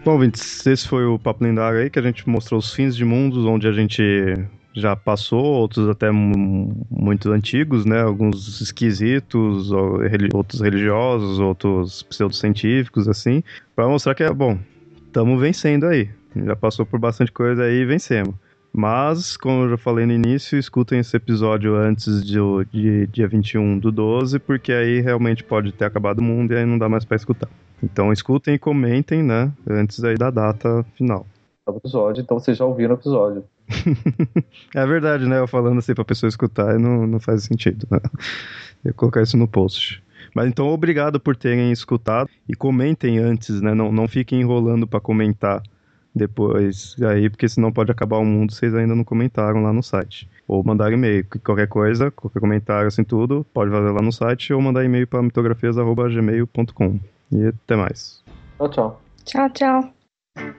Bom, 0.04 0.14
ouvintes, 0.14 0.66
esse 0.66 0.88
foi 0.88 1.06
o 1.06 1.20
Papo 1.20 1.43
Lendário 1.43 1.80
aí, 1.80 1.88
que 1.88 1.99
a 1.99 2.02
gente 2.02 2.28
mostrou 2.28 2.60
os 2.60 2.74
fins 2.74 2.95
de 2.95 3.06
mundos, 3.06 3.45
onde 3.45 3.68
a 3.68 3.72
gente 3.72 4.02
já 4.74 4.95
passou, 4.95 5.43
outros 5.43 5.88
até 5.88 6.10
muito 6.12 7.32
antigos, 7.32 7.86
né? 7.86 8.02
Alguns 8.02 8.62
esquisitos, 8.62 9.72
outros 10.34 10.60
religiosos, 10.60 11.39
outros 11.39 12.02
pseudocientíficos, 12.02 13.08
assim, 13.08 13.43
para 13.76 13.88
mostrar 13.88 14.16
que 14.16 14.24
é 14.24 14.34
bom. 14.34 14.58
Estamos 15.06 15.39
vencendo 15.39 15.86
aí. 15.86 16.10
Já 16.36 16.56
passou 16.56 16.84
por 16.84 16.99
bastante 16.99 17.32
coisa 17.32 17.64
aí 17.64 17.82
e 17.82 17.86
vencemos. 17.86 18.34
Mas, 18.74 19.38
como 19.38 19.66
eu 19.66 19.70
já 19.72 19.78
falei 19.78 20.08
no 20.08 20.14
início, 20.14 20.58
escutem 20.58 20.99
esse 20.99 21.16
episódio 21.16 21.76
antes 21.76 22.26
de, 22.26 22.39
de 22.72 23.06
dia 23.08 23.28
21 23.28 23.78
do 23.78 23.91
12, 23.91 24.39
porque 24.39 24.72
aí 24.72 25.02
realmente 25.02 25.43
pode 25.43 25.72
ter 25.74 25.86
acabado 25.86 26.20
o 26.20 26.24
mundo 26.24 26.54
e 26.54 26.58
aí 26.58 26.66
não 26.66 26.80
dá 26.80 26.89
mais 26.89 27.06
para 27.06 27.18
escutar. 27.18 27.49
Então 27.84 28.11
escutem 28.11 28.55
e 28.55 28.59
comentem, 28.59 29.23
né? 29.23 29.51
Antes 29.69 30.03
aí 30.03 30.15
da 30.15 30.29
data 30.29 30.86
final. 30.95 31.25
O 31.65 31.77
episódio, 31.77 32.21
então 32.21 32.39
vocês 32.39 32.57
já 32.57 32.65
ouviram 32.65 32.95
o 32.95 32.97
episódio. 32.97 33.43
é 34.75 34.86
verdade, 34.86 35.25
né? 35.25 35.39
Eu 35.39 35.47
falando 35.47 35.79
assim 35.79 35.93
pra 35.93 36.03
pessoa 36.03 36.27
escutar 36.27 36.77
não, 36.77 37.07
não 37.07 37.19
faz 37.19 37.43
sentido, 37.43 37.88
né? 37.89 37.99
Eu 38.84 38.93
colocar 38.93 39.21
isso 39.21 39.38
no 39.38 39.47
post. 39.47 40.03
Mas 40.36 40.47
então, 40.47 40.67
obrigado 40.67 41.19
por 41.19 41.36
terem 41.36 41.71
escutado 41.71 42.29
e 42.47 42.55
comentem 42.55 43.17
antes, 43.19 43.61
né? 43.61 43.73
Não, 43.73 43.91
não 43.91 44.07
fiquem 44.07 44.41
enrolando 44.41 44.88
para 44.88 44.99
comentar 44.99 45.61
depois 46.13 46.95
aí, 47.03 47.29
porque 47.29 47.47
senão 47.47 47.71
pode 47.71 47.91
acabar 47.91 48.17
o 48.17 48.25
mundo, 48.25 48.53
vocês 48.53 48.73
ainda 48.75 48.95
não 48.95 49.03
comentaram 49.03 49.63
lá 49.63 49.71
no 49.71 49.82
site. 49.82 50.29
Ou 50.47 50.63
mandar 50.63 50.91
e-mail, 50.91 51.25
qualquer 51.43 51.67
coisa, 51.67 52.11
qualquer 52.11 52.39
comentário, 52.39 52.88
assim 52.88 53.03
tudo, 53.03 53.45
pode 53.53 53.71
fazer 53.71 53.91
lá 53.91 54.01
no 54.01 54.11
site 54.11 54.53
ou 54.53 54.61
mandar 54.61 54.84
e-mail 54.84 55.07
para 55.07 55.21
mitografias.gmail.com. 55.21 56.99
E 57.32 57.47
até 57.47 57.75
mais. 57.75 58.23
Tchau, 58.57 58.69
tchau. 58.69 59.01
Tchau, 59.25 59.49
tchau. 59.49 60.53